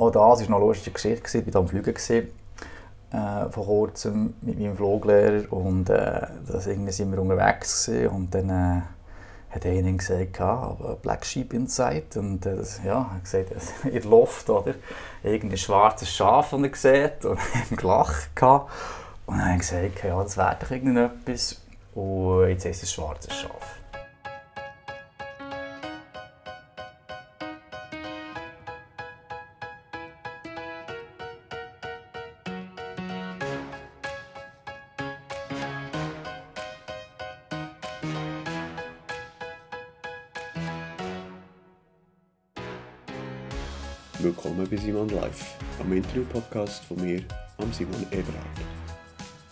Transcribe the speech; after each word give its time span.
auch 0.00 0.10
das 0.10 0.48
war 0.48 0.56
eine 0.56 0.64
lustige 0.64 0.92
Geschichte. 0.92 1.38
Ich 1.38 1.54
war 1.54 1.60
am 1.60 1.68
Fliegen 1.68 1.94
äh, 3.12 3.50
vor 3.50 3.66
kurzem 3.66 4.34
mit 4.40 4.58
meinem 4.58 4.76
Fluglehrer 4.76 5.52
und 5.52 5.90
äh, 5.90 6.26
das 6.46 6.64
sind 6.64 6.86
wir 6.86 7.18
unterwegs 7.18 7.86
gewesen, 7.86 8.08
und 8.08 8.34
dann 8.34 8.50
äh, 8.50 8.82
hat 9.50 9.66
einer 9.66 9.92
gesagt, 9.92 10.40
ah, 10.40 10.76
Black 11.02 11.26
Sheep 11.26 11.52
inside 11.52 12.18
und 12.18 12.46
äh, 12.46 12.62
ja, 12.84 13.10
er 13.12 13.20
gesagt, 13.20 13.50
in 13.84 13.92
der 13.92 14.04
Luft 14.04 14.48
oder 14.48 14.74
irgendein 15.24 15.58
schwarzes 15.58 16.10
Schaf, 16.10 16.50
das 16.50 16.84
er 16.84 17.08
sieht 17.08 17.24
und 17.24 17.38
haben 17.54 17.76
gelacht 17.76 18.30
und 19.26 19.38
dann 19.38 19.44
habe 19.44 19.54
ich 19.54 19.60
gesagt, 19.60 20.04
ja, 20.04 20.22
das 20.22 20.36
wäre 20.36 20.56
doch 20.60 20.70
irgendetwas 20.70 21.60
und 21.94 22.48
jetzt 22.48 22.64
ist 22.64 22.82
es 22.82 22.90
ein 22.90 22.94
schwarzes 22.94 23.34
Schaf. 23.34 23.79
Bei 44.70 44.76
Simon 44.76 45.08
Live, 45.08 45.56
am 45.80 45.92
Interview-Podcast 45.92 46.84
von 46.84 47.02
mir, 47.02 47.22
am 47.58 47.72
Simon 47.72 48.06
Eberhard. 48.12 48.46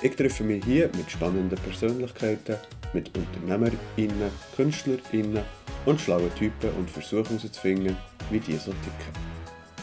Ich 0.01 0.15
treffe 0.15 0.45
mich 0.45 0.65
hier 0.65 0.89
mit 0.97 1.11
spannenden 1.11 1.59
Persönlichkeiten, 1.59 2.57
mit 2.93 3.11
UnternehmerInnen, 3.17 4.31
KünstlerInnen 4.55 5.43
und 5.87 6.01
schlauen 6.01 6.33
Typen 6.37 6.71
und 6.79 6.89
versuche 6.89 7.31
herauszufinden, 7.31 7.97
wie 8.31 8.39
die 8.39 8.57
so 8.57 8.71
ticken. 8.71 9.13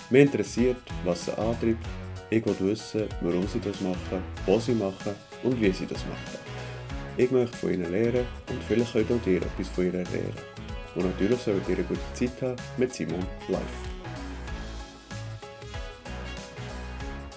Mich 0.10 0.22
interessiert, 0.22 0.78
was 1.04 1.26
sie 1.26 1.38
antreibt, 1.38 1.86
ich 2.30 2.46
will 2.46 2.56
wissen, 2.60 3.10
warum 3.20 3.46
sie 3.48 3.60
das 3.60 3.82
machen, 3.82 4.24
was 4.46 4.66
sie 4.66 4.74
machen 4.74 5.16
und 5.44 5.60
wie 5.60 5.72
sie 5.72 5.86
das 5.86 6.00
machen. 6.06 6.40
Ich 7.18 7.30
möchte 7.30 7.58
von 7.58 7.74
ihnen 7.74 7.92
lernen 7.92 8.26
und 8.50 8.64
vielleicht 8.68 8.94
könnt 8.94 9.12
auch 9.12 9.28
ihr 9.28 9.42
etwas 9.42 9.68
von 9.68 9.86
ihnen 9.86 10.06
lernen. 10.06 10.34
Und 10.96 11.06
natürlich 11.06 11.40
solltet 11.42 11.68
ihr 11.68 11.76
eine 11.76 11.84
gute 11.84 12.14
Zeit 12.14 12.42
haben 12.42 12.56
mit 12.78 12.94
Simon 12.94 13.26
Live. 13.50 13.95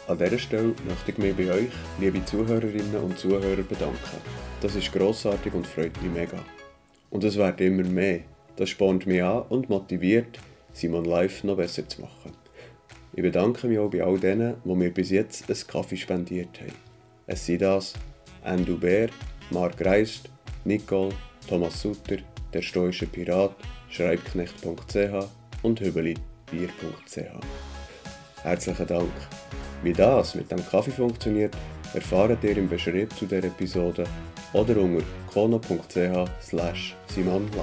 An 0.08 0.16
dieser 0.16 0.38
Stelle 0.38 0.74
möchte 0.88 1.10
ich 1.10 1.18
mich 1.18 1.36
bei 1.36 1.52
euch, 1.52 1.68
liebe 2.00 2.24
Zuhörerinnen 2.24 2.96
und 2.96 3.18
Zuhörer, 3.18 3.62
bedanken. 3.62 4.22
Das 4.62 4.74
ist 4.74 4.90
grossartig 4.90 5.52
und 5.52 5.66
freut 5.66 6.00
mich 6.00 6.10
mega. 6.10 6.42
Und 7.10 7.24
es 7.24 7.36
wird 7.36 7.60
immer 7.60 7.84
mehr. 7.84 8.20
Das 8.56 8.70
spornt 8.70 9.06
mich 9.06 9.22
an 9.22 9.42
und 9.50 9.68
motiviert, 9.68 10.38
Simon 10.72 11.04
Live 11.04 11.44
noch 11.44 11.58
besser 11.58 11.86
zu 11.86 12.00
machen. 12.00 12.32
Ich 13.12 13.22
bedanke 13.22 13.66
mich 13.66 13.78
auch 13.78 13.90
bei 13.90 14.02
all 14.02 14.18
denen, 14.18 14.54
die 14.64 14.74
mir 14.74 14.90
bis 14.90 15.10
jetzt 15.10 15.50
einen 15.50 15.66
Kaffee 15.66 15.98
spendiert 15.98 16.58
haben. 16.58 16.72
Es 17.26 17.44
sind 17.44 17.60
das 17.60 17.92
Andrew 18.42 18.78
Bär, 18.78 19.10
Mark 19.50 19.84
Reist, 19.84 20.30
Nicole, 20.64 21.12
Thomas 21.46 21.82
Sutter, 21.82 22.16
der 22.54 22.62
stoische 22.62 23.06
Pirat, 23.06 23.54
schreibknecht.ch 23.90 25.26
und 25.62 25.80
hübelibier.ch. 25.80 27.18
Herzlichen 28.42 28.86
Dank. 28.86 29.12
Wie 29.82 29.92
das 29.92 30.34
mit 30.34 30.50
dem 30.50 30.66
Kaffee 30.68 30.90
funktioniert, 30.90 31.56
erfahrt 31.94 32.42
ihr 32.42 32.56
im 32.56 32.68
Beschrieb 32.68 33.12
zu 33.16 33.26
der 33.26 33.44
Episode 33.44 34.04
oder 34.52 34.76
unter 34.76 35.04
kono.ch 35.32 36.30
slash 36.42 36.96
simonlive. 37.06 37.62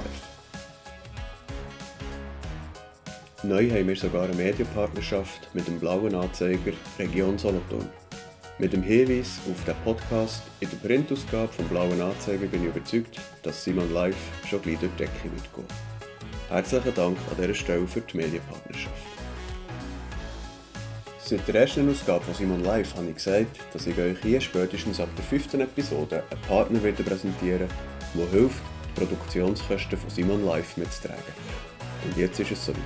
Neu 3.42 3.70
haben 3.70 3.88
wir 3.88 3.96
sogar 3.96 4.24
eine 4.24 4.34
Medienpartnerschaft 4.34 5.54
mit 5.54 5.68
dem 5.68 5.78
blauen 5.78 6.14
Anzeiger 6.14 6.72
Region 6.98 7.38
Solothurn. 7.38 7.88
Mit 8.58 8.72
dem 8.72 8.82
Hinweis 8.82 9.38
auf 9.50 9.62
den 9.66 9.74
Podcast 9.84 10.42
in 10.60 10.70
der 10.70 10.78
Printausgabe 10.78 11.52
vom 11.52 11.68
blauen 11.68 12.00
Anzeiger 12.00 12.46
bin 12.46 12.62
ich 12.62 12.74
überzeugt, 12.74 13.20
dass 13.42 13.62
Simon 13.62 13.92
Live 13.92 14.16
schon 14.48 14.62
gleich 14.62 14.78
durch 14.78 14.90
die 14.92 15.04
Decke 15.04 15.24
wird 15.24 15.54
gehen. 15.54 15.66
Herzlichen 16.48 16.94
Dank 16.94 17.18
an 17.30 17.36
dieser 17.38 17.54
Stelle 17.54 17.86
für 17.86 18.00
die 18.00 18.16
Medienpartnerschaft. 18.16 19.15
Seit 21.28 21.48
der 21.48 21.62
ersten 21.62 21.90
Ausgabe 21.90 22.24
von 22.24 22.34
Simon 22.34 22.62
Live 22.62 22.94
habe 22.94 23.08
ich 23.08 23.16
gesagt, 23.16 23.58
dass 23.72 23.88
ich 23.88 23.98
euch 23.98 24.16
hier 24.22 24.40
spätestens 24.40 25.00
ab 25.00 25.08
der 25.16 25.24
fünften 25.24 25.60
Episode 25.60 26.22
einen 26.30 26.40
Partner 26.42 26.80
werde 26.84 27.02
präsentieren 27.02 27.66
der 28.14 28.30
hilft, 28.30 28.62
die 28.84 29.00
Produktionskosten 29.00 29.98
von 29.98 30.08
Simon 30.08 30.46
Live 30.46 30.76
mitzutragen. 30.76 31.34
Und 32.04 32.16
jetzt 32.16 32.38
ist 32.38 32.52
es 32.52 32.64
soweit. 32.64 32.78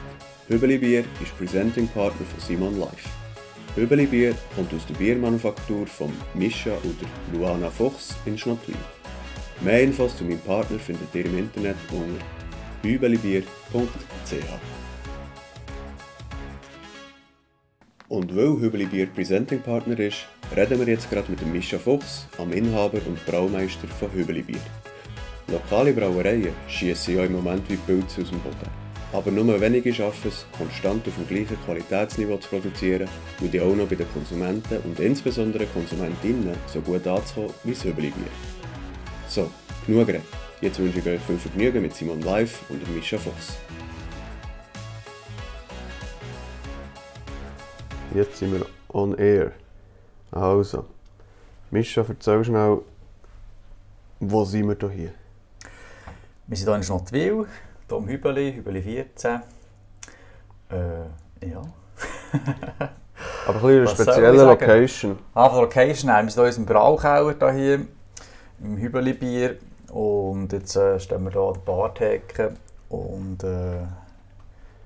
Hübeli 0.48 0.78
Bier 0.78 1.04
ist 1.22 1.36
Presenting 1.36 1.86
Partner 1.88 2.24
von 2.24 2.40
Simon 2.40 2.80
Live. 2.80 3.04
Hübeli 3.74 4.06
Bier 4.06 4.34
kommt 4.56 4.72
aus 4.72 4.86
der 4.86 4.94
Biermanufaktur 4.94 5.86
von 5.86 6.10
Mischa 6.32 6.70
oder 6.70 7.38
Luana 7.38 7.68
Fuchs 7.68 8.14
in 8.24 8.38
Schnottwil. 8.38 8.74
Mehr 9.60 9.82
Infos 9.82 10.16
zu 10.16 10.24
meinem 10.24 10.40
Partner 10.40 10.78
findet 10.78 11.14
ihr 11.14 11.26
im 11.26 11.36
Internet 11.36 11.76
unter 11.92 12.24
hübelibier.ch. 12.80 13.44
Und 18.10 18.34
weil 18.34 18.59
Hübeli 18.59 18.87
Bier 18.87 19.06
Presenting 19.06 19.60
Partner 19.60 19.97
ist, 20.00 20.26
reden 20.56 20.81
wir 20.81 20.88
jetzt 20.88 21.09
gerade 21.09 21.31
mit 21.31 21.41
dem 21.41 21.53
Mischa 21.53 21.78
Fuchs, 21.78 22.26
am 22.38 22.53
Inhaber 22.53 22.98
und 23.06 23.25
Braumeister 23.25 23.87
von 23.87 24.12
Hübeli 24.12 24.43
Bier. 24.43 24.59
Lokale 25.47 25.93
Brauereien 25.93 26.53
schießen 26.66 27.15
ja 27.15 27.22
im 27.22 27.34
Moment 27.34 27.62
wie 27.71 27.76
Pilze 27.76 28.22
aus 28.22 28.31
dem 28.31 28.41
Boden. 28.41 28.69
Aber 29.12 29.31
nur 29.31 29.60
wenige 29.60 29.94
schaffen 29.94 30.28
es, 30.28 30.44
konstant 30.59 31.06
auf 31.06 31.15
dem 31.15 31.28
gleichen 31.28 31.56
Qualitätsniveau 31.65 32.38
zu 32.38 32.48
produzieren 32.48 33.09
und 33.41 33.54
die 33.54 33.60
auch 33.60 33.76
noch 33.76 33.87
bei 33.87 33.94
den 33.94 34.12
Konsumenten 34.12 34.78
und 34.78 34.98
insbesondere 34.98 35.66
Konsumentinnen 35.66 36.56
so 36.66 36.81
gut 36.81 37.06
anzukommen 37.06 37.54
wie 37.62 37.71
das 37.71 37.84
Hübeli 37.84 38.09
Bier. 38.09 38.32
So, 39.28 39.48
genug 39.87 40.09
geredet. 40.09 40.27
Jetzt 40.60 40.81
wünsche 40.81 40.98
ich 40.98 41.06
euch 41.06 41.21
viel 41.21 41.38
Vergnügen 41.38 41.81
mit 41.81 41.94
Simon 41.94 42.21
Live 42.22 42.59
und 42.71 42.92
Mischa 42.92 43.19
Fuchs. 43.19 43.56
Jetzt 48.12 48.38
sind 48.38 48.53
wir 48.53 48.66
on 48.88 49.15
air. 49.15 49.53
Also, 50.32 50.84
Mischa, 51.71 52.04
erzähl 52.09 52.44
schnell, 52.44 52.78
wo 54.19 54.44
sind 54.44 54.69
wir 54.69 54.91
hier? 54.91 55.12
Wir 56.47 56.56
sind 56.56 56.66
hier 56.66 56.75
in 56.75 56.82
Schnottwil, 56.82 57.47
hier 57.88 57.97
im 57.97 58.09
Hübeli, 58.09 58.54
Hübeli 58.54 58.82
14. 58.82 59.43
Äh, 60.71 61.47
ja. 61.48 61.62
Aber 63.47 63.69
ein 63.69 63.76
eine 63.76 63.87
spezielle 63.87 64.42
Location. 64.42 65.19
Ah, 65.34 65.48
von 65.48 65.60
Location, 65.60 66.10
nein, 66.10 66.27
wir 66.27 66.32
sind 66.32 66.42
hier 66.42 66.53
in 66.53 66.59
unserem 66.59 66.66
Brauchauer 66.66 67.53
hier, 67.53 67.87
im 68.60 68.77
Hübeli-Bier. 68.77 69.56
Und 69.92 70.53
jetzt 70.53 70.75
äh, 70.75 70.98
stehen 70.98 71.22
wir 71.25 71.31
hier 71.31 71.41
an 71.41 71.54
der 71.54 71.60
Bartheke 71.60 72.54
und 72.88 73.44
äh, 73.44 73.87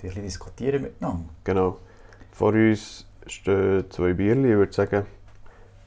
diskutieren 0.02 0.82
miteinander. 0.82 1.28
Genau. 1.44 1.78
Vor 2.32 2.52
uns 2.52 3.06
stehen 3.26 3.90
zwei 3.90 4.12
Bierchen. 4.12 4.44
Ich 4.44 4.56
würde 4.56 4.72
sagen, 4.72 5.06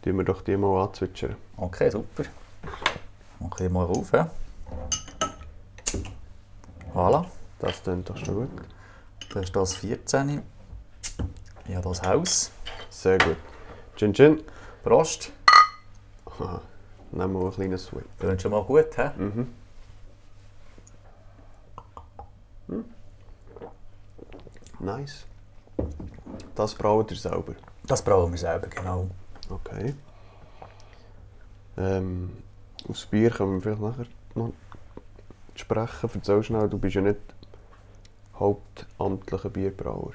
die 0.03 0.13
wir 0.13 0.23
doch 0.23 0.41
die 0.41 0.57
mal 0.57 0.83
anzwitschern. 0.83 1.35
Okay, 1.57 1.89
super. 1.89 2.23
Mach 3.39 3.59
ich 3.59 3.69
mal 3.69 3.85
auf. 3.85 4.11
Ja. 4.11 4.29
Voilà. 6.93 7.25
Das 7.59 7.83
klingt 7.83 8.09
doch 8.09 8.17
schon 8.17 8.35
gut. 8.35 8.49
Das 9.33 9.43
ist 9.43 9.55
das 9.55 9.75
14. 9.75 10.41
Ich 11.67 11.75
habe 11.75 11.89
das 11.89 12.01
Haus. 12.03 12.51
Sehr 12.89 13.17
gut. 13.17 13.37
Chin 13.95 14.13
Chin. 14.13 14.43
Prost. 14.83 15.31
Aha. 16.25 16.61
Nehmen 17.11 17.33
wir 17.33 17.39
mal 17.39 17.45
ein 17.47 17.53
kleines 17.53 17.85
Sweet. 17.85 18.05
Klingt 18.19 18.41
schon 18.41 18.51
mal 18.51 18.63
gut, 18.63 18.97
hä? 18.97 19.11
Mhm. 19.17 19.53
Hm. 22.67 22.85
Nice. 24.79 25.25
Das 26.57 26.73
brauen 26.73 27.05
ihr 27.07 27.15
selber? 27.15 27.53
Das 27.85 28.01
brauen 28.01 28.31
wir 28.31 28.39
selber, 28.39 28.67
genau. 28.67 29.07
Okay. 29.47 29.93
Ähm, 31.77 32.31
aufs 32.89 33.05
Bier 33.05 33.29
können 33.29 33.53
wir 33.53 33.61
vielleicht 33.61 33.79
nachher 33.79 34.07
noch 34.33 34.53
sprechen. 35.53 36.09
Erzähl 36.15 36.41
schnell, 36.41 36.67
du 36.67 36.79
bist 36.79 36.95
ja 36.95 37.01
nicht 37.01 37.19
hauptamtlicher 38.39 39.49
Bierbrauer. 39.51 40.13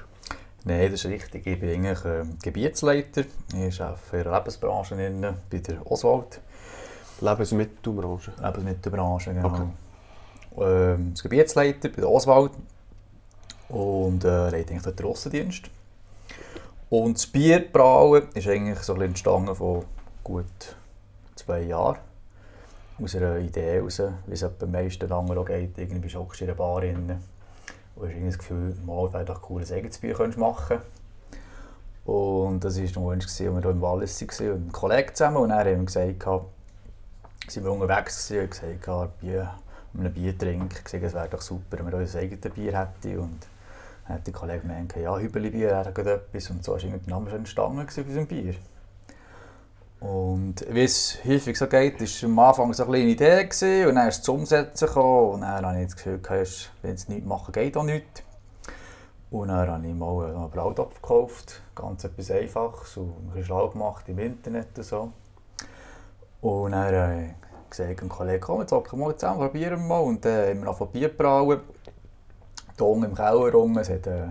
Nein, 0.65 0.91
das 0.91 1.05
ist 1.05 1.11
richtig. 1.11 1.47
Ich 1.47 1.59
bin 1.61 1.69
eigentlich 1.69 2.03
äh, 2.03 2.25
Gebietsleiter. 2.41 3.23
Ich 3.55 3.81
arbeite 3.81 4.17
in 4.17 4.23
der 4.23 4.33
Lebensbranche 4.33 5.01
in, 5.01 5.21
bei 5.21 5.57
der 5.59 5.89
Oswald. 5.89 6.41
Lebensmittelbranche? 7.21 8.33
Lebensmittelbranche, 8.41 9.33
genau. 9.33 9.47
Okay. 9.47 9.67
Ähm, 10.57 11.11
als 11.11 11.23
Gebietsleiter 11.23 11.87
bei 11.87 12.01
der 12.01 12.09
Oswald 12.09 12.51
und 13.69 14.25
äh, 14.25 14.49
leite 14.49 14.73
eigentlich 14.73 14.93
den 14.93 15.05
Russendienst. 15.05 15.69
Und 16.93 17.15
das 17.15 17.25
Bierbrauen 17.25 18.27
ist 18.35 18.47
eigentlich 18.47 18.77
so 18.81 18.93
entstanden 18.93 19.55
von 19.55 19.83
gut 20.23 20.45
zwei 21.33 21.61
Jahren. 21.61 21.97
Aus 23.01 23.15
einer 23.15 23.39
Idee 23.39 23.77
heraus, 23.77 23.99
wie 24.27 24.33
es 24.33 24.47
bei 24.47 24.67
meisten 24.67 25.11
anderen 25.11 25.39
auch 25.39 25.45
geht. 25.47 25.75
Irgendwie 25.75 26.01
bist 26.01 26.13
du 26.13 26.27
in 26.39 26.49
einer 26.49 26.53
Bar 26.53 26.81
drin 26.81 27.19
und 27.95 28.09
hast 28.13 28.25
das 28.27 28.37
Gefühl, 28.37 28.75
mal 28.85 29.11
wäre 29.11 29.25
doch 29.25 29.49
cool, 29.49 29.63
ein 29.63 29.73
eigenes 29.73 29.97
Bier 29.97 30.15
machen 30.37 30.81
Und 32.05 32.63
das 32.63 32.77
war 32.77 32.83
noch 32.83 33.09
einmal, 33.09 33.15
als 33.15 33.39
wir 33.39 33.51
hier 33.59 33.71
im 33.71 33.81
Wallis 33.81 34.21
waren, 34.21 34.51
und 34.51 34.55
einem 34.61 34.71
Kollegen 34.71 35.15
zusammen. 35.15 35.37
Und 35.37 35.49
dann 35.49 35.59
haben 35.65 35.65
wir 35.65 35.85
gesagt, 35.85 36.27
sind 37.47 37.63
wir 37.63 37.71
unterwegs 37.71 38.29
und 38.29 38.51
gesagt, 38.51 39.19
Bier, 39.19 39.51
einem 39.97 40.13
Bier 40.13 40.37
trinken. 40.37 40.69
Gesagt, 40.69 41.03
es 41.03 41.13
wäre 41.15 41.29
doch 41.29 41.41
super, 41.41 41.79
wenn 41.79 41.91
wir 41.91 41.97
unser 41.97 42.19
eigenes 42.19 42.53
Bier 42.53 42.77
hätten. 42.77 43.17
Und 43.17 43.39
dann 44.07 44.15
hat 44.15 44.27
der 44.27 44.33
Kollege 44.33 44.61
gemeint, 44.61 44.95
ja, 44.95 45.17
Hübeli-Bier 45.17 45.69
wäre 45.69 45.89
etwas. 45.89 46.49
Und 46.49 46.63
so 46.63 46.75
ist 46.75 46.83
irgendwie 46.83 47.05
der 47.05 47.13
Name 47.13 47.29
schon 47.29 47.39
entstanden 47.39 47.77
bei 47.77 48.01
unserem 48.01 48.27
Bier. 48.27 48.55
Und 49.99 50.65
wie 50.69 50.83
es 50.83 51.19
häufig 51.25 51.57
so 51.57 51.67
geht, 51.67 52.01
war 52.01 52.29
am 52.29 52.39
Anfang 52.39 52.73
so 52.73 52.83
eine 52.83 52.91
kleine 52.91 53.09
Idee 53.09 53.45
gewesen, 53.45 53.87
und 53.87 53.95
dann 53.95 54.09
ist 54.09 54.17
es 54.17 54.23
zum 54.23 54.39
Umsetzen 54.39 54.87
gekommen. 54.87 55.35
Und 55.35 55.41
dann 55.41 55.65
habe 55.65 55.79
ich 55.79 55.85
das 55.85 55.95
Gefühl, 55.95 56.19
wenn 56.81 56.93
es 56.93 57.07
nichts 57.07 57.25
machen, 57.25 57.53
geht 57.53 57.77
auch 57.77 57.83
nichts. 57.83 58.21
Und 59.31 59.47
dann 59.47 59.67
habe 59.67 59.87
ich 59.87 59.93
mal 59.93 60.25
einen 60.25 60.49
Brautopf 60.51 61.01
gekauft, 61.01 61.61
ganz 61.73 62.03
etwas 62.03 62.29
Einfaches 62.29 62.97
und 62.97 63.09
ein 63.09 63.27
bisschen 63.27 63.45
schlau 63.45 63.69
gemacht 63.69 64.07
im 64.09 64.19
Internet 64.19 64.77
und 64.77 64.83
so. 64.83 65.11
Und 66.41 66.73
dann 66.73 66.95
habe 66.95 67.23
ich 67.23 67.69
gesagt, 67.69 68.01
ein 68.01 68.09
Kollege, 68.09 68.39
komm, 68.41 68.59
jetzt 68.59 68.73
hocken 68.73 68.99
wir 68.99 69.05
mal 69.07 69.15
zusammen, 69.15 69.39
probieren 69.39 69.79
wir 69.79 69.87
mal. 69.87 69.99
Und 70.01 70.25
dann 70.25 70.49
haben 70.49 70.59
wir 70.59 70.65
noch 70.65 70.85
Bier 70.87 71.07
brauen. 71.17 71.61
Hier 72.77 72.85
unten 72.85 73.05
im 73.05 73.15
Keller 73.15 73.55
unten, 73.55 73.79
es 73.79 73.89
hat, 73.89 74.07
äh, 74.07 74.27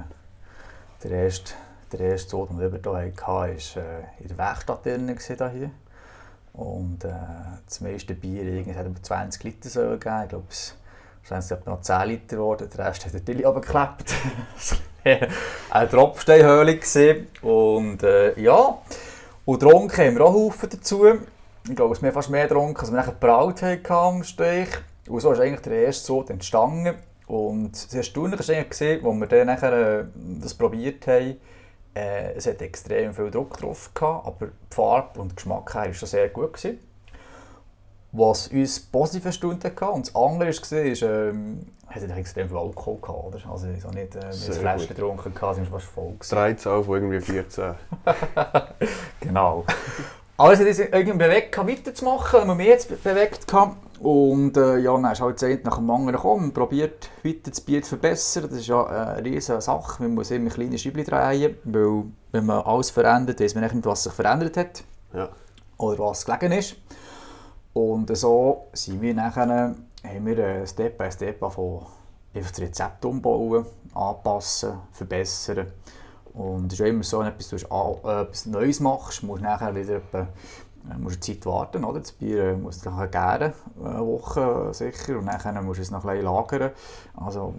der 1.05 1.11
erste, 1.11 1.53
der 1.93 2.01
den 2.17 2.59
wir 2.59 2.71
hier 2.71 2.73
hatten, 2.73 2.87
war 2.87 3.49
äh, 3.49 3.59
in 4.21 4.29
der 4.29 4.39
Werkstatt 4.39 4.85
drin 4.85 5.17
hier. 5.19 5.71
Und 6.53 7.05
äh, 7.05 7.11
das 7.67 7.81
meiste 7.81 8.15
Bier 8.15 8.43
irgendwie, 8.43 8.77
hat 8.77 8.87
über 8.87 9.03
20 9.03 9.43
Liter 9.45 9.69
so 9.69 9.81
gegeben. 9.81 10.23
Ich 10.25 10.29
glaube, 10.29 10.45
es 10.51 10.75
waren 11.31 11.63
noch 11.67 11.81
10 11.81 12.09
Liter 12.09 12.37
geworden, 12.37 12.69
der 12.77 12.87
Rest 12.87 13.07
hat 13.07 13.15
der 13.15 13.25
Tilly 13.25 13.45
abgeklebt. 13.45 14.15
eine 15.71 15.89
Tropfsteinhöhle. 15.89 16.79
Und 17.43 18.03
äh, 18.03 18.39
ja, 18.41 18.79
und 19.45 19.61
getrunken 19.61 19.97
haben 19.97 20.15
wir 20.17 20.25
auch 20.25 20.35
Haufen 20.35 20.69
dazu. 20.71 21.07
Ich 21.69 21.77
glaube, 21.77 21.95
es 21.95 22.03
haben 22.03 22.13
fast 22.13 22.31
mehr 22.31 22.49
getrunken, 22.49 22.79
als 22.79 22.91
wir 22.91 22.97
nachher 22.97 23.13
gebraut 23.13 23.63
haben 23.63 23.87
am 23.87 24.25
Stich. 24.25 24.69
Und 25.09 25.21
so 25.21 25.33
ist 25.33 25.41
eigentlich 25.41 25.61
der 25.61 25.87
erste 25.87 26.07
Sod 26.07 26.31
entstanden. 26.31 26.97
Und 27.27 27.73
das 27.73 27.95
Erstaunliche 27.95 28.49
war 28.49 28.57
eigentlich, 28.57 29.05
als 29.05 29.21
wir 29.21 29.27
dann 29.27 29.47
nachher, 29.47 29.73
äh, 29.73 30.05
das 30.41 30.55
probiert 30.55 31.07
haben, 31.07 31.37
äh, 31.95 32.33
es 32.35 32.47
hat 32.47 32.61
extrem 32.63 33.15
viel 33.15 33.31
Druck 33.31 33.59
drauf 33.59 33.91
gehabt, 33.95 34.27
aber 34.27 34.47
die 34.47 34.75
Farbe 34.75 35.21
und 35.21 35.37
Geschmack 35.37 35.75
war 35.75 35.93
schon 35.93 36.09
sehr 36.09 36.29
gut. 36.29 36.55
Gewesen 36.55 36.79
was 38.13 38.49
uns 38.49 38.79
positiv 38.79 39.25
erstaunt 39.25 39.65
hat. 39.65 39.83
Und 39.83 40.07
das 40.07 40.15
andere 40.15 40.49
war, 40.49 40.83
ist, 40.83 41.03
ähm, 41.03 41.67
hat 41.89 42.17
extrem 42.17 42.49
viel 42.49 42.57
Alkohol 42.57 42.99
gehabt, 43.01 43.25
oder? 43.25 43.51
Also 43.51 43.67
so 43.81 43.89
nicht 43.91 44.15
äh, 44.15 44.21
ein 44.27 44.33
Fläschchen 44.33 44.89
getrunken, 44.89 45.35
gehabt, 45.35 45.57
sind 45.57 45.69
fast 45.69 45.87
voll. 45.87 46.15
13 46.29 46.73
auf 46.73 46.89
irgendwie 46.89 47.21
14. 47.21 47.75
genau. 49.21 49.65
Aber 50.37 50.53
es 50.53 50.61
hat 50.61 50.67
uns 50.67 50.79
irgendwie 50.79 51.19
bewegt, 51.19 51.57
weiterzumachen, 51.57 52.41
wenn 52.41 52.49
wir 52.49 52.55
mich 52.55 52.67
jetzt 52.67 53.03
bewegt 53.03 53.53
haben. 53.53 53.77
Und 54.03 54.57
äh, 54.57 54.79
ja, 54.79 54.93
dann 54.95 55.13
ist 55.13 55.21
halt 55.21 55.39
Zeit 55.39 55.65
nach 55.65 55.77
dem 55.77 55.89
anderen 55.89 56.17
gekommen 56.17 56.53
probiert 56.53 57.09
weiter 57.23 57.51
das 57.51 57.61
Bier 57.61 57.83
zu 57.83 57.91
verbessern. 57.91 58.49
Das 58.51 58.59
ist 58.59 58.67
ja 58.67 58.85
eine 58.85 59.25
riesige 59.25 59.61
Sache. 59.61 60.03
Man 60.03 60.15
muss 60.15 60.33
immer 60.33 60.51
kleine 60.51 60.77
Scheibchen 60.77 61.05
drehen, 61.05 61.57
weil 61.63 62.05
wenn 62.33 62.47
man 62.47 62.63
alles 62.63 62.91
verändert, 62.91 63.39
weiß 63.39 63.55
man 63.55 63.63
nicht, 63.63 63.87
was 63.87 64.03
sich 64.03 64.13
verändert 64.13 64.57
hat. 64.57 64.83
Ja. 65.15 65.29
Oder 65.79 66.01
was 66.01 66.25
gelegen 66.25 66.51
ist. 66.51 66.75
Und 67.75 68.15
so 68.17 68.67
sind 68.73 69.01
wir 69.01 69.15
nachher, 69.15 69.77
haben 70.05 70.27
wir 70.27 70.39
äh, 70.39 70.67
Step 70.67 70.99
by 70.99 71.09
Step 71.13 71.39
von 71.39 71.87
das 72.35 72.61
Rezept 72.61 73.05
umbauen, 73.05 73.67
anpassen, 73.95 74.81
verbessern. 74.91 75.69
Und 76.35 76.67
es 76.67 76.73
ist 76.73 76.79
ja 76.81 76.87
immer 76.87 77.05
so, 77.05 77.21
wenn 77.21 77.33
du 77.39 77.57
etwas 77.57 78.47
Neues 78.47 78.81
machst, 78.81 79.23
musst 79.23 79.43
du 79.43 79.45
nachher 79.45 79.73
wieder 79.77 80.01
äh, 80.91 80.99
musst 80.99 81.17
eine 81.17 81.21
Zeit 81.21 81.47
warten. 81.47 81.85
Oder? 81.85 82.01
Das 82.01 82.13
Bier 82.13 82.45
äh, 82.45 82.57
muss 82.57 82.81
dann 82.81 83.11
gären, 83.11 83.53
eine 83.83 84.07
Woche 84.07 84.73
sicher, 84.73 85.19
und 85.19 85.27
dann 85.27 85.65
musst 85.65 85.79
du 85.79 85.83
es 85.83 85.91
noch 85.91 86.05
ein 86.05 86.11
bisschen 86.11 86.25
lagern. 86.25 86.71
Also 87.15 87.55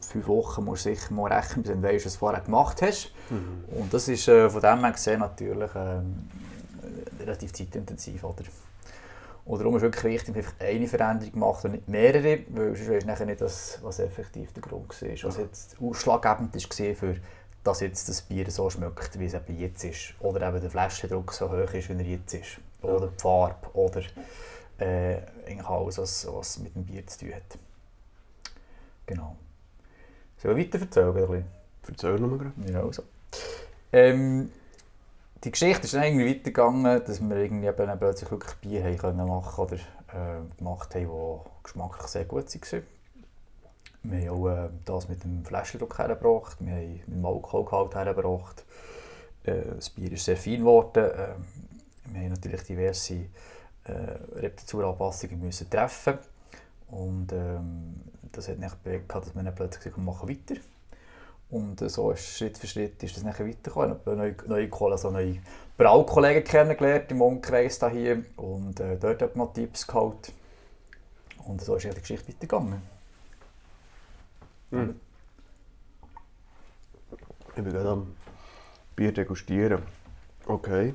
fünf 0.00 0.28
Wochen 0.28 0.64
musst 0.64 0.86
du 0.86 0.94
sicher 0.94 1.14
mal 1.14 1.32
rechnen, 1.32 1.62
bis 1.62 1.72
du 1.72 1.82
weißt, 1.82 2.06
was 2.06 2.12
du 2.14 2.18
vorher 2.18 2.40
gemacht 2.40 2.82
hast. 2.82 3.12
Mhm. 3.30 3.80
Und 3.80 3.94
das 3.94 4.08
ist 4.08 4.28
äh, 4.28 4.50
von 4.50 4.60
dem 4.60 4.80
her 4.80 4.92
gesehen 4.92 5.20
natürlich 5.20 5.74
äh, 5.74 6.00
relativ 7.20 7.52
zeitintensiv. 7.52 8.24
Oder? 8.24 8.44
Und 9.44 9.58
darum 9.58 9.74
ist 9.76 9.82
wirklich 9.82 10.04
wichtig, 10.04 10.34
dass 10.36 10.44
man 10.44 10.68
eine 10.68 10.86
Veränderung 10.86 11.38
macht 11.38 11.64
und 11.64 11.72
nicht 11.72 11.88
mehrere, 11.88 12.40
weil 12.50 12.76
sonst 12.76 12.90
weisst 12.90 13.20
du 13.20 13.26
nicht, 13.26 13.40
das, 13.40 13.78
was 13.82 13.98
effektiv 13.98 14.52
der 14.52 14.62
Grund 14.62 15.02
war. 15.02 15.28
Was 15.28 15.36
jetzt 15.36 15.76
ausschlaggebend 15.80 16.54
war, 16.54 16.94
für 16.94 17.16
dass 17.64 17.80
jetzt 17.80 18.08
das 18.08 18.22
Bier 18.22 18.50
so 18.50 18.68
schmeckt, 18.70 19.18
wie 19.18 19.26
es 19.26 19.34
eben 19.34 19.58
jetzt 19.58 19.84
ist. 19.84 20.14
Oder 20.20 20.48
eben 20.48 20.60
der 20.60 20.70
Flaschendruck 20.70 21.32
so 21.32 21.50
hoch 21.50 21.72
ist, 21.74 21.88
wie 21.88 21.92
er 21.92 22.02
jetzt 22.02 22.34
ist. 22.34 22.58
Oder 22.82 23.08
die 23.08 23.20
Farbe. 23.20 23.68
Oder 23.74 24.02
äh, 24.78 25.18
alles, 25.64 25.98
was, 25.98 26.26
was 26.32 26.58
mit 26.58 26.74
dem 26.74 26.84
Bier 26.84 27.06
zu 27.06 27.20
tun 27.20 27.34
hat. 27.34 27.58
Genau. 29.06 29.36
Sollen 30.38 30.56
wir 30.56 30.64
weiter 30.64 30.80
erzählen? 30.80 31.44
Erzähl 31.86 32.18
nochmal 32.18 32.38
gerade. 32.38 32.72
Ja, 32.72 32.82
also. 32.82 33.02
Ähm, 33.92 34.50
die 35.44 35.50
Geschichte 35.50 35.84
ist 35.84 35.94
dann 35.94 36.04
irgendwie 36.04 36.30
weitergegangen, 36.30 37.04
dass 37.04 37.20
wir 37.20 37.36
irgendwie 37.36 37.66
eben 37.66 37.98
plötzlich 37.98 38.30
wirklich 38.30 38.54
Bier 38.56 38.84
haben 38.84 38.96
können 38.96 39.26
machen 39.26 39.64
oder 39.64 39.74
äh, 39.74 40.56
gemacht 40.56 40.94
haben, 40.94 41.08
die 41.08 41.62
geschmacklich 41.62 42.06
sehr 42.06 42.24
gut 42.24 42.46
waren. 42.46 42.82
Wir 44.04 44.30
haben 44.30 44.40
auch 44.40 44.48
äh, 44.48 44.68
das 44.84 45.08
mit 45.08 45.22
dem 45.22 45.44
Flaschendruck 45.44 45.98
hergebracht, 45.98 46.56
wir 46.60 46.72
haben 46.72 46.92
mit 47.06 47.16
dem 47.16 47.24
Alkoholgehalt 47.24 47.94
hergebracht. 47.94 48.64
Äh, 49.44 49.62
das 49.76 49.90
Bier 49.90 50.12
ist 50.12 50.24
sehr 50.24 50.36
fein 50.36 50.58
geworden. 50.58 51.04
Äh, 51.04 51.34
wir 52.06 52.20
haben 52.20 52.30
natürlich 52.30 52.62
diverse 52.64 53.14
äh, 53.84 53.92
Rezepturanpassungen 54.34 55.40
müssen 55.40 55.70
treffen 55.70 56.18
und 56.90 57.32
ähm, 57.32 57.94
das 58.32 58.48
hat 58.48 58.58
nicht 58.58 58.82
bewegt, 58.82 59.14
dass 59.14 59.34
wir 59.34 59.42
dann 59.42 59.54
plötzlich 59.54 59.84
gesagt, 59.84 59.98
machen 59.98 60.28
weiter. 60.28 60.60
Und 61.50 61.78
so 61.90 62.10
ist 62.12 62.38
Schritt 62.38 62.56
für 62.56 62.66
Schritt 62.66 63.02
ist 63.02 63.14
das 63.16 63.24
nachher 63.24 63.46
weitergekommen. 63.46 63.98
Ich 64.00 64.06
habe 64.06 64.16
neue, 64.16 64.34
neue, 64.46 64.90
also 64.90 65.10
neue 65.10 65.36
Braukollegen 65.76 66.44
kennengelernt 66.44 67.10
im 67.10 67.20
Umkreis 67.20 67.78
hier 67.90 68.24
und 68.36 68.80
äh, 68.80 68.96
dort 68.96 69.20
ich 69.20 69.34
noch 69.34 69.52
Tipps 69.52 69.86
geholt. 69.86 70.32
Und 71.44 71.60
so 71.60 71.76
ist 71.76 71.84
die 71.84 72.00
Geschichte 72.00 72.28
weitergegangen. 72.28 72.80
Mhm. 74.72 75.00
Ich 77.48 77.62
bin 77.62 77.72
gerade 77.72 77.90
am 77.90 78.14
Bier 78.96 79.12
degustieren. 79.12 79.82
Okay. 80.46 80.94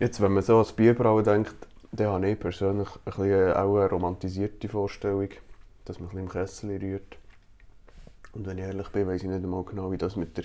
Jetzt, 0.00 0.20
wenn 0.20 0.32
man 0.32 0.42
so 0.42 0.54
an 0.54 0.62
das 0.64 0.72
Bierbrauen 0.72 1.24
denkt, 1.24 1.54
dann 1.92 2.08
habe 2.08 2.30
ich 2.30 2.40
persönlich 2.40 2.88
ein 2.88 3.00
bisschen 3.04 3.52
auch 3.52 3.76
eine 3.76 3.90
romantisierte 3.90 4.68
Vorstellung, 4.68 5.28
dass 5.84 6.00
man 6.00 6.08
ein 6.08 6.10
bisschen 6.10 6.26
im 6.26 6.32
Kessel 6.32 6.76
rührt 6.78 7.18
und 8.32 8.46
wenn 8.46 8.58
ich 8.58 8.64
ehrlich 8.64 8.88
bin, 8.90 9.06
weiß 9.06 9.22
ich 9.22 9.28
nicht 9.28 9.42
einmal 9.42 9.64
genau, 9.64 9.90
wie 9.90 9.98
das 9.98 10.16
mit 10.16 10.36
der 10.36 10.44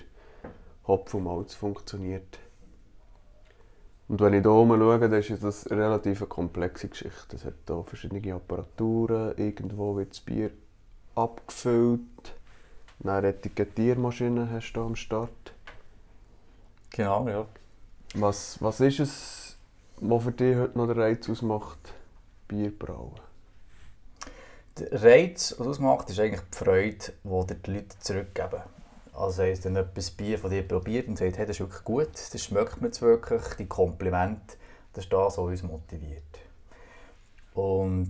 Hopf 0.87 1.13
und 1.13 1.25
Malz 1.25 1.53
funktioniert. 1.53 2.39
Und 4.07 4.19
wenn 4.19 4.33
ich 4.33 4.41
hier 4.41 4.51
oben 4.51 4.79
schaue, 4.79 4.99
dann 4.99 5.13
ist 5.13 5.43
das 5.43 5.67
eine 5.67 5.83
relativ 5.83 6.27
komplexe 6.27 6.89
Geschichte. 6.89 7.35
Es 7.35 7.45
hat 7.45 7.53
hier 7.67 7.83
verschiedene 7.83 8.35
Apparaturen, 8.35 9.37
irgendwo 9.37 9.95
wird 9.95 10.11
das 10.11 10.21
Bier 10.21 10.51
abgefüllt, 11.15 12.35
eine 13.03 13.27
Etikettiermaschine 13.27 14.49
hast 14.51 14.73
du 14.73 14.83
am 14.83 14.95
Start. 14.95 15.53
Genau, 16.91 17.27
ja. 17.27 17.45
Was, 18.15 18.61
was 18.61 18.79
ist 18.79 18.99
es, 18.99 19.57
was 19.97 20.23
für 20.23 20.31
dich 20.31 20.55
heute 20.55 20.77
noch 20.77 20.87
den 20.87 20.99
Reiz 20.99 21.27
ausmacht, 21.29 21.93
Bier 22.47 22.71
brauen? 22.77 23.19
Der 24.77 25.03
Reiz, 25.03 25.55
was 25.57 25.67
ausmacht, 25.67 26.09
ist 26.09 26.19
eigentlich 26.19 26.41
die 26.51 26.57
Freude, 26.57 27.13
die 27.23 27.61
die 27.61 27.71
Leute 27.71 27.99
zurückgeben. 27.99 28.61
Also 29.13 29.43
heisst, 29.43 29.65
wenn 29.65 29.75
jemand 29.75 30.17
Bier 30.17 30.39
von 30.39 30.49
dir 30.49 30.67
probiert 30.67 31.07
und 31.07 31.17
sagt, 31.17 31.37
hey, 31.37 31.45
das 31.45 31.57
ist 31.57 31.59
wirklich 31.59 31.83
gut, 31.83 32.09
das 32.13 32.43
schmeckt 32.43 32.81
mir 32.81 32.87
jetzt 32.87 33.01
wirklich, 33.01 33.43
die 33.59 33.67
Komplimente, 33.67 34.55
das 34.93 35.03
ist 35.03 35.13
das, 35.13 35.37
was 35.37 35.37
uns 35.37 35.63
motiviert. 35.63 36.23
Und 37.53 38.09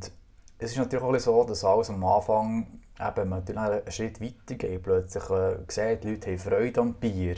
es 0.57 0.71
ist 0.71 0.77
natürlich 0.77 1.03
auch 1.03 1.19
so, 1.19 1.43
dass 1.43 1.65
alles 1.65 1.89
am 1.89 2.03
Anfang 2.05 2.79
eben, 2.99 3.29
man 3.29 3.47
einen 3.47 3.91
Schritt 3.91 4.21
weiter 4.21 4.55
geht, 4.55 4.83
plötzlich 4.83 5.29
äh, 5.29 5.57
sieht, 5.67 6.03
die 6.03 6.11
Leute 6.11 6.31
haben 6.31 6.39
Freude 6.39 6.81
am 6.81 6.93
Bier. 6.93 7.35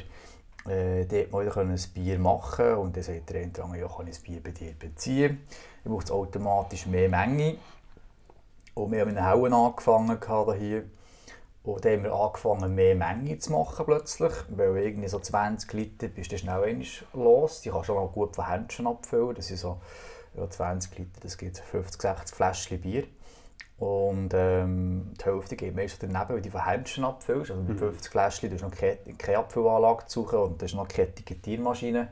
Äh, 0.67 1.05
dort 1.05 1.31
mal 1.31 1.67
ein 1.67 1.79
Bier 1.93 2.17
machen 2.17 2.73
und 2.75 2.95
dann 2.95 3.03
sagt 3.03 3.29
der 3.29 3.41
eine, 3.41 3.79
ja, 3.79 3.87
kann 3.87 4.07
ich 4.07 4.15
das 4.15 4.23
Bier 4.23 4.41
bei 4.41 4.51
dir 4.51 4.73
beziehen. 4.73 5.41
Dann 5.83 5.93
braucht 5.93 6.05
es 6.05 6.11
automatisch 6.11 6.87
mehr 6.87 7.07
Menge. 7.07 7.57
Und 8.73 8.91
wir 8.91 9.01
haben 9.01 9.13
mit 9.13 9.23
Hauen 9.23 9.53
angefangen 9.53 10.19
hier. 10.57 10.83
Und 11.63 11.85
dann 11.85 11.93
haben 11.93 12.03
wir 12.03 12.13
angefangen, 12.13 12.75
mehr 12.75 12.95
Menge 12.95 13.37
zu 13.37 13.51
machen 13.51 13.85
plötzlich. 13.85 14.33
Weil 14.49 14.77
irgendwie 14.77 15.07
so 15.07 15.19
20 15.19 15.71
Liter 15.73 16.07
bist 16.07 16.31
du 16.31 16.37
schnell 16.37 16.63
einmal 16.63 16.85
los. 17.13 17.61
Die 17.61 17.69
kannst 17.69 17.89
du 17.89 17.97
auch 17.97 18.11
gut 18.11 18.35
von 18.35 18.47
Händchen 18.47 18.87
abfüllen. 18.87 19.35
Das 19.35 19.47
sind 19.47 19.57
so 19.57 19.79
ja, 20.35 20.49
20 20.49 20.97
Liter, 20.97 21.19
das 21.21 21.37
gibt 21.37 21.57
50, 21.59 22.01
60 22.01 22.35
Fläschchen 22.35 22.81
Bier. 22.81 23.03
Und 23.77 24.29
ähm, 24.33 25.13
die 25.19 25.25
Hälfte 25.25 25.55
geht 25.57 25.75
meist 25.75 26.01
daneben, 26.01 26.29
weil 26.29 26.41
du 26.41 26.49
von 26.49 26.65
Händchen 26.65 27.03
abfüllst. 27.03 27.51
Also 27.51 27.61
mit 27.61 27.77
50 27.77 28.09
Fläschchen 28.09 28.49
du 28.49 28.55
hast 28.55 28.61
noch 28.61 28.71
keine, 28.71 28.97
keine 29.17 29.39
Abfüllanlage 29.39 30.05
zu 30.05 30.21
suchen 30.21 30.39
und 30.39 30.61
du 30.61 30.65
hast 30.65 30.75
noch 30.75 30.87
keine 30.87 31.09
Etikettiermaschine. 31.09 32.07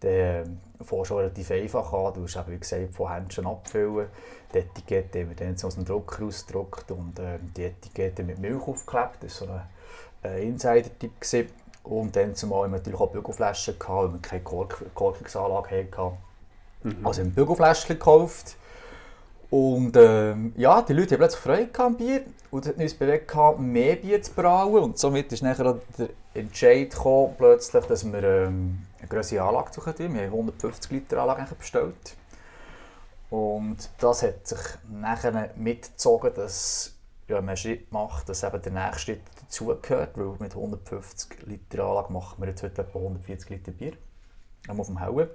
Dann 0.00 0.10
äh, 0.10 0.44
fährst 0.82 1.10
du 1.10 1.14
relativ 1.16 1.50
einfach 1.50 1.92
an. 1.92 2.14
Du 2.14 2.22
hast 2.22 2.36
eben, 2.36 2.52
wie 2.52 2.58
gesagt, 2.58 2.94
von 2.94 3.12
Händchen 3.12 3.46
abfüllen. 3.46 4.08
Die 4.54 4.58
Etikette 4.58 5.20
haben 5.20 5.28
wir 5.28 5.36
dann 5.36 5.54
aus 5.62 5.74
dem 5.74 5.84
Drucker 5.84 6.24
ausgedruckt 6.24 6.90
und 6.90 7.18
äh, 7.18 7.38
die 7.54 7.64
Etikette 7.64 8.22
mit 8.22 8.38
Milch 8.38 8.66
aufgeklebt. 8.66 9.18
Das 9.20 9.40
war 9.42 9.48
so 9.48 10.28
ein 10.28 10.32
äh, 10.32 10.42
Insider-Tipp. 10.46 11.50
Und 11.82 12.16
dann 12.16 12.34
zumal 12.34 12.64
haben 12.64 12.72
wir 12.72 12.78
natürlich 12.78 12.98
auch 12.98 13.10
Bügelflaschen 13.10 13.78
gehabt, 13.78 14.04
weil 14.04 14.12
wir 14.14 14.20
keine 14.22 14.42
Kork 14.42 14.82
Korkungsanlage 14.94 15.86
hatten. 15.92 16.16
Mhm. 16.82 17.06
Also 17.06 17.20
ein 17.20 17.30
Bügelfläschchen 17.34 17.98
gekauft 17.98 18.56
und 19.54 19.96
ähm, 19.96 20.52
ja, 20.56 20.82
die 20.82 20.94
Leute 20.94 21.14
haben 21.14 21.20
plötzlich 21.20 21.40
Freude 21.40 21.84
am 21.84 21.96
Bier 21.96 22.24
und 22.50 22.66
hat 22.66 22.76
uns 22.76 22.92
bewegt, 22.92 23.32
mehr 23.60 23.94
Bier 23.94 24.20
zu 24.20 24.32
brauen. 24.32 24.82
Und 24.82 24.98
somit 24.98 25.32
ist 25.32 25.44
nachher 25.44 25.78
der 25.96 26.08
Entscheid 26.34 26.90
gekommen, 26.90 27.36
plötzlich, 27.38 27.84
dass 27.84 28.04
wir 28.04 28.24
ähm, 28.24 28.84
eine 28.98 29.06
größere 29.06 29.44
Anlage 29.44 29.72
suchen. 29.72 29.94
Wir 29.96 30.22
haben 30.22 30.32
150 30.32 30.90
Liter 30.90 31.22
Anlage 31.22 31.54
bestellt. 31.54 32.16
Und 33.30 33.88
das 33.98 34.24
hat 34.24 34.44
sich 34.44 34.58
nachher 34.90 35.50
mitgezogen, 35.54 36.34
dass 36.34 36.96
ja, 37.28 37.36
man 37.36 37.50
einen 37.50 37.56
Schritt 37.56 37.92
macht, 37.92 38.28
dass 38.28 38.42
eben 38.42 38.60
der 38.60 38.72
nächste 38.72 38.98
Schritt 38.98 39.22
dazugehört. 39.40 40.18
Weil 40.18 40.34
mit 40.40 40.56
150 40.56 41.46
Liter 41.46 41.84
Anlage 41.84 42.12
machen 42.12 42.42
wir 42.42 42.48
jetzt 42.48 42.64
heute 42.64 42.82
etwa 42.82 42.98
140 42.98 43.50
Liter 43.50 43.70
Bier. 43.70 43.92
Auf 44.66 44.88
dem 44.88 45.00
Hauen. 45.00 45.28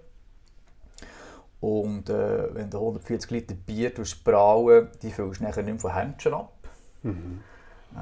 Und 1.61 2.09
äh, 2.09 2.55
wenn 2.55 2.69
du 2.69 2.77
140 2.77 3.31
Liter 3.31 3.55
Bier 3.55 3.91
brauen 4.23 4.87
die 5.01 5.11
füllst 5.11 5.41
du 5.41 5.43
nachher 5.43 5.63
nicht 5.63 5.73
mehr 5.73 5.79
von 5.79 5.93
Händchen 5.93 6.33
ab. 6.33 6.53
Mhm. 7.03 7.41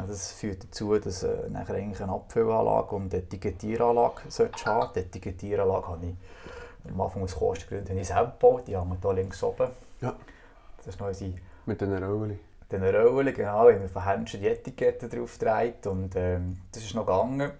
Das 0.07 0.33
führt 0.33 0.63
dazu, 0.63 0.97
dass 0.99 1.21
du 1.21 1.27
äh, 1.27 1.49
nachher 1.49 1.75
eigentlich 1.75 2.01
eine 2.01 2.11
Abfüllanlage 2.11 2.95
und 2.95 3.13
eine 3.13 3.23
Etikettieranlage 3.23 4.21
solltest 4.29 4.65
haben. 4.65 4.91
Die 4.95 4.99
Etikettieranlage 4.99 5.87
habe 5.87 6.05
ich 6.05 6.91
am 6.91 7.01
Anfang 7.01 7.23
aus 7.23 7.35
Kostengründen 7.35 7.97
ich 7.97 8.07
selber 8.07 8.35
gebaut. 8.39 8.67
Die 8.67 8.75
haben 8.75 8.89
wir 8.89 8.97
hier 9.01 9.13
links 9.13 9.41
oben. 9.41 9.69
Ja. 10.01 10.15
Das 10.77 10.87
ist 10.87 10.99
noch 10.99 11.07
unsere... 11.07 11.33
Mit 11.65 11.81
den 11.81 12.03
Rollen. 12.03 12.39
Den 12.71 12.83
Rollen, 12.83 13.33
genau. 13.33 13.59
haben 13.59 13.81
wir 13.81 13.89
von 13.89 14.05
Händchen 14.05 14.41
die 14.41 14.47
Etikette 14.47 15.09
drauf 15.09 15.39
gedreht 15.39 15.87
und 15.87 16.15
ähm, 16.15 16.59
das 16.71 16.83
ist 16.83 16.93
noch 16.93 17.05
gegangen 17.05 17.51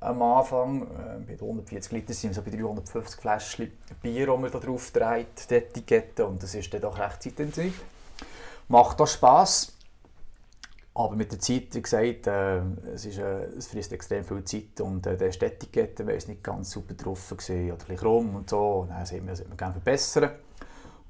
am 0.00 0.22
Anfang. 0.22 0.82
Äh, 0.82 1.18
bei 1.26 1.34
140 1.34 1.92
Liter 1.92 2.12
sind 2.12 2.30
wir 2.30 2.34
so 2.34 2.42
bei 2.42 2.50
350 2.50 3.20
Fläschchen 3.20 3.72
Bier, 4.02 4.26
die 4.26 4.40
man 4.40 4.50
da 4.50 4.58
drauf 4.58 4.90
dreht, 4.90 5.50
die 5.50 5.54
Etikette. 5.54 6.26
Und 6.26 6.42
das 6.42 6.54
ist 6.54 6.72
dann 6.72 6.80
doch 6.80 6.98
recht 6.98 7.22
zeitintensiv. 7.22 7.82
Macht 8.68 9.00
auch 9.00 9.06
Spass. 9.06 9.72
Aber 10.94 11.14
mit 11.14 11.30
der 11.30 11.38
Zeit, 11.38 11.74
wie 11.74 11.82
gesagt, 11.82 12.26
äh, 12.26 12.58
es, 12.92 13.06
ist, 13.06 13.18
äh, 13.18 13.44
es 13.56 13.68
frisst 13.68 13.92
extrem 13.92 14.24
viel 14.24 14.42
Zeit 14.42 14.80
und 14.80 15.06
äh, 15.06 15.16
der 15.16 15.28
Etikette 15.28 16.04
war 16.04 16.12
nicht 16.12 16.42
ganz 16.42 16.72
super 16.72 16.94
drauf 16.94 17.28
gewesen, 17.30 17.70
oder 17.70 17.88
ein 17.88 17.96
krumm 17.96 18.34
und 18.34 18.50
so. 18.50 18.80
Und 18.80 18.90
dann 18.90 19.06
sieht 19.06 19.20
man, 19.20 19.28
das 19.28 19.46
man 19.46 19.56
gerne 19.56 19.74
verbessern. 19.74 20.30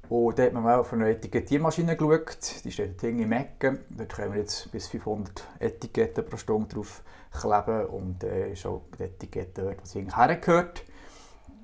Und 0.09 0.37
da 0.37 0.43
hat 0.43 0.53
man 0.53 0.63
mal 0.63 0.79
auf 0.79 0.93
eine 0.93 1.09
Etikettiermaschine 1.09 1.95
geschaut, 1.95 2.63
die 2.63 2.71
steht 2.71 3.01
dort 3.01 3.13
im 3.13 3.31
Ecken. 3.31 3.79
Dort 3.89 4.13
können 4.13 4.33
wir 4.33 4.41
jetzt 4.41 4.71
bis 4.71 4.87
500 4.87 5.43
Etiketten 5.59 6.25
pro 6.25 6.37
Stunde 6.37 6.75
drauf 6.75 7.03
kleben 7.31 7.85
und 7.87 8.23
äh, 8.23 8.51
ist 8.51 8.65
auch 8.65 8.81
die 8.97 9.03
Etikette 9.03 9.63
dort, 9.63 9.81
was 9.81 9.95
hergehört. 9.95 10.83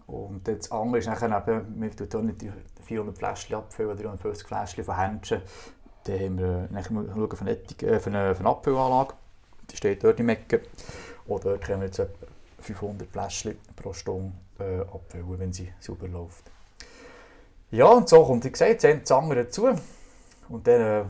Und 0.08 0.48
das 0.48 0.72
andere 0.72 1.00
ist 1.00 1.08
nachher 1.08 1.36
eben, 1.48 1.82
wir 1.82 1.96
tun 1.96 2.08
hier 2.10 2.22
nicht 2.22 2.42
die 2.42 2.52
400 2.84 3.18
Fläschchen 3.18 3.56
abfüllen, 3.56 3.98
350 3.98 4.48
Fläschchen 4.48 4.84
von 4.84 4.98
Händchen. 4.98 5.42
Dann 6.04 6.20
haben 6.20 6.38
wir 6.38 6.68
nachher 6.70 6.94
schauen 6.94 7.32
für 7.32 7.42
eine, 7.42 7.52
äh, 7.52 8.02
eine, 8.06 8.36
eine 8.38 8.50
Abfüllanlage, 8.50 9.14
die 9.72 9.78
steht 9.78 10.04
dort 10.04 10.20
im 10.20 10.30
Ecken. 10.30 10.60
Und 11.26 11.44
dort 11.44 11.62
können 11.62 11.82
wir 11.82 11.88
jetzt 11.88 12.00
etwa 12.00 12.28
500 12.60 13.10
Fläschchen 13.10 13.58
pro 13.76 13.94
Stunde 13.94 14.34
äh, 14.60 14.82
abfüllen, 14.82 15.40
wenn 15.40 15.54
sie 15.54 15.72
sauber 15.80 16.08
läuft. 16.08 16.52
Ja, 17.72 17.88
und 17.88 18.08
so 18.08 18.24
kommt, 18.24 18.46
wie 18.46 18.52
gesagt, 18.52 18.84
das 18.84 19.12
andere 19.12 19.46
dazu. 19.46 19.70
Und 20.50 20.68
dann 20.68 20.82
äh, 20.82 21.06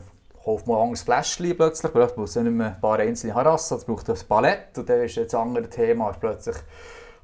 kauft 0.46 0.68
man 0.68 0.76
ein 0.76 0.82
anderes 0.82 1.02
Fläschchen 1.02 1.56
plötzlich. 1.56 1.92
Braucht 1.92 2.16
nicht 2.16 2.36
mehr 2.36 2.66
ein 2.68 2.80
paar 2.80 3.00
einzelne 3.00 3.34
Harassen, 3.34 3.78
es 3.78 3.84
braucht 3.84 4.08
ein 4.08 4.16
Ballett. 4.28 4.78
Und 4.78 4.88
dann 4.88 5.00
ist 5.02 5.16
das 5.16 5.34
andere 5.34 5.68
Thema 5.68 6.10
ist 6.10 6.20
plötzlich, 6.20 6.56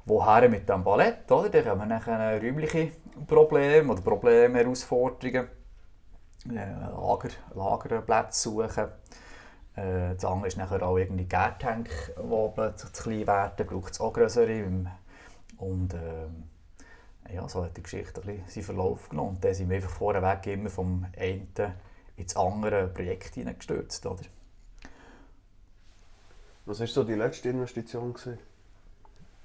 woher 0.03 0.49
mit 0.49 0.67
dem 0.67 0.83
Ballett? 0.83 1.31
Oder? 1.31 1.47
Dann 1.47 1.65
haben 1.65 1.79
wir 1.79 1.85
nachher 1.85 2.41
räumliche 2.41 2.91
Probleme 3.25 3.93
oder 3.93 4.01
Probleme, 4.01 4.59
Herausforderungen. 4.59 5.47
Lager, 6.45 7.29
Lagerplätze 7.55 8.41
suchen. 8.41 8.87
Äh, 9.77 10.15
das 10.15 10.25
andere 10.25 10.47
ist 10.49 10.57
nachher 10.57 10.83
auch 10.83 10.97
irgendwie 10.97 11.23
Gärtank, 11.23 11.89
die 12.17 12.49
plötzlich 12.53 12.91
zu 12.91 13.03
klein 13.03 13.27
werden. 13.27 13.65
braucht 13.65 13.93
es 13.93 14.01
auch 14.01 14.11
größere. 14.11 14.65
Und 15.59 15.93
äh, 15.93 17.33
ja, 17.33 17.47
so 17.47 17.63
hat 17.63 17.77
die 17.77 17.83
Geschichte 17.83 18.19
ein 18.19 18.27
bisschen 18.27 18.49
seinen 18.49 18.63
Verlauf 18.63 19.07
genommen. 19.07 19.35
Und 19.35 19.45
dann 19.45 19.53
sind 19.53 19.69
wir 19.69 19.77
einfach 19.77 19.91
vorweg 19.91 20.45
immer 20.47 20.69
vom 20.69 21.05
einen 21.17 21.53
ins 22.17 22.35
andere 22.35 22.87
Projekt 22.87 23.35
hineingestürzt. 23.35 24.05
Oder? 24.05 24.23
Was 26.65 26.79
war 26.79 26.87
so 26.87 27.03
die 27.03 27.15
letzte 27.15 27.49
Investition, 27.49 28.13
gewesen, 28.13 28.39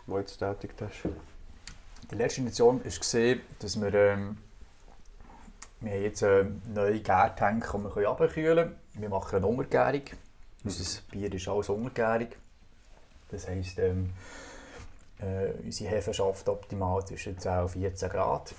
die 0.07 0.11
du 0.11 0.19
jetzt 0.19 0.39
tätigt 0.39 0.81
hast? 0.81 1.03
Die 2.11 2.15
letzte 2.15 2.41
Investition 2.41 2.85
war, 2.85 3.37
dass 3.59 3.81
wir, 3.81 3.95
ähm, 3.95 4.39
wir 5.81 5.93
haben 5.93 6.03
jetzt 6.03 6.23
eine 6.23 6.61
neue 6.73 7.01
Gärtank, 7.01 7.71
die 7.73 7.97
wir 7.97 8.09
abkühlen 8.09 8.57
können. 8.57 8.77
Wir 8.95 9.09
machen 9.09 9.37
eine 9.37 9.47
Untergärung. 9.47 10.03
Unser 10.65 11.01
Bier 11.11 11.33
ist 11.33 11.49
alles 11.49 11.69
untergärig. 11.69 12.37
Das 13.31 13.49
heisst, 13.49 13.79
ähm, 13.79 14.13
äh, 15.19 15.51
unsere 15.65 15.91
Hefe 15.91 16.15
schafft 16.15 16.49
optimal 16.49 17.05
zwischen 17.05 17.39
10 17.39 17.63
und 17.63 17.69
14 17.71 18.09
Grad. 18.09 18.55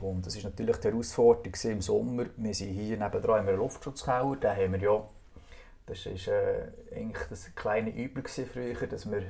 Und 0.00 0.26
das 0.26 0.36
ist 0.36 0.44
natürlich 0.44 0.76
die 0.76 0.88
Herausforderung 0.88 1.54
im 1.64 1.80
Sommer. 1.80 2.26
Wir 2.36 2.54
sind 2.54 2.70
hier 2.70 2.96
nebenan 2.96 3.42
in 3.42 3.48
einem 3.48 3.56
Luftschutzkeller. 3.56 4.36
Den 4.36 4.50
haben 4.50 4.72
wir 4.72 4.80
ja, 4.80 5.04
das 5.86 6.06
war 6.06 6.34
äh, 6.34 6.68
eigentlich 6.94 7.28
das 7.28 7.54
kleine 7.54 7.90
Übel 7.90 8.24
früher, 8.26 8.86
dass 8.86 9.10
wir 9.10 9.22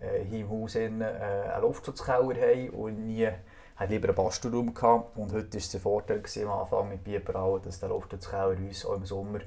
äh, 0.00 0.24
hier 0.28 0.40
im 0.40 0.50
Haus 0.50 0.74
in, 0.74 1.00
äh, 1.00 1.04
einen 1.04 1.62
Luftschutzkeller 1.62 2.34
haben 2.34 2.70
und 2.70 3.06
nie 3.06 3.28
hat 3.76 3.90
lieber 3.90 4.08
einen 4.08 4.16
Bastelraum 4.16 4.74
gehabt. 4.74 5.16
Und 5.16 5.32
heute 5.32 5.52
war 5.52 5.58
es 5.58 5.76
Vorteil 5.76 6.22
am 6.42 6.50
Anfang 6.50 6.88
mit 6.88 7.04
Bierbrauen, 7.04 7.62
dass 7.62 7.80
der 7.80 7.90
Luftschutzkeller 7.90 8.56
uns 8.56 8.84
auch 8.86 8.94
im 8.94 9.04
Sommer 9.04 9.40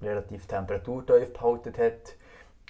relativ 0.00 0.46
temperaturtief 0.46 1.32
behalten 1.32 1.74
hat. 1.78 2.16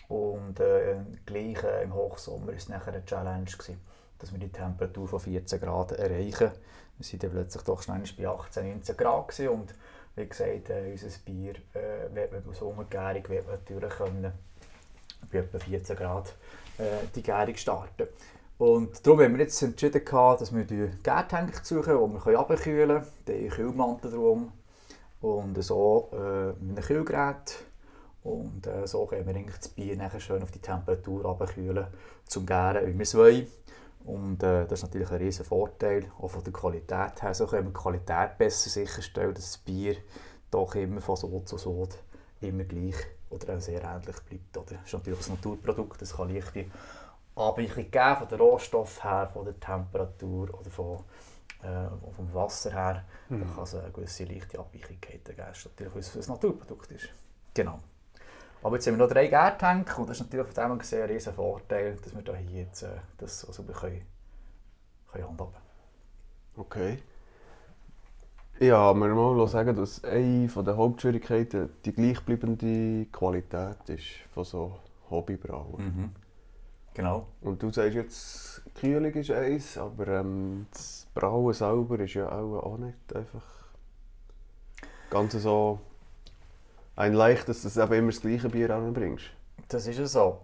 Und 0.09 0.61
äh, 0.61 0.97
gleich 1.25 1.63
äh, 1.63 1.85
im 1.85 1.95
Hochsommer 1.95 2.49
war 2.49 2.55
es 2.55 2.69
nachher 2.69 2.93
eine 2.93 3.05
Challenge 3.05 3.45
gewesen, 3.45 3.81
dass 4.19 4.33
wir 4.33 4.39
die 4.39 4.51
Temperatur 4.51 5.09
von 5.09 5.21
14 5.21 5.61
Grad 5.61 5.93
erreichen. 5.93 6.51
Wir 6.99 7.13
waren 7.13 7.19
dann 7.21 7.31
plötzlich 7.31 7.63
doch 7.65 7.83
schnell 7.83 8.03
bei 8.17 8.29
18, 8.29 8.69
19 8.69 8.97
Grad 8.97 9.29
gewesen. 9.29 9.49
und 9.49 9.75
wie 10.17 10.27
gesagt, 10.27 10.71
äh, 10.71 10.91
unser 10.93 11.19
Bier 11.25 11.55
äh, 11.75 12.15
wird 12.15 12.33
man 12.33 12.49
aus 12.49 12.61
Hungergärung 12.61 13.29
wird 13.29 13.47
man 13.47 13.57
natürlich 13.57 13.95
können, 13.95 14.33
bei 15.31 15.39
etwa 15.39 15.59
14 15.59 15.97
Grad 15.97 16.35
äh, 16.79 17.07
die 17.15 17.23
Gärung 17.23 17.57
starten. 17.57 18.09
Und 18.59 19.05
darum 19.05 19.21
haben 19.21 19.35
wir 19.35 19.43
jetzt 19.43 19.61
entschieden, 19.63 20.05
gehabt, 20.05 20.41
dass 20.41 20.55
wir 20.55 20.65
die 20.65 20.89
Gärtank 21.03 21.61
suchen, 21.65 21.95
die 21.95 22.27
wir 22.27 22.39
abkühlen 22.39 22.89
können, 22.89 23.07
den 23.27 23.51
Kühlmantel 23.51 24.13
drum 24.13 24.53
und 25.21 25.61
so 25.63 26.11
äh, 26.13 26.53
mit 26.63 26.77
einem 26.77 26.87
Kühlgerät. 26.87 27.57
Und 28.23 28.67
äh, 28.67 28.87
so 28.87 29.05
können 29.07 29.27
wir 29.27 29.45
das 29.59 29.69
Bier 29.69 29.97
nachher 29.97 30.21
schön 30.21 30.43
auf 30.43 30.53
die 30.53 30.61
Temperatur 30.61 31.27
abkühlen, 31.27 31.87
zum 32.27 32.47
Gären, 32.47 32.87
wie 32.87 32.95
wir 32.95 33.03
es 33.03 33.15
wollen. 33.17 33.47
Und 34.05 34.43
äh, 34.43 34.67
das 34.67 34.81
ist 34.81 34.83
natürlich 34.83 35.11
ein 35.11 35.17
riesen 35.17 35.45
Vorteil, 35.45 36.11
auch 36.19 36.29
von 36.29 36.45
der 36.45 36.53
Qualität 36.53 37.23
her. 37.23 37.35
So 37.35 37.47
können 37.47 37.67
wir 37.67 37.73
die 37.73 37.81
Qualität 37.81 38.37
besser 38.37 38.69
sicherstellen, 38.69 39.35
dass 39.35 39.53
das 39.53 39.59
Bier 39.59 39.97
doch 40.51 40.75
immer 40.75 41.01
von 41.01 41.17
Sod 41.17 41.49
zu 41.49 41.57
Sod 41.57 41.99
immer 42.41 42.65
gleich 42.65 42.97
oder 43.31 43.61
sehr 43.61 43.83
ähnlich 43.83 44.17
bleibt. 44.29 44.57
Oder? 44.57 44.77
Das 44.77 44.87
ist 44.87 44.93
natürlich 44.93 45.27
ein 45.27 45.35
Naturprodukt, 45.35 46.03
es 46.03 46.17
kann 46.17 46.33
leichte 46.33 46.67
Abweichung 47.35 47.91
geben 47.91 48.17
von 48.17 48.29
den 48.29 48.39
Rohstoff 48.39 49.03
her, 49.03 49.31
von 49.33 49.45
der 49.45 49.59
Temperatur 49.59 50.55
oder 50.55 50.71
von, 50.71 50.99
äh, 51.63 51.89
vom 52.15 52.33
Wasser 52.33 52.73
her. 52.73 53.05
Mhm. 53.29 53.41
Da 53.41 53.55
kann 53.55 53.65
es 53.65 53.75
eine 53.75 53.91
gewisse 53.91 54.25
leichte 54.25 54.59
Abweichung 54.59 55.01
geben, 55.01 55.23
natürlich, 55.37 55.95
weil 55.95 56.01
es 56.01 56.29
ein 56.29 56.35
Naturprodukt 56.35 56.93
ist. 56.93 57.09
Genau. 57.55 57.81
Aber 58.65 58.77
jetzt 58.77 58.87
haben 58.87 58.95
wir 58.95 59.05
noch 59.05 59.13
drei 59.13 59.27
Gärtank 59.27 59.99
und 59.99 60.09
das 60.09 60.19
ist 60.19 60.25
natürlich 60.25 60.55
von 60.55 60.71
dem 60.71 60.79
gesehen 60.79 61.03
ein 61.03 61.11
riesen 61.11 61.35
Vorteil, 61.35 61.99
dass 62.03 62.15
wir 62.15 62.23
da 62.23 62.35
hier 62.35 62.63
jetzt 62.63 62.83
äh, 62.83 62.97
das 63.19 63.41
so 63.41 63.53
sauber 63.53 63.75
können, 63.75 64.01
können 65.13 65.29
handhaben 65.29 65.55
Okay. 66.57 66.99
Ja, 68.61 68.95
wir 68.95 69.09
mal 69.09 69.49
sagen, 69.49 69.77
dass 69.77 70.03
eine 70.05 70.47
der 70.47 70.77
Hauptschwierigkeiten 70.79 71.69
die 71.85 71.93
gleichbleibende 71.93 73.05
Qualität 73.13 73.87
ist 73.89 74.07
von 74.33 74.45
so 74.45 74.79
Hobbybrauen. 75.11 75.85
Mhm. 75.85 76.11
Genau. 76.95 77.27
Und 77.43 77.63
du 77.63 77.71
sagst 77.71 77.97
jetzt, 77.97 78.63
Kühlung 78.77 79.13
ist 79.13 79.31
eins, 79.31 79.77
aber 79.77 80.09
ähm, 80.09 80.69
das 80.73 81.07
Brauen 81.13 81.53
selber 81.53 82.01
ist 82.01 82.15
ja 82.15 82.33
auch, 82.33 82.63
auch 82.63 82.79
nicht 82.79 83.15
einfach 83.15 83.45
ganz 85.11 85.35
so 85.35 85.81
ein 86.97 87.13
leichtes, 87.13 87.63
dass 87.63 87.75
du 87.75 87.83
eben 87.83 87.93
immer 87.95 88.13
das 88.13 88.21
gleiche 88.21 88.49
Bier 88.49 88.71
anbringst. 88.71 89.27
Das 89.69 89.87
ist 89.87 89.99
ja 89.99 90.07
so. 90.07 90.41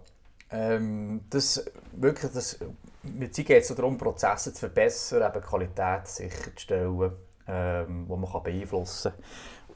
Ähm, 0.51 1.21
das, 1.29 1.63
wirklich, 1.93 2.31
das, 2.31 2.59
mit 3.03 3.33
Zeit 3.33 3.45
geht 3.45 3.63
es 3.63 3.73
darum, 3.73 3.97
Prozesse 3.97 4.53
zu 4.53 4.59
verbessern, 4.59 5.31
eben 5.31 5.43
Qualität 5.43 6.07
sicherzustellen, 6.07 7.11
ähm, 7.47 8.05
die 8.09 8.15
man 8.15 8.31
kann 8.31 8.43
beeinflussen 8.43 9.11
kann. 9.13 9.23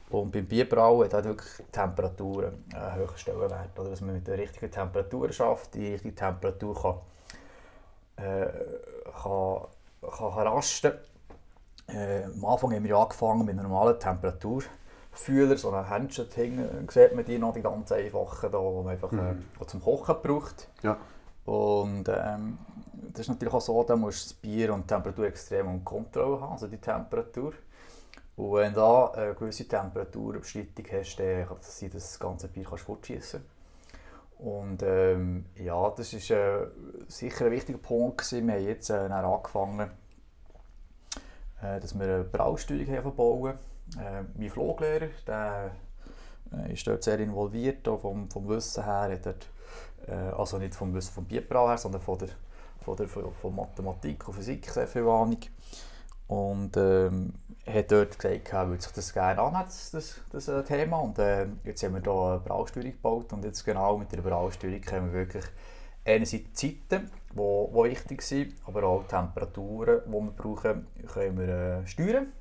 Und 0.08 0.30
beim 0.30 0.46
Bierbrauen 0.46 1.12
hat 1.12 1.24
wirklich 1.24 1.66
Temperaturen 1.72 2.64
einen 2.72 2.94
höheren 2.94 3.18
Stellenwert. 3.18 3.76
Oder 3.78 3.90
dass 3.90 4.00
man 4.00 4.14
mit 4.14 4.26
der 4.26 4.38
richtigen 4.38 4.70
Temperatur 4.70 5.32
schafft, 5.32 5.74
die 5.74 5.92
richtige 5.92 6.14
Temperatur 6.14 7.02
kann, 8.16 8.24
äh, 8.24 8.46
kann, 9.22 9.66
kann 10.00 10.46
rasten. 10.46 10.92
Äh, 11.88 12.24
am 12.24 12.44
Anfang 12.44 12.72
haben 12.74 12.84
wir 12.84 12.96
angefangen 12.96 13.46
mit 13.46 13.58
einer 13.58 13.68
normalen 13.68 13.98
Temperatur. 13.98 14.62
Fühler, 15.18 15.56
so 15.56 15.70
ein 15.70 15.88
Händchen 15.88 16.26
hinten, 16.34 16.88
sieht 16.88 17.14
man 17.14 17.24
die 17.24 17.38
noch, 17.38 17.54
die 17.54 17.62
ganz 17.62 17.90
einfachen, 17.92 18.50
da, 18.50 18.58
die 18.58 18.74
man 18.76 18.88
einfach 18.88 19.12
mhm. 19.12 19.44
äh, 19.60 19.66
zum 19.66 19.82
Kochen 19.82 20.16
braucht. 20.22 20.68
Ja. 20.82 20.98
Und 21.44 22.08
ähm, 22.08 22.58
das 23.12 23.20
ist 23.22 23.28
natürlich 23.28 23.54
auch 23.54 23.60
so, 23.60 23.82
da 23.84 23.96
musst 23.96 24.24
du 24.24 24.28
das 24.28 24.34
Bier 24.34 24.74
und 24.74 24.82
die 24.82 24.94
Temperatur 24.94 25.26
extrem 25.26 25.68
unter 25.68 25.84
Kontrolle 25.84 26.40
haben, 26.40 26.52
also 26.52 26.66
die 26.66 26.78
Temperatur. 26.78 27.52
Und 28.36 28.52
wenn 28.52 28.74
du 28.74 28.80
da 28.80 29.06
eine 29.12 29.34
gewisse 29.34 29.66
Temperaturüberschreitung 29.66 30.84
hast, 30.92 31.16
dann 31.16 31.46
kann 31.46 31.56
es 31.60 31.78
sein, 31.78 31.90
dass 31.90 32.02
das 32.02 32.18
ganze 32.18 32.48
Bier 32.48 32.66
fortschießen 32.66 33.40
Und 34.38 34.82
ähm, 34.82 35.46
ja, 35.54 35.88
das 35.90 36.12
ist 36.12 36.30
äh, 36.30 36.66
sicher 37.08 37.46
ein 37.46 37.52
wichtiger 37.52 37.78
Punkt 37.78 38.18
gewesen. 38.18 38.46
Wir 38.46 38.54
haben 38.54 38.64
jetzt 38.64 38.90
äh, 38.90 38.94
angefangen, 38.94 39.90
äh, 41.66 41.80
dass 41.80 41.98
wir 41.98 42.06
eine 42.06 42.24
Brausteuerung 42.24 43.02
verbauen 43.02 43.54
äh, 43.94 44.22
mein 44.36 44.50
Fluglehrer, 44.50 45.08
der 45.26 45.70
äh, 46.52 46.72
ist 46.72 46.86
dort 46.86 47.02
sehr 47.02 47.18
involviert, 47.20 47.86
auch 47.88 48.00
vom, 48.00 48.28
vom 48.28 48.48
Wissen 48.48 48.84
her. 48.84 49.18
Dort, 49.22 49.46
äh, 50.08 50.34
also 50.36 50.58
nicht 50.58 50.74
vom 50.74 50.92
Wissen 50.94 51.12
vom 51.12 51.24
Bierbrau 51.24 51.68
her, 51.68 51.78
sondern 51.78 52.00
von 52.00 52.18
der, 52.18 52.28
von 52.84 52.96
der 52.96 53.08
von, 53.08 53.54
Mathematik 53.54 54.26
und 54.26 54.34
Physik 54.34 54.68
sehr 54.70 54.86
viel 54.86 55.02
Ahnung. 55.02 55.38
Und 56.28 56.76
ähm, 56.76 57.34
hat 57.64 57.92
dort 57.92 58.18
gesagt, 58.18 58.52
er 58.52 58.68
würde 58.68 58.82
sich 58.82 58.92
das 58.92 59.12
gerne 59.12 59.40
annehmen, 59.40 59.64
das, 59.66 59.90
das, 59.92 60.46
das 60.46 60.66
Thema. 60.66 60.98
Und 60.98 61.18
äh, 61.20 61.46
jetzt 61.64 61.84
haben 61.84 61.94
wir 61.94 62.02
hier 62.02 62.30
eine 62.32 62.40
Brausteuerung 62.40 62.92
gebaut 62.92 63.32
und 63.32 63.44
jetzt 63.44 63.64
genau 63.64 63.96
mit 63.96 64.10
der 64.10 64.22
Brausteuerung 64.22 64.80
können 64.80 65.12
wir 65.12 65.20
wirklich 65.20 65.44
einerseits 66.06 66.52
Zeiten, 66.54 67.10
die, 67.32 67.36
die 67.36 67.90
wichtig 67.90 68.22
sind, 68.22 68.54
aber 68.66 68.84
auch 68.84 69.06
Temperaturen, 69.06 70.00
die 70.06 70.12
wir 70.12 70.30
brauchen, 70.30 70.86
können 71.12 71.38
wir 71.38 71.48
äh, 71.48 71.86
steuern. 71.86 72.32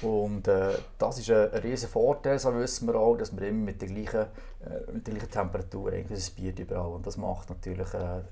Und 0.00 0.48
äh, 0.48 0.78
das 0.98 1.18
ist 1.18 1.30
ein, 1.30 1.52
ein 1.52 1.60
riesen 1.60 1.88
Vorteil, 1.88 2.38
so 2.38 2.54
wissen 2.54 2.88
wir 2.88 2.94
auch, 2.94 3.16
dass 3.16 3.36
wir 3.36 3.46
immer 3.46 3.66
mit 3.66 3.82
der 3.82 3.88
gleichen, 3.88 4.26
äh, 4.64 4.90
mit 4.90 5.06
der 5.06 5.14
gleichen 5.14 5.30
Temperatur 5.30 5.92
eigentlich 5.92 6.18
das 6.18 6.30
Bier 6.30 6.56
überall 6.58 6.92
und 6.92 7.06
das 7.06 7.18
macht 7.18 7.50
natürlich 7.50 7.92
äh, 7.92 8.22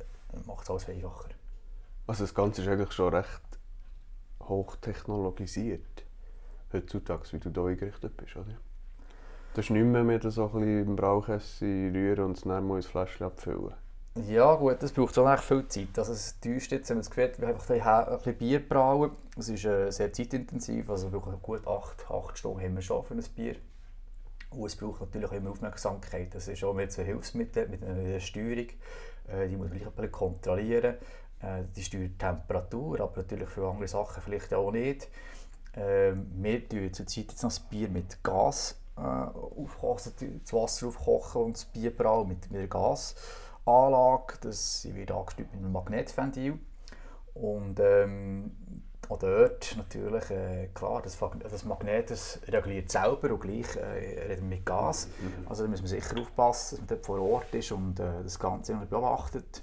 macht 0.46 0.64
es 0.64 0.70
alles 0.70 0.88
einfacher. 0.88 1.28
Also 2.06 2.24
das 2.24 2.34
Ganze 2.34 2.62
ist 2.62 2.68
eigentlich 2.68 2.92
schon 2.92 3.14
recht 3.14 3.42
hochtechnologisiert 4.42 6.04
heutzutage, 6.72 7.24
wie 7.32 7.38
du 7.38 7.50
hier 7.50 7.70
eingerichtet 7.72 8.16
bist, 8.16 8.36
oder? 8.36 8.56
Das 9.54 9.64
ist 9.66 9.70
nicht 9.70 9.84
mehr, 9.84 10.04
mehr 10.04 10.20
so 10.30 10.46
ein 10.46 10.52
bisschen 10.52 10.86
im 10.86 10.96
Brauchessig 10.96 11.92
rühren 11.92 12.24
und 12.26 12.36
es 12.36 12.44
dann 12.44 12.66
mal 12.66 12.76
ins 12.76 12.86
Fläschchen 12.86 13.26
abfüllen. 13.26 13.74
Ja 14.16 14.56
gut, 14.56 14.82
das 14.82 14.90
braucht 14.90 15.16
echt 15.16 15.44
viel 15.44 15.68
Zeit. 15.68 15.96
Also 15.96 16.12
es 16.12 16.40
täuscht 16.40 16.72
jetzt, 16.72 16.90
wenn 16.90 16.96
man 16.96 17.02
das 17.02 17.10
Gefühl 17.10 17.32
wir 17.38 17.48
einfach 17.48 17.70
ein 17.70 18.16
bisschen 18.16 18.38
Bier 18.38 18.68
brauen. 18.68 19.12
Es 19.38 19.48
ist 19.48 19.64
äh, 19.64 19.90
sehr 19.90 20.12
zeitintensiv, 20.12 20.90
also 20.90 21.12
wir 21.12 21.20
brauchen 21.20 21.40
gut 21.40 21.64
8, 21.64 22.10
8 22.10 22.36
Stunden 22.36 22.60
haben 22.60 22.74
wir 22.74 22.82
schon 22.82 23.04
für 23.04 23.14
ein 23.14 23.22
Bier. 23.36 23.54
Und 24.50 24.66
es 24.66 24.74
braucht 24.74 25.00
natürlich 25.00 25.28
auch 25.28 25.32
immer 25.32 25.50
Aufmerksamkeit. 25.50 26.34
Das 26.34 26.48
ist 26.48 26.64
auch 26.64 26.74
mit 26.74 26.90
so 26.90 27.02
Hilfsmittel, 27.02 27.68
mit 27.68 27.84
einer 27.84 28.18
Steuerung. 28.18 28.66
Äh, 29.28 29.48
die 29.48 29.56
muss 29.56 29.68
man 29.68 29.78
ein 29.78 29.92
bisschen 29.92 30.10
kontrollieren. 30.10 30.96
Äh, 31.40 31.62
die 31.76 31.82
steuert 31.84 32.10
die 32.10 32.18
Temperatur, 32.18 33.00
aber 33.00 33.18
natürlich 33.18 33.48
für 33.48 33.68
andere 33.68 33.86
Sachen 33.86 34.22
vielleicht 34.24 34.52
auch 34.52 34.72
nicht. 34.72 35.08
Äh, 35.72 36.14
wir 36.34 36.68
tun 36.68 36.92
zurzeit 36.92 37.30
jetzt 37.30 37.42
noch 37.44 37.50
das 37.50 37.60
Bier 37.60 37.88
mit 37.88 38.24
Gas 38.24 38.76
äh, 38.96 39.00
aufkochen, 39.00 40.12
das 40.42 40.52
Wasser 40.52 40.88
aufkochen 40.88 41.42
und 41.42 41.56
das 41.56 41.64
Bier 41.66 41.96
brauen 41.96 42.26
mit, 42.26 42.50
mit 42.50 42.68
Gas. 42.68 43.14
Anlage, 43.66 44.34
das 44.42 44.88
wird 44.92 45.10
angesteuert 45.10 45.52
mit 45.52 45.60
einem 45.60 45.72
Magnetventil. 45.72 46.58
Und 47.34 47.78
ähm, 47.80 48.52
auch 49.08 49.18
dort 49.18 49.74
natürlich, 49.76 50.30
äh, 50.30 50.68
klar, 50.74 51.02
das, 51.02 51.18
das 51.42 51.64
Magnet 51.64 52.10
das 52.10 52.38
reguliert 52.46 52.90
selber 52.90 53.32
und 53.32 53.40
gleich 53.40 53.76
äh, 53.76 54.28
reden 54.28 54.48
mit 54.48 54.64
Gas. 54.64 55.08
Mhm. 55.20 55.48
Also 55.48 55.64
da 55.64 55.68
muss 55.68 55.80
man 55.80 55.88
sicher 55.88 56.20
aufpassen, 56.20 56.76
dass 56.76 56.80
man 56.80 56.88
dort 56.88 57.06
vor 57.06 57.20
Ort 57.20 57.54
ist 57.54 57.72
und 57.72 57.98
äh, 57.98 58.22
das 58.22 58.38
Ganze 58.38 58.74
beobachtet. 58.74 59.62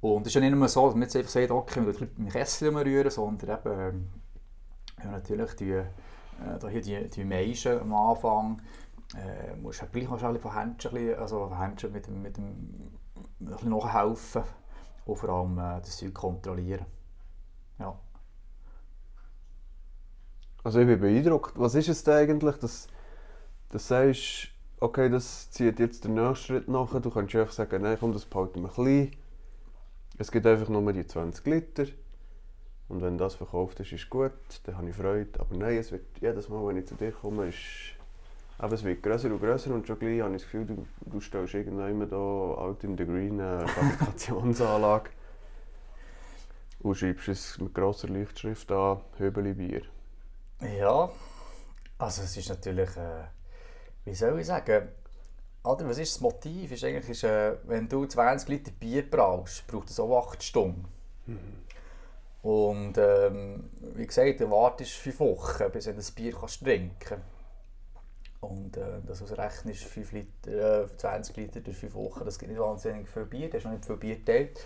Und 0.00 0.22
es 0.22 0.28
ist 0.28 0.34
ja 0.34 0.40
nicht 0.40 0.54
nur 0.54 0.68
so, 0.68 0.86
dass 0.86 0.94
man 0.94 1.02
jetzt 1.02 1.16
einfach 1.16 1.30
sagt, 1.30 1.50
okay, 1.50 1.80
wir 1.80 1.86
müssen 1.86 2.10
mit 2.16 2.32
Kessel 2.32 2.76
rühren, 2.76 3.10
sondern 3.10 3.58
eben, 3.58 3.80
ähm, 3.80 4.08
wir 5.02 5.10
natürlich 5.10 5.52
die, 5.54 5.72
äh, 5.72 5.84
hier 6.70 6.80
die, 6.82 7.08
die 7.08 7.24
Meischen 7.24 7.80
am 7.80 7.94
Anfang, 7.94 8.62
äh, 9.14 9.54
musst 9.56 9.82
du 9.82 9.86
gleich 9.86 10.08
noch 10.08 10.40
von 10.40 10.54
Händchen, 10.54 11.14
also 11.14 11.56
Händchen 11.56 11.92
mit 11.92 12.06
dem, 12.06 12.22
mit 12.22 12.36
dem 12.36 12.92
ein 13.40 13.68
nachhelfen 13.68 14.42
und 15.04 15.16
vor 15.16 15.28
allem 15.28 15.58
äh, 15.58 15.80
das 15.80 15.96
Zeug 15.96 16.14
kontrollieren. 16.14 16.86
Ja. 17.78 17.98
Also 20.64 20.80
ich 20.80 20.86
bin 20.86 21.00
beeindruckt. 21.00 21.58
Was 21.58 21.74
ist 21.74 21.88
es 21.88 22.02
denn 22.02 22.14
eigentlich, 22.14 22.56
dass 22.56 22.88
du 23.70 23.78
sagst, 23.78 24.48
okay, 24.80 25.08
das 25.08 25.50
zieht 25.50 25.78
jetzt 25.78 26.04
den 26.04 26.14
nächsten 26.14 26.46
Schritt 26.46 26.68
nach. 26.68 27.00
Du 27.00 27.10
kannst 27.10 27.34
einfach 27.34 27.52
sagen, 27.52 27.82
nein, 27.82 27.96
komm, 28.00 28.12
das 28.12 28.24
behalten 28.24 28.62
wir 28.62 28.68
klein. 28.68 29.12
Es 30.18 30.32
gibt 30.32 30.46
einfach 30.46 30.68
nur 30.68 30.92
die 30.92 31.06
20 31.06 31.46
Liter. 31.46 31.84
Und 32.88 33.02
wenn 33.02 33.18
das 33.18 33.34
verkauft 33.34 33.80
ist, 33.80 33.92
ist 33.92 34.08
gut, 34.08 34.32
dann 34.64 34.76
habe 34.76 34.88
ich 34.88 34.96
Freude. 34.96 35.40
Aber 35.40 35.56
nein, 35.56 35.76
es 35.76 35.92
wird 35.92 36.04
jedes 36.20 36.48
Mal, 36.48 36.66
wenn 36.66 36.76
ich 36.76 36.86
zu 36.86 36.94
dir 36.94 37.12
komme, 37.12 37.48
ist 37.48 37.95
aber 38.58 38.74
es 38.74 38.84
wird 38.84 39.02
grösser 39.02 39.30
und 39.30 39.40
grösser 39.40 39.74
und 39.74 39.86
schon 39.86 39.98
gleich 39.98 40.20
habe 40.20 40.34
ich 40.34 40.42
das 40.42 40.50
Gefühl, 40.50 40.66
du, 40.66 40.86
du 41.06 41.20
stellst 41.20 41.54
irgendwann 41.54 41.96
hier 41.96 42.18
out 42.18 42.82
in 42.84 42.96
the 42.96 43.04
green 43.04 43.40
eine 43.40 43.66
Fabrikationsanlage 43.68 45.10
und 46.80 46.94
schreibst 46.96 47.28
es 47.28 47.58
mit 47.58 47.74
grosser 47.74 48.08
Lichtschrift 48.08 48.70
an, 48.72 49.00
Höbeli 49.18 49.54
Bier. 49.54 49.82
Ja, 50.78 51.10
also 51.98 52.22
es 52.22 52.36
ist 52.36 52.48
natürlich, 52.48 52.96
äh, 52.96 53.24
wie 54.04 54.14
soll 54.14 54.40
ich 54.40 54.46
sagen, 54.46 54.88
oder 55.64 55.88
was 55.88 55.98
ist 55.98 56.14
das 56.14 56.20
Motiv? 56.20 56.70
Ist 56.72 56.84
eigentlich, 56.84 57.08
ist, 57.08 57.24
äh, 57.24 57.56
wenn 57.64 57.88
du 57.88 58.06
20 58.06 58.48
Liter 58.48 58.70
Bier 58.70 59.08
brauchst, 59.10 59.66
braucht 59.66 59.90
es 59.90 59.98
auch 59.98 60.28
8 60.28 60.42
Stunden. 60.42 60.86
Mhm. 61.26 61.38
Und 62.42 62.96
ähm, 62.96 63.70
wie 63.94 64.06
gesagt, 64.06 64.40
du 64.40 64.48
wartest 64.50 64.92
5 64.92 65.20
Wochen, 65.20 65.70
bis 65.72 65.84
du 65.86 65.94
das 65.94 66.12
Bier 66.12 66.32
kannst 66.32 66.62
trinken 66.62 66.96
kannst. 67.00 67.35
Und 68.40 68.76
äh, 68.76 69.00
das 69.06 69.22
ausrechnest, 69.22 69.84
5 69.84 70.12
Liter, 70.12 70.84
äh, 70.84 70.96
20 70.96 71.36
Liter 71.36 71.60
durch 71.60 71.76
5 71.76 71.94
Wochen, 71.94 72.24
das 72.24 72.38
gibt 72.38 72.52
nicht 72.52 72.60
wahnsinnig 72.60 73.08
viel 73.08 73.24
Bier, 73.24 73.48
das 73.48 73.58
ist 73.58 73.64
noch 73.64 73.72
nicht 73.72 73.86
viel 73.86 73.96
Bier 73.96 74.16
geteilt. 74.16 74.60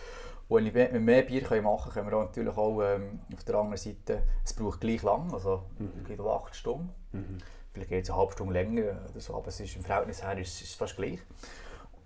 Und 0.49 0.75
wenn 0.75 0.93
wir 0.93 1.01
mehr 1.01 1.23
Bier 1.23 1.43
können 1.43 1.63
machen 1.63 1.93
können, 1.93 2.09
können 2.09 2.21
wir 2.21 2.25
natürlich 2.25 2.57
auch 2.57 2.83
ähm, 2.83 3.21
auf 3.33 3.45
der 3.45 3.55
anderen 3.55 3.77
Seite, 3.77 4.25
es 4.45 4.53
braucht 4.53 4.81
gleich 4.81 5.03
lang, 5.03 5.33
also 5.33 5.63
mhm. 5.79 5.93
es 6.03 6.09
geht 6.09 6.21
auch 6.21 6.45
8 6.45 6.57
Stunden. 6.57 6.91
Mhm. 7.13 7.39
Vielleicht 7.73 7.91
geht 7.91 8.05
es 8.05 8.11
eine 8.11 8.19
halbe 8.19 8.33
Stunde 8.33 8.53
länger, 8.53 8.99
oder 9.09 9.21
so, 9.21 9.37
aber 9.37 9.47
es 9.47 9.61
ist 9.61 9.77
im 9.77 9.83
Verhältnis 9.83 10.25
her 10.25 10.37
ist, 10.37 10.61
ist 10.61 10.75
fast 10.75 10.97
gleich. 10.97 11.21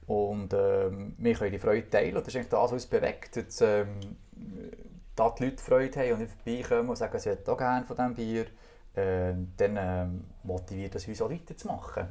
Und 0.06 0.52
ähm, 0.52 1.14
wir 1.16 1.34
können 1.34 1.52
die 1.52 1.58
Freude 1.58 1.88
teilen, 1.88 2.14
das 2.14 2.28
ist 2.28 2.36
eigentlich 2.36 2.50
das, 2.50 2.60
was 2.60 2.72
uns 2.72 2.86
bewegt. 2.86 3.36
Jetzt, 3.36 3.62
ähm, 3.62 3.98
da 5.16 5.30
die 5.30 5.44
Leute 5.44 5.62
Freude 5.62 6.00
haben 6.00 6.12
und 6.12 6.18
nicht 6.18 6.32
vorbeikommen 6.32 6.90
und 6.90 6.96
sagen, 6.96 7.18
sie 7.18 7.30
hätten 7.30 7.50
auch 7.50 7.56
gerne 7.56 7.86
von 7.86 7.96
diesem 7.96 8.14
Bier 8.14 8.46
äh, 8.94 9.34
dann 9.56 9.76
äh, 9.76 10.06
motiviert 10.44 10.94
das 10.94 11.06
uns 11.08 11.22
auch 11.22 11.30
weiterzumachen. 11.30 12.08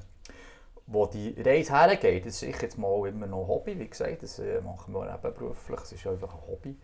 Wo 0.86 1.06
die 1.06 1.34
Reise 1.41 1.80
hergeht, 1.80 2.26
ist 2.26 2.41
jetzt 2.41 2.78
mal 2.78 3.08
immer 3.08 3.28
noch 3.28 3.48
Hobby, 3.48 3.80
wie 3.80 3.88
gesagt, 3.88 4.24
das 4.24 4.39
äh, 4.39 4.60
machen 4.62 4.93
wir 4.93 5.06
nebenberuflich, 5.06 5.80
es 5.82 5.91
ist 5.93 6.08
einfach 6.08 6.34
ein 6.34 6.48
Hobby, 6.48 6.78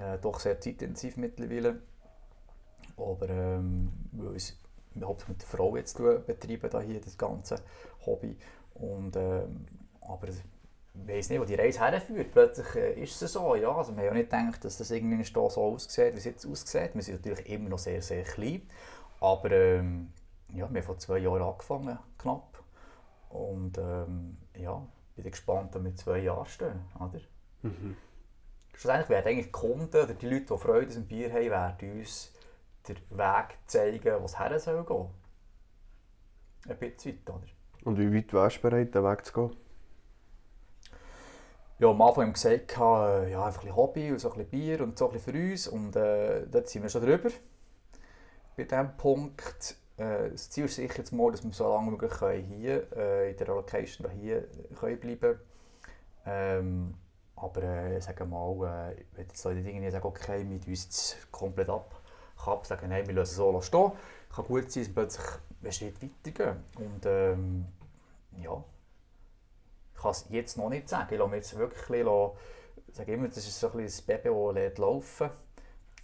äh, 0.00 0.18
doch 0.18 0.40
sehr 0.40 0.58
zeitintensiv 0.58 1.18
mittlerweile. 1.18 1.80
Aber 2.96 3.28
ähm, 3.28 3.92
weil 4.12 4.36
es 4.36 4.58
hauptsächlich 5.04 5.36
mit 5.36 5.42
der 5.42 5.48
Frau 5.48 5.76
jetzt 5.76 5.98
betreiben, 5.98 6.70
da 6.70 6.80
hier 6.80 7.00
das 7.00 7.18
ganze 7.18 7.56
Hobby. 8.06 8.38
Und, 8.74 9.16
ähm, 9.16 9.66
aber 10.00 10.28
weiß 11.04 11.30
nicht, 11.30 11.40
wo 11.40 11.44
die 11.44 11.54
Reise 11.54 11.80
herführt. 11.80 12.32
Plötzlich 12.32 12.74
äh, 12.76 13.02
ist 13.02 13.20
es 13.20 13.32
so, 13.32 13.54
ja. 13.54 13.74
Also 13.74 13.92
wir 13.92 13.98
haben 13.98 14.06
ja 14.06 14.12
nicht 14.14 14.30
gedacht, 14.30 14.64
dass 14.64 14.78
das 14.78 14.90
irgendwie 14.90 15.22
so 15.24 15.42
aussieht, 15.42 16.14
wie 16.14 16.18
es 16.18 16.24
jetzt 16.24 16.46
aussieht. 16.46 16.94
Wir 16.94 17.02
sind 17.02 17.24
natürlich 17.24 17.48
immer 17.48 17.68
noch 17.68 17.78
sehr, 17.78 18.02
sehr 18.02 18.22
klein. 18.22 18.62
Aber 19.20 19.50
ähm, 19.50 20.12
ja, 20.48 20.68
wir 20.72 20.80
haben 20.80 20.82
vor 20.82 20.98
zwei 20.98 21.18
Jahren 21.18 21.42
angefangen, 21.42 21.98
knapp. 22.18 22.62
Und 23.30 23.78
ähm, 23.78 24.36
ja, 24.54 24.86
bin 25.16 25.30
gespannt, 25.30 25.74
ob 25.76 25.84
wir 25.84 25.94
zwei 25.96 26.18
Jahre 26.18 26.46
stehen. 26.46 26.80
Oder? 26.96 27.20
Mhm. 27.62 27.96
Schlussendlich 28.74 29.08
werden 29.08 29.28
eigentlich 29.28 29.46
die 29.46 29.52
Kunden 29.52 29.96
oder 29.96 30.14
die 30.14 30.28
Leute, 30.28 30.54
die 30.54 30.58
Freude 30.58 30.94
am 30.94 31.06
Bier 31.06 31.32
haben, 31.32 31.50
werden 31.50 31.98
uns 31.98 32.32
den 32.86 32.96
Weg 33.10 33.58
zeigen, 33.66 34.20
wo 34.20 34.24
es 34.26 34.38
her 34.38 34.58
soll 34.60 34.84
gehen. 34.84 35.08
Ein 36.68 36.78
bisschen 36.78 37.12
weit, 37.12 37.30
oder? 37.30 37.46
Und 37.84 37.98
wie 37.98 38.14
weit 38.14 38.32
wärst 38.32 38.58
du 38.58 38.62
bereit, 38.62 38.94
den 38.94 39.04
Weg 39.04 39.24
zu 39.24 39.32
gehen? 39.32 39.56
Ja, 41.78 41.88
am 41.88 42.02
Anfang 42.02 42.24
haben 42.24 42.28
wir 42.28 42.32
gesagt, 42.32 42.76
äh, 42.76 43.32
ja, 43.32 43.44
einfach 43.44 43.60
ein 43.60 43.66
bisschen 43.66 43.76
Hobby 43.76 44.10
und 44.10 44.18
so 44.18 44.30
ein 44.30 44.38
bisschen 44.38 44.50
Bier 44.50 44.80
und 44.82 44.98
so 44.98 45.06
ein 45.06 45.12
bisschen 45.12 45.32
für 45.32 45.50
uns. 45.52 45.68
Und 45.68 45.96
äh, 45.96 46.46
dort 46.46 46.68
sind 46.68 46.82
wir 46.82 46.88
schon 46.88 47.02
drüber. 47.02 47.30
Bei 48.56 48.64
diesem 48.64 48.96
Punkt, 48.96 49.76
äh, 49.98 50.30
das 50.30 50.50
Ziel 50.50 50.64
ist 50.64 50.76
sicher 50.76 50.98
jetzt 50.98 51.12
mal, 51.12 51.30
dass 51.30 51.44
wir 51.44 51.52
so 51.52 51.68
lange 51.68 51.88
wie 51.88 51.90
möglich 51.90 52.44
hier 52.48 52.92
äh, 52.96 53.30
in 53.30 53.36
der 53.36 53.46
Location 53.48 54.10
hier 54.10 54.48
können 54.78 54.98
bleiben 54.98 55.38
ähm, 56.26 56.94
aber 57.36 57.62
äh, 57.62 58.00
sagen 58.00 58.30
mal, 58.30 58.92
äh, 58.92 58.96
wenn 59.12 59.26
jetzt 59.28 59.44
Leute 59.44 59.60
irgendwie 59.60 59.90
sagen, 59.90 60.06
okay, 60.06 60.42
mit 60.42 60.66
uns 60.66 61.16
komplett 61.30 61.68
ab, 61.68 62.00
kann 62.42 62.64
sagen, 62.64 62.88
nein, 62.88 63.06
wir 63.06 63.14
lassen 63.14 63.30
es 63.30 63.36
so 63.36 63.60
stehen. 63.60 63.92
Kann 64.34 64.44
gut 64.46 64.70
sein, 64.72 64.82
dass 64.82 64.92
plötzlich 64.92 65.26
einen 65.62 65.72
Schritt 65.72 66.02
weitergehen. 66.02 66.64
Und 66.76 67.06
ähm, 67.06 67.66
ja, 68.42 68.64
ich 69.94 70.02
kann 70.02 70.10
es 70.10 70.26
jetzt 70.30 70.58
noch 70.58 70.68
nicht 70.68 70.88
sagen. 70.88 71.08
Ich 71.12 71.18
lasse 71.18 71.30
mir 71.30 71.36
jetzt 71.36 71.56
wirklich 71.56 71.88
lassen, 71.88 72.36
sage 72.92 73.12
immer, 73.12 73.28
das 73.28 73.38
ist 73.38 73.60
so 73.60 73.70
ein 73.70 73.84
das 73.84 74.02
Baby, 74.02 74.30
das 74.54 74.78
laufen 74.78 75.30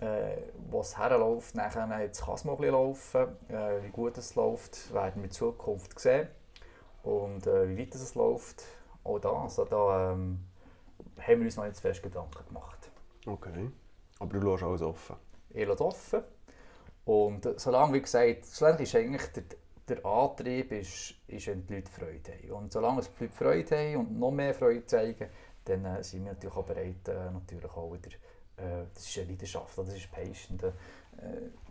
äh, 0.02 0.36
wo 0.68 0.80
es 0.80 0.98
herläuft, 0.98 1.54
nachher 1.54 2.00
jetzt 2.00 2.24
kann 2.24 2.34
es 2.34 2.44
mal 2.44 2.52
ein 2.52 2.58
bisschen 2.58 2.72
laufen. 2.72 3.36
Äh, 3.48 3.82
wie 3.84 3.90
gut 3.90 4.18
es 4.18 4.34
läuft, 4.34 4.92
werden 4.92 5.16
wir 5.16 5.24
in 5.24 5.30
Zukunft 5.30 5.98
sehen. 5.98 6.28
Und 7.04 7.46
äh, 7.46 7.68
wie 7.68 7.78
weit 7.78 7.94
es 7.94 8.14
läuft, 8.14 8.64
auch 9.04 9.18
da, 9.18 9.30
also 9.30 9.64
da 9.64 10.12
ähm, 10.12 10.44
haben 11.18 11.38
wir 11.40 11.46
uns 11.46 11.56
noch 11.56 11.64
nicht 11.64 11.76
zu 11.76 11.82
fest 11.82 12.02
Gedanken 12.02 12.44
gemacht. 12.46 12.90
Okay, 13.26 13.70
aber 14.18 14.38
du 14.38 14.50
lässt 14.50 14.62
alles 14.62 14.82
offen? 14.82 15.16
Ich 15.50 15.66
lasse 15.66 15.84
offen. 15.84 16.22
Und 17.04 17.48
solange, 17.60 17.94
wie 17.94 18.02
gesagt, 18.02 18.44
solange 18.46 18.82
ist 18.82 18.94
eigentlich 18.94 19.26
der, 19.32 19.44
der 19.88 20.06
Antrieb, 20.06 20.72
ist, 20.72 21.14
ist, 21.26 21.46
wenn 21.48 21.66
die 21.66 21.74
Leute 21.74 21.90
Freude 21.90 22.32
haben. 22.32 22.50
Und 22.52 22.72
solange 22.72 23.02
die 23.02 23.24
Leute 23.24 23.34
Freude 23.34 23.76
haben 23.76 23.96
und 23.96 24.18
noch 24.18 24.30
mehr 24.30 24.54
Freude 24.54 24.86
zeigen, 24.86 25.28
dann 25.64 25.84
äh, 25.84 26.02
sind 26.02 26.24
wir 26.24 26.32
natürlich 26.32 26.56
auch 26.56 26.64
bereit, 26.64 27.08
äh, 27.08 27.30
natürlich 27.30 27.70
auch 27.72 27.92
wieder 27.92 28.10
äh, 28.56 28.84
das 28.94 29.08
ist 29.08 29.18
eine 29.18 29.28
Leidenschaft, 29.28 29.78
das 29.78 29.94
ist 29.94 30.10
Passion. 30.10 30.58
Da, 30.58 30.68
äh, 30.68 30.72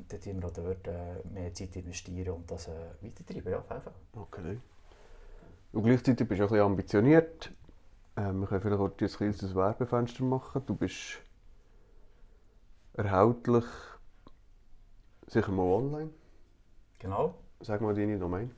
dort 0.10 0.26
wir 0.26 0.46
auch 0.46 0.52
dort 0.52 0.88
äh, 0.88 1.22
mehr 1.32 1.54
Zeit 1.54 1.76
investieren 1.76 2.34
und 2.34 2.50
das 2.50 2.68
äh, 2.68 2.72
weitertreiben. 3.02 3.52
Ja, 3.52 3.60
auf 3.60 3.70
jeden 3.70 3.82
Fall. 3.82 3.94
Okay. 4.16 4.60
Und 5.74 5.84
gleichzeitig 5.84 6.28
bist 6.28 6.40
du 6.40 6.46
auch 6.46 6.50
ein 6.50 6.52
bisschen 6.52 6.66
ambitioniert. 6.66 7.52
Ähm, 8.18 8.40
wir 8.42 8.48
können 8.48 8.62
vielleicht 8.62 8.80
auch 8.80 8.90
ein 8.90 8.98
kleines 8.98 9.56
Werbefenster 9.56 10.24
machen. 10.24 10.64
Du 10.66 10.76
bist 10.76 11.20
erhältlich 12.94 13.66
sicher 15.28 15.52
mal 15.52 15.64
online. 15.64 16.10
Genau. 17.00 17.36
Sag 17.62 17.82
mal 17.82 17.96
deine 17.96 18.20
Domain. 18.20 18.54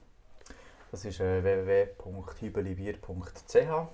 Das 0.91 1.05
ist 1.05 1.19
äh, 1.19 1.43
www.hübelibier.ch. 1.43 3.87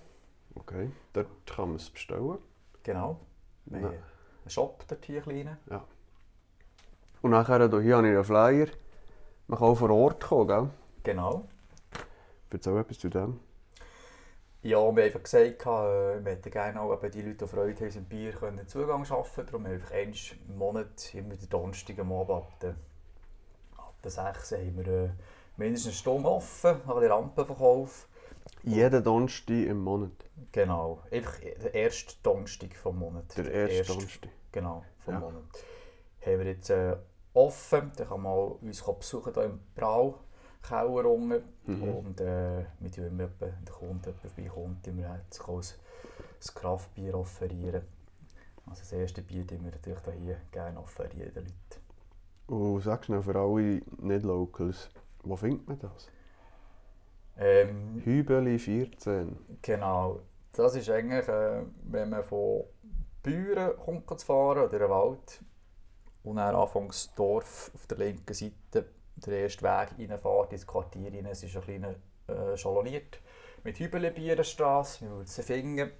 Okay, 0.55 0.91
dort 1.13 1.27
kann 1.45 1.69
man 1.69 1.77
es 1.77 1.89
bestellen. 1.89 2.39
Genau. 2.83 3.19
Einen 3.71 3.93
Shop 4.49 4.83
dort 4.87 5.05
hier 5.05 5.21
kleinen. 5.21 5.57
Ja. 5.69 5.83
Und 7.21 7.31
nachher 7.31 7.57
hier 7.57 7.97
habe 7.97 8.07
ich 8.07 8.15
einen 8.15 8.23
Flyer. 8.23 8.67
Man 9.47 9.59
kann 9.59 9.67
auch 9.67 9.75
vor 9.75 9.89
Ort 9.89 10.23
kommen, 10.23 10.47
gell? 10.47 10.69
Genau. 11.03 11.45
Erzähl 12.51 12.77
etwas 12.77 12.99
zu 12.99 13.09
dem. 13.09 13.39
Ja, 14.61 14.71
wir 14.71 14.87
haben 14.87 14.97
einfach 14.99 15.23
gesagt, 15.23 15.61
äh, 15.61 16.25
wir 16.25 16.31
hätten 16.31 16.51
gerne 16.51 16.81
auch 16.81 16.99
die 16.99 17.21
Leute, 17.21 17.45
die 17.45 17.47
Freude 17.47 17.85
haben, 17.85 17.95
im 17.95 18.05
Bier 18.05 18.33
können 18.33 18.67
Zugang 18.67 19.05
schaffen. 19.05 19.45
Darum 19.45 19.65
haben 19.65 19.71
wir 19.71 19.75
einfach 19.75 19.91
einmal 19.91 20.17
im 20.49 20.57
Monat, 20.57 21.15
immer 21.15 21.35
den 21.35 21.49
Donnerstag 21.49 21.99
am 21.99 22.11
Abend 22.11 22.31
ab 22.31 22.59
der, 22.59 22.75
ab 23.77 23.93
der 24.03 24.11
6 24.11 24.51
haben 24.51 24.77
wir 24.77 24.87
äh, 24.87 25.09
mindestens 25.55 25.93
eine 25.93 25.95
Stunde 25.95 26.29
offen, 26.29 26.81
nach 26.85 26.99
den 26.99 27.11
Rampenverkauf. 27.11 28.07
Jeden 28.63 29.03
Donnerstag 29.03 29.55
im 29.55 29.81
Monat? 29.81 30.11
Genau, 30.51 31.03
einfach 31.09 31.39
der 31.39 31.73
erste 31.73 32.15
Donnerstag 32.21 32.75
vom 32.75 32.99
Monat. 32.99 33.37
Der 33.37 33.49
erste, 33.49 33.75
erste 33.77 33.93
Donnerstag? 33.93 34.29
Genau, 34.51 34.83
vom 34.99 35.13
ja. 35.13 35.19
Monat. 35.19 35.43
Haben 36.25 36.39
wir 36.39 36.45
jetzt 36.45 36.69
äh, 36.69 36.95
offen, 37.33 37.91
dann 37.95 38.07
kann 38.07 38.21
man 38.21 38.33
uns 38.33 38.83
besuchen 38.83 39.33
hier 39.33 39.43
im 39.43 39.59
Brau. 39.75 40.19
Keller 40.61 41.05
unten. 41.05 41.43
Mhm. 41.65 41.83
Und 41.83 42.21
äh, 42.21 42.65
wir 42.79 42.91
tun 42.91 43.05
immer, 43.05 43.29
wenn 43.39 43.65
der 43.65 43.73
Kunde 43.73 44.13
vorbeikommt, 44.13 44.85
immer 44.87 45.09
halt 45.09 45.21
ein, 45.47 46.53
Kraftbier 46.53 47.15
offerieren. 47.15 47.83
Also 48.65 48.81
das 48.81 48.91
erste 48.91 49.21
Bier 49.21 49.47
tun 49.47 49.63
wir 49.63 49.71
natürlich 49.71 50.21
hier 50.21 50.37
gerne 50.51 50.79
offerieren 50.79 51.33
den 51.33 51.45
Leuten. 51.45 51.79
Und 52.47 52.81
sagst 52.81 53.09
du 53.09 53.13
noch 53.13 53.23
für 53.23 53.35
alle 53.35 53.81
Nicht-Locals, 53.97 54.89
wo 55.23 55.35
findet 55.35 55.67
man 55.67 55.79
das? 55.79 56.09
Ähm, 57.37 58.01
Hübeli 58.03 58.59
14. 58.59 59.37
Genau. 59.61 60.19
Das 60.51 60.75
ist 60.75 60.89
eigentlich, 60.89 61.27
äh, 61.27 61.61
wenn 61.83 62.09
man 62.09 62.23
von 62.23 62.63
Büren 63.23 63.77
kommt 63.77 64.19
zu 64.19 64.25
fahren 64.25 64.59
oder 64.59 64.79
den 64.79 64.89
Wald 64.89 65.41
und 66.23 66.37
dann 66.37 66.55
anfangs 66.55 67.13
Dorf 67.15 67.71
auf 67.73 67.87
der 67.87 67.97
linken 67.97 68.33
Seite 68.33 68.85
der 69.15 69.39
erste 69.39 69.63
Weg 69.63 70.09
reinfährt 70.09 70.53
ins 70.53 70.65
Quartier 70.65 71.11
rein. 71.11 71.25
Es 71.25 71.43
ist 71.43 71.55
ein 71.55 71.61
bisschen 71.61 71.95
äh, 72.27 72.57
schaloniert 72.57 73.19
mit 73.63 73.79
Hübelebierenstrasse, 73.79 75.01
wir 75.01 75.11
würden 75.11 75.27
sie 75.27 75.43
finden 75.43 75.91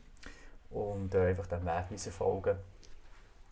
und 0.70 1.14
äh, 1.14 1.28
einfach 1.28 1.48
dem 1.48 1.66
Weg 1.66 2.00
folgen. 2.14 2.58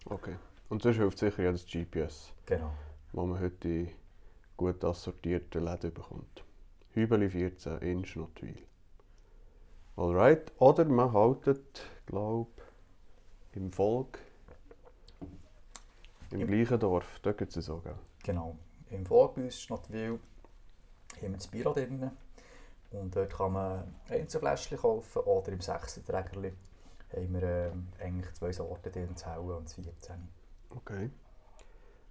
Okay. 0.06 0.36
Und 0.70 0.82
sonst 0.82 0.98
hilft 0.98 1.18
sicher 1.18 1.44
ja 1.44 1.52
das 1.52 1.66
GPS. 1.66 2.34
Genau. 2.46 2.72
Wo 3.14 3.26
man 3.26 3.40
heute 3.40 3.88
gut 4.56 4.84
assortierte 4.84 5.60
Läden 5.60 5.94
bekommt. 5.94 6.44
Hübeli 6.94 7.30
14 7.30 7.80
in 7.80 8.06
Schnottwil. 8.06 8.58
Alright. 9.96 10.52
Oder 10.60 10.86
man 10.86 11.14
haltet, 11.14 11.82
glaube 12.06 12.52
im 13.58 13.72
Volk, 13.72 14.20
im, 16.32 16.42
Im 16.42 16.48
gleichen 16.48 16.80
Dorf. 16.80 17.20
Da 17.24 17.32
gibt 17.32 17.56
es 17.56 17.66
gell? 17.66 17.96
Genau. 18.24 18.56
Im 18.90 19.06
Volk 19.06 19.36
bei 19.36 19.44
uns 19.44 19.60
Schnottwil 19.62 20.20
haben 21.16 21.22
wir 21.22 21.30
das 21.32 21.48
Büro 21.48 21.74
drin. 21.74 22.12
Und 22.92 23.16
dort 23.16 23.34
kann 23.34 23.54
man 23.54 23.96
Einzelfläschchen 24.10 24.78
kaufen 24.78 25.20
oder 25.24 25.52
im 25.52 25.60
6 25.60 26.06
Trägerli 26.06 26.54
haben 27.14 27.34
wir 27.34 27.44
äh, 27.44 27.72
eigentlich 28.00 28.34
zwei 28.34 28.52
Sorten 28.52 28.92
drin, 28.92 29.10
das 29.14 29.26
Helle 29.26 29.56
und 29.56 29.66
das 29.66 29.74
14. 29.74 30.16
Okay. 30.70 31.10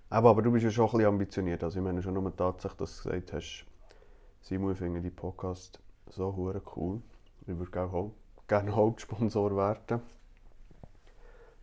Aber, 0.08 0.30
aber 0.30 0.42
du 0.42 0.50
bist 0.52 0.64
ja 0.64 0.70
schon 0.70 0.86
ein 0.86 0.90
bisschen 0.92 1.06
ambitioniert. 1.06 1.62
Also 1.62 1.78
ich 1.78 1.84
meine 1.84 2.02
schon 2.02 2.14
nur 2.14 2.30
die 2.30 2.36
Tatsache, 2.36 2.76
dass 2.76 2.96
du 2.96 3.08
gesagt 3.08 3.32
hast, 3.32 3.66
Simon, 4.40 4.72
ich 4.72 4.78
finde 4.78 5.00
die 5.00 5.10
Podcast 5.10 5.80
so 6.08 6.34
cool. 6.76 7.02
Ich 7.42 7.48
würde 7.48 7.90
gerne 8.46 8.74
Hauptsponsor 8.74 9.56
werden. 9.56 10.02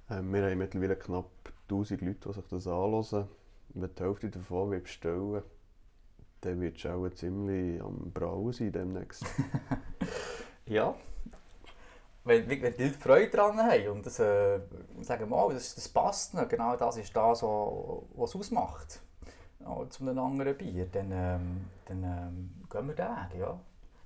Ähm, 0.10 0.34
wir 0.34 0.44
haben 0.44 0.58
mittlerweile 0.58 0.96
knapp 0.96 1.30
1000 1.70 2.02
Leute, 2.02 2.30
die 2.30 2.34
sich 2.34 2.48
das 2.50 2.68
anhören. 2.68 3.28
Wenn 3.70 3.96
die 3.96 4.04
Hälfte 4.04 4.30
davon 4.30 4.70
bestellen 4.70 5.44
dann 6.44 6.60
wird 6.60 6.78
es 6.78 6.86
auch 6.86 7.10
ziemlich 7.12 7.82
am 7.82 8.12
Brauen 8.12 8.52
sein 8.52 8.72
demnächst. 8.72 9.26
ja. 10.66 10.94
Wenn, 12.26 12.50
wenn 12.50 12.76
die 12.76 12.84
Leute 12.84 12.98
Freude 12.98 13.32
daran 13.32 13.58
haben 13.60 13.88
und 13.90 14.06
das, 14.06 14.20
äh, 14.20 14.60
sagen 15.02 15.30
mal, 15.30 15.54
das, 15.54 15.76
das 15.76 15.90
passt, 15.90 16.34
genau 16.50 16.76
das 16.76 16.98
ist 16.98 17.16
das, 17.16 17.44
was 17.44 18.30
es 18.30 18.36
ausmacht 18.36 19.02
ja, 19.60 19.90
zu 19.90 20.04
einem 20.04 20.20
anderen 20.20 20.58
Bier, 20.58 20.86
dann, 20.92 21.12
ähm, 21.12 21.66
dann 21.86 22.04
ähm, 22.04 22.50
gehen 22.70 22.88
wir 22.88 22.96
da, 22.96 23.30
ja. 23.38 23.60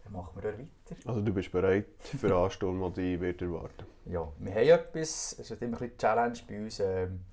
Dann 0.08 0.22
machen 0.22 0.42
wir 0.42 0.52
weiter. 0.54 0.68
Also 1.06 1.22
du 1.22 1.34
bist 1.34 1.52
bereit 1.52 1.86
für 2.00 2.28
eine 2.28 2.36
Anstunde, 2.36 2.92
die 2.92 3.12
dich 3.12 3.22
wird 3.22 3.42
erwarten 3.42 3.86
Ja, 4.06 4.28
wir 4.40 4.52
haben 4.52 4.68
etwas, 4.68 5.36
es 5.40 5.52
ist 5.52 5.62
immer 5.62 5.64
ein 5.64 5.72
bisschen 5.72 5.98
Challenge 5.98 6.40
bei 6.48 6.60
uns, 6.60 6.80
ähm, 6.80 7.26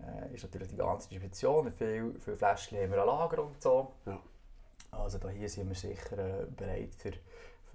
äh, 0.00 0.34
ist 0.34 0.44
natürlich 0.44 0.68
die 0.68 0.76
ganze 0.76 1.08
Distribution, 1.08 1.72
viele, 1.72 2.14
viele 2.18 2.36
Fläschchen 2.36 2.78
haben 2.78 2.90
wir 2.92 3.00
an 3.00 3.06
Lager 3.06 3.44
und 3.44 3.60
so. 3.60 3.92
Ja. 4.06 4.20
Also 4.92 5.18
da 5.18 5.28
hier 5.28 5.48
sind 5.48 5.68
wir 5.68 5.74
sicher 5.74 6.18
äh, 6.18 6.46
bereit 6.56 6.94
für 6.94 7.12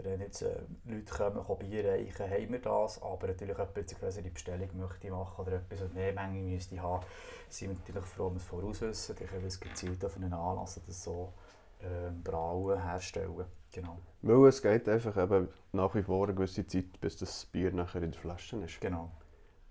wenn 0.04 0.22
jetzt 0.22 0.42
äh, 0.44 0.62
Leute 0.86 1.14
kommen, 1.14 1.60
Bier 1.60 1.86
reichen, 1.86 2.30
haben 2.30 2.52
wir 2.52 2.60
das. 2.60 3.02
Aber 3.02 3.28
natürlich 3.28 3.58
jemand 3.58 3.78
eine 3.78 3.86
größere 3.86 4.30
Bestellung 4.30 4.70
möchte 4.78 5.12
machen 5.12 5.46
oder 5.46 5.58
etwas 5.58 5.92
mehr 5.94 6.14
Menge 6.14 6.40
müsste 6.40 6.82
haben, 6.82 7.06
sind 7.50 7.70
wir 7.70 7.78
natürlich 7.78 8.06
froh, 8.06 8.28
wenn 8.28 8.36
wir 8.36 8.38
es 8.38 8.46
voraus 8.46 8.82
wissen. 8.82 9.16
Dann 9.18 9.28
können 9.28 9.42
wir 9.42 9.48
es 9.48 9.60
gezielt 9.60 10.04
auf 10.06 10.16
einen 10.16 10.32
Anlass 10.32 10.78
oder 10.78 10.94
so 10.94 11.34
äh, 11.80 12.12
brauen, 12.24 12.82
herstellen. 12.82 13.46
Genau. 13.72 14.00
Weil 14.22 14.48
es 14.48 14.62
geht 14.62 14.90
einfach 14.90 15.16
eben 15.18 15.48
nach 15.72 15.94
wie 15.96 16.04
vor 16.04 16.26
eine 16.26 16.36
gewisse 16.36 16.66
Zeit, 16.66 17.00
bis 17.00 17.18
das 17.18 17.46
Bier 17.46 17.72
nachher 17.72 18.02
in 18.02 18.12
der 18.12 18.20
Flasche 18.20 18.58
ist. 18.58 18.82
Genau. 18.82 19.12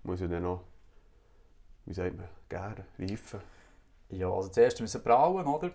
Muss 0.03 0.21
ja 0.21 0.27
dann 0.27 0.43
noch, 0.43 0.63
wie 1.85 1.93
sagt 1.93 2.15
man, 2.15 2.27
gären, 2.47 2.85
reifen. 2.97 3.41
Ja, 4.09 4.31
also 4.31 4.49
zuerst 4.49 4.79
müssen 4.79 5.03
wir 5.03 5.11
brauen, 5.11 5.45
oder? 5.45 5.71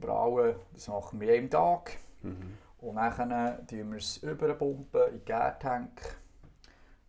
Brauen, 0.00 0.56
das 0.72 0.88
machen 0.88 1.20
wir 1.20 1.34
jeden 1.34 1.50
Tag. 1.50 1.96
Mhm. 2.22 2.58
Und 2.78 2.96
dann 2.96 3.66
tun 3.66 3.90
wir 3.90 3.98
es 3.98 4.18
überpumpen 4.18 5.06
in 5.08 5.12
den 5.18 5.24
Gärtank. 5.24 6.18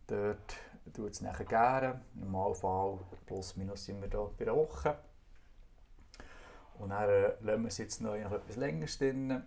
Dort 0.06 0.56
tut 0.94 1.10
es 1.10 1.20
nachher 1.20 1.44
gären. 1.44 2.00
Im 2.14 2.30
Normalfall 2.32 2.98
plus 3.26 3.56
minus 3.56 3.84
sind 3.84 4.00
wir 4.00 4.08
hier 4.08 4.30
bei 4.38 4.46
einer 4.46 4.56
Woche. 4.56 4.96
Und 6.78 6.90
dann 6.90 7.08
äh, 7.08 7.32
lassen 7.40 7.62
wir 7.62 7.68
es 7.68 7.78
jetzt 7.78 8.00
noch 8.00 8.14
etwas 8.14 8.56
länger 8.56 8.86
drin. 8.86 9.42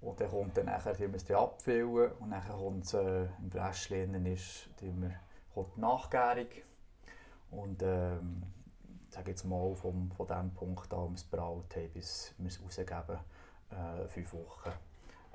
Und 0.00 0.20
dann 0.20 0.30
kommt 0.30 0.56
dann 0.56 0.66
nachher, 0.66 0.98
wir 0.98 1.14
es 1.14 1.30
abfüllen 1.30 2.12
und 2.20 2.30
dann 2.30 2.46
kommt 2.46 2.84
es 2.84 2.94
äh, 2.94 3.24
im 3.42 3.50
Fläschchen 3.50 4.26
ist, 4.26 4.68
wir, 4.80 5.14
kommt 5.54 5.76
die 5.76 5.80
Nachgärung. 5.80 6.48
Und 7.50 7.82
ähm, 7.82 8.42
sage 9.08 9.30
jetzt 9.30 9.44
mal 9.44 9.74
vom, 9.74 10.10
von 10.10 10.26
dem 10.26 10.50
Punkt 10.52 10.92
an, 10.92 11.10
wir 11.10 11.14
es 11.14 11.24
braut 11.24 11.74
haben, 11.76 11.88
bis 11.90 12.34
wir 12.36 12.48
es 12.48 12.60
rausgeben, 12.62 13.18
äh, 13.70 14.08
fünf 14.08 14.32
Wochen, 14.34 14.72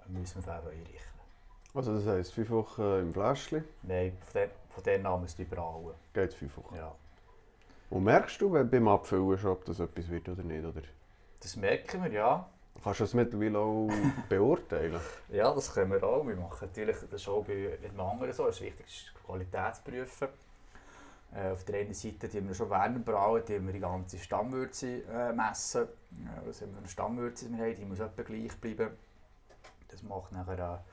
müssen 0.07 0.45
wir 0.45 0.53
es 0.53 0.65
einrichten. 0.65 1.19
Also 1.73 1.95
das 1.95 2.05
heisst, 2.05 2.33
fünf 2.33 2.49
Wochen 2.49 2.81
im 2.81 3.13
Fläschchen? 3.13 3.63
Nein, 3.83 4.17
von, 4.19 4.41
de, 4.41 4.49
von 4.69 4.83
dem 4.83 5.05
an 5.05 5.21
müssen 5.21 5.37
wir 5.37 5.47
brauen. 5.47 5.93
Geht 6.13 6.33
fünf 6.33 6.57
Wochen? 6.57 6.75
Ja. 6.75 6.93
Und 7.89 8.03
merkst 8.03 8.39
du 8.41 8.51
wenn 8.53 8.69
beim 8.69 8.87
Abfüllen 8.87 9.37
schon, 9.37 9.51
ob 9.51 9.65
das 9.65 9.79
etwas 9.79 10.09
wird 10.09 10.29
oder 10.29 10.43
nicht? 10.43 10.65
Oder? 10.65 10.81
Das 11.41 11.55
merken 11.55 12.03
wir, 12.03 12.11
ja. 12.11 12.49
Kannst 12.83 12.99
du 12.99 13.03
das 13.03 13.13
mittlerweile 13.13 13.59
auch 13.59 13.89
beurteilen? 14.29 14.99
Ja, 15.29 15.53
das 15.53 15.73
können 15.73 15.91
wir 15.91 16.03
auch. 16.03 16.25
Wir 16.25 16.35
machen 16.35 16.67
natürlich 16.67 16.97
das 17.09 17.27
auch 17.27 17.43
bei 17.43 17.53
jedem 17.53 17.99
anderen 17.99 18.33
so. 18.33 18.47
Es 18.47 18.55
ist 18.55 18.61
wichtig, 18.61 19.11
die 19.13 19.25
Qualität 19.25 19.75
zu 19.75 19.81
prüfen. 19.83 20.27
Äh, 21.33 21.51
auf 21.51 21.63
der 21.63 21.81
einen 21.81 21.93
Seite 21.93 22.27
die 22.27 22.45
wir 22.45 22.55
schon 22.55 22.69
während 22.71 23.05
Brauen 23.05 23.43
die 23.47 23.63
wir 23.63 23.71
die 23.71 23.79
ganze 23.79 24.17
Stammwürze 24.17 25.03
äh, 25.03 25.31
messen. 25.31 25.87
Was 26.45 26.61
haben 26.61 26.69
wir 26.69 26.73
für 26.73 26.79
eine 26.79 26.87
Stammwürze 26.87 27.51
wir 27.51 27.65
haben, 27.65 27.75
die 27.75 27.85
muss 27.85 27.99
etwa 27.99 28.23
gleich 28.23 28.59
bleiben. 28.59 28.91
Das 29.89 30.01
macht 30.03 30.31
nachher, 30.31 30.83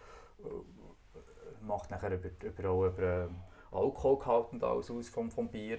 äh, 0.41 1.65
macht 1.65 1.91
nachher 1.91 2.13
über, 2.13 2.29
über, 2.43 2.69
auch 2.69 2.87
über 2.87 3.03
äh, 3.03 3.29
Alkoholgehalt 3.73 4.53
und 4.53 4.65
alles 4.65 4.91
aus 4.91 5.09
vom, 5.09 5.31
vom 5.31 5.49
Bier, 5.49 5.79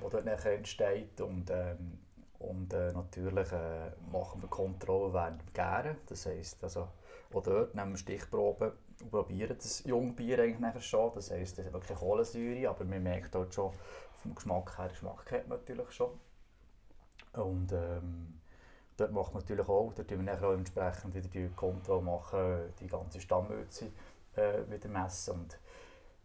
das 0.00 0.10
dort 0.10 0.24
nachher 0.24 0.54
entsteht. 0.54 1.20
Und, 1.20 1.50
ähm, 1.50 1.98
und 2.38 2.72
äh, 2.72 2.92
natürlich 2.92 3.50
äh, 3.52 3.90
machen 4.12 4.40
wir 4.40 4.48
Kontrollen 4.48 5.12
während 5.12 5.42
dem 5.42 5.52
Gären. 5.52 5.96
Das 6.06 6.26
heisst, 6.26 6.62
also, 6.62 6.88
auch 7.32 7.42
dort 7.42 7.74
nehmen 7.74 7.92
wir 7.92 7.98
Stichproben 7.98 8.72
und 9.00 9.10
probieren 9.10 9.56
das 9.56 9.84
Jungbier 9.84 10.38
eigentlich 10.38 10.60
nachher 10.60 10.80
schon. 10.80 11.12
Das 11.14 11.30
heisst, 11.30 11.58
es 11.58 11.66
hat 11.66 11.86
keine 11.86 11.98
Kohlensäure, 11.98 12.70
aber 12.70 12.84
man 12.84 13.02
merkt 13.02 13.34
dort 13.34 13.54
schon 13.54 13.72
vom 14.22 14.34
Geschmack 14.34 14.78
her, 14.78 14.88
Geschmack 14.88 15.30
hat 15.32 15.48
man 15.48 15.58
natürlich 15.58 15.90
schon. 15.90 16.10
Und 17.32 17.72
ähm, 17.72 18.40
dort 18.96 19.12
macht 19.12 19.34
man 19.34 19.42
natürlich 19.42 19.68
auch, 19.68 19.92
dort 19.94 20.10
wir 20.10 20.18
nachher 20.18 20.48
auch 20.48 20.54
entsprechend 20.54 21.14
wieder 21.14 21.28
die 21.28 21.48
Kontrolle 21.54 22.02
machen, 22.02 22.72
die 22.80 22.86
ganze 22.86 23.20
Stammwürze 23.20 23.90
äh, 24.36 24.60
wieder 24.68 24.88
messen. 24.88 25.34
Und 25.34 25.58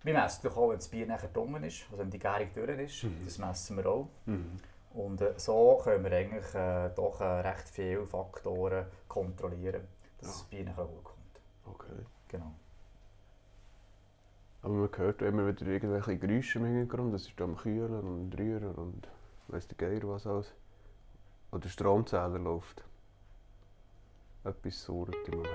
wir 0.04 0.14
messen 0.14 0.50
auch, 0.52 0.70
wenn 0.70 0.78
das 0.78 0.88
Bier 0.88 1.08
nachher 1.08 1.30
dumm 1.30 1.56
ist, 1.64 1.84
also 1.86 1.98
wenn 1.98 2.10
die 2.10 2.20
Gärung 2.20 2.50
durch 2.54 2.80
ist, 2.80 3.04
mhm. 3.04 3.26
das 3.26 3.38
messen 3.38 3.78
wir 3.78 3.86
auch. 3.88 4.08
Mhm. 4.26 4.60
Und 4.94 5.22
äh, 5.22 5.34
so 5.38 5.80
können 5.84 6.04
wir 6.04 6.12
eigentlich 6.12 6.54
äh, 6.54 6.90
doch 6.96 7.20
äh, 7.20 7.24
recht 7.24 7.68
viele 7.70 8.06
Faktoren 8.06 8.86
kontrollieren, 9.08 9.88
dass 10.20 10.28
ja. 10.28 10.34
das 10.34 10.44
Bier 10.44 10.64
nachher 10.66 10.86
gut 10.86 11.04
kommt. 11.04 11.42
Okay. 11.66 12.06
Genau. 12.28 12.54
Aber 14.62 14.74
man 14.74 14.90
hört 14.96 15.22
immer 15.22 15.48
wieder 15.48 15.66
irgendwelche 15.66 16.18
Geräusche 16.18 16.60
im 16.60 16.66
Hintergrund. 16.66 17.14
Das 17.14 17.28
ist 17.28 17.42
am 17.42 17.58
Kühlen 17.58 18.04
und 18.04 18.38
Rühren 18.38 18.76
und 18.76 19.08
weiss 19.48 19.68
der 19.68 19.78
Geier 19.78 20.08
was 20.08 20.28
alles. 20.28 20.54
Oder 21.52 21.62
der 21.62 21.70
Stromzähler 21.70 22.40
läuft. 22.40 22.84
Etwas 24.44 24.84
surrt 24.84 25.16
im 25.28 25.38
Moment. 25.38 25.54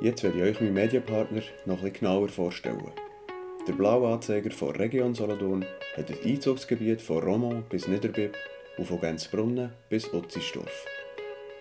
Jetzt 0.00 0.22
werde 0.22 0.38
ich 0.38 0.44
euch 0.44 0.60
meinen 0.60 0.74
Medienpartner 0.74 1.42
noch 1.66 1.82
etwas 1.82 1.98
genauer 1.98 2.28
vorstellen. 2.28 2.92
Der 3.68 3.74
blaue 3.74 4.08
Anzeiger 4.08 4.50
von 4.50 4.74
Region 4.76 5.14
Solothurn 5.14 5.62
hat 5.94 6.10
ein 6.10 6.16
Einzugsgebiet 6.24 7.02
von 7.02 7.22
Romont 7.22 7.68
bis 7.68 7.86
Niederbib 7.86 8.34
und 8.78 8.86
von 8.86 8.98
Gänzbrunnen 8.98 9.70
bis 9.90 10.10
Utzisdorf. 10.14 10.86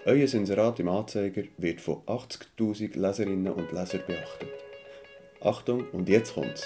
Euer 0.05 0.33
Inserat 0.33 0.79
im 0.79 0.87
Anzeiger 0.87 1.43
wird 1.57 1.81
von 1.81 1.97
80.000 2.05 2.97
Leserinnen 2.97 3.51
und 3.51 3.73
Lesern 3.73 4.03
beachtet. 4.07 4.47
Achtung, 5.41 5.85
und 5.91 6.07
jetzt 6.07 6.35
kommt's! 6.35 6.65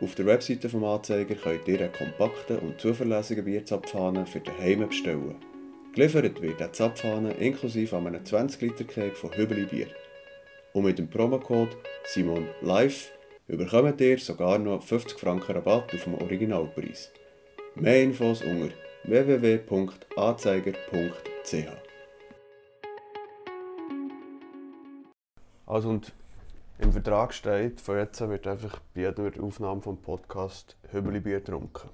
Auf 0.00 0.14
der 0.14 0.26
Webseite 0.26 0.68
vom 0.68 0.84
Anzeiger 0.84 1.34
könnt 1.34 1.66
ihr 1.66 1.80
einen 1.80 1.92
kompakten 1.92 2.60
und 2.60 2.80
zuverlässigen 2.80 3.44
Bierzapfhahn 3.44 4.24
für 4.24 4.38
daheim 4.38 4.86
bestellen. 4.86 5.34
Geliefert 5.96 6.40
wird 6.40 6.60
der 6.60 6.72
Zapfhahn 6.72 7.28
inklusive 7.32 7.96
einem 7.96 8.24
20 8.24 8.60
Liter 8.60 8.84
Cake 8.84 9.16
von 9.16 9.32
Hübeli 9.36 9.64
Bier. 9.64 9.88
Und 10.74 10.84
mit 10.84 11.00
dem 11.00 11.10
Promocode 11.10 11.76
SimonLive 12.04 13.15
bekommt 13.46 14.00
ihr 14.00 14.18
sogar 14.18 14.58
noch 14.58 14.82
50 14.82 15.18
Franken 15.18 15.52
Rabatt 15.52 15.94
auf 15.94 16.04
dem 16.04 16.14
Originalpreis. 16.14 17.10
Mehr 17.76 18.02
Infos 18.02 18.42
unter 18.42 18.74
www.anzeiger.ch 19.04 21.86
Also 25.66 25.88
und 25.88 26.12
im 26.78 26.92
Vertrag 26.92 27.32
steht, 27.32 27.80
von 27.80 27.96
jetzt 27.96 28.20
an 28.20 28.30
wird 28.30 28.46
einfach 28.46 28.80
bei 28.94 29.02
jeder 29.02 29.42
Aufnahme 29.42 29.80
vom 29.80 29.96
Podcast 29.96 30.76
Hübeli-Bier 30.90 31.40
getrunken. 31.40 31.88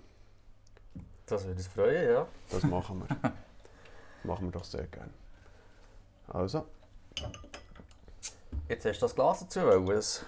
Das 1.27 1.45
würde 1.45 1.57
uns 1.57 1.69
freuen, 1.69 2.11
ja. 2.11 2.27
Das 2.51 2.65
machen 2.65 3.05
wir. 3.07 3.33
machen 4.25 4.47
wir 4.47 4.53
doch 4.53 4.65
sehr 4.65 4.87
gerne. 4.87 5.11
Also. 6.29 6.67
Jetzt 8.69 8.85
hast 8.85 8.99
du 8.99 9.05
das 9.05 9.15
Glas 9.15 9.41
dazu, 9.41 9.61
weil 9.61 9.95
das 9.95 10.25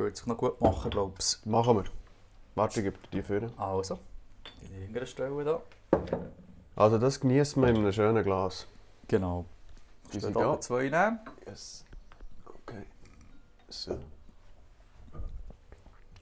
würde 0.00 0.16
sich 0.16 0.26
noch 0.26 0.36
gut 0.36 0.60
machen, 0.60 0.90
glaube 0.90 1.14
ich. 1.18 1.46
Machen 1.46 1.76
wir. 1.76 1.84
Warte, 2.54 2.80
ich 2.80 2.84
gebe 2.84 2.98
dir 2.98 3.08
die 3.18 3.22
führen. 3.22 3.52
Also, 3.56 3.98
die 4.62 4.84
hinteren 4.86 5.06
Stellen 5.06 5.42
hier. 5.42 5.62
Also 6.74 6.98
das 6.98 7.20
genießen 7.20 7.60
wir 7.62 7.68
in 7.68 7.76
einem 7.76 7.92
schönen 7.92 8.24
Glas. 8.24 8.66
Genau. 9.06 9.44
Die 10.12 10.20
sind 10.20 10.34
da. 10.34 10.58
zwei 10.60 10.88
nehmen. 10.88 11.20
Yes. 11.46 11.84
Okay. 12.46 12.84
So. 13.68 13.98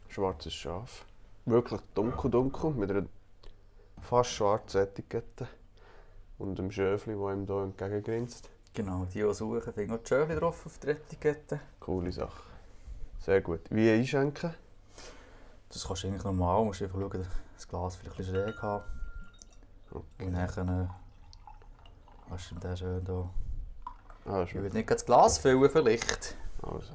Schwarzes 0.08 0.52
Schaf. 0.52 1.04
Wirklich 1.46 1.80
dunkel, 1.94 2.30
dunkel, 2.30 2.70
mit 2.72 2.90
einer 2.90 3.06
fast 4.02 4.30
schwarzen 4.30 4.82
Etikette. 4.82 5.46
Und 6.38 6.58
einem 6.58 6.70
Schöfli, 6.70 7.14
das 7.14 7.34
ihm 7.34 7.46
hier 7.46 7.62
entgegengrinst. 7.62 8.50
Genau, 8.74 9.06
die, 9.06 9.22
die 9.22 9.34
suchen, 9.34 9.72
finden 9.72 9.94
auch 9.94 9.98
die 9.98 10.08
Schöfli 10.08 10.36
drauf 10.36 10.66
auf 10.66 10.78
der 10.78 10.90
Etikette. 10.90 11.60
Coole 11.80 12.12
Sache. 12.12 12.42
Sehr 13.18 13.40
gut. 13.40 13.60
Wie 13.70 13.90
einschenken? 13.90 14.54
Das 15.68 15.86
kannst 15.86 16.02
du 16.02 16.08
eigentlich 16.08 16.24
normal. 16.24 16.60
Du 16.60 16.64
musst 16.66 16.82
einfach 16.82 16.98
schauen, 16.98 17.26
das 17.54 17.68
Glas 17.68 17.96
vielleicht 17.96 18.14
ein 18.14 18.16
bisschen 18.18 18.34
schräg 18.34 18.62
haben. 18.62 18.84
Okay. 19.90 20.26
Und 20.26 20.34
dann 20.34 20.68
äh, 20.68 20.88
hast 22.30 22.50
du 22.50 22.54
den 22.56 22.76
schön 22.76 23.04
hier. 23.04 23.30
Ah, 24.24 24.42
ich 24.42 24.54
würde 24.54 24.76
nicht 24.76 24.90
das 24.90 25.04
Glas 25.04 25.38
füllen 25.38 25.70
vielleicht. 25.70 26.36
Also. 26.62 26.94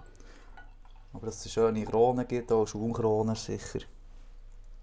Aber 1.14 1.26
dass 1.28 1.46
es 1.46 1.52
schöne 1.52 1.84
Kronen 1.86 2.28
gibt, 2.28 2.52
auch 2.52 2.66
Schaumkronen 2.66 3.36
sicher. 3.36 3.80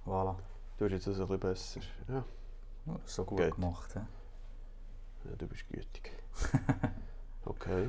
Voilà. 0.06 0.36
Du 0.78 0.84
hast 0.84 0.92
jetzt 0.92 1.06
das 1.06 1.20
ein 1.20 1.26
bisschen 1.26 1.40
besser. 1.40 1.80
Ja. 2.08 2.24
so 3.04 3.24
gut 3.24 3.38
Geht. 3.38 3.54
gemacht. 3.54 3.94
Ja. 3.94 4.06
ja, 5.24 5.36
du 5.36 5.46
bist 5.46 5.68
gütig. 5.68 6.12
okay. 7.44 7.88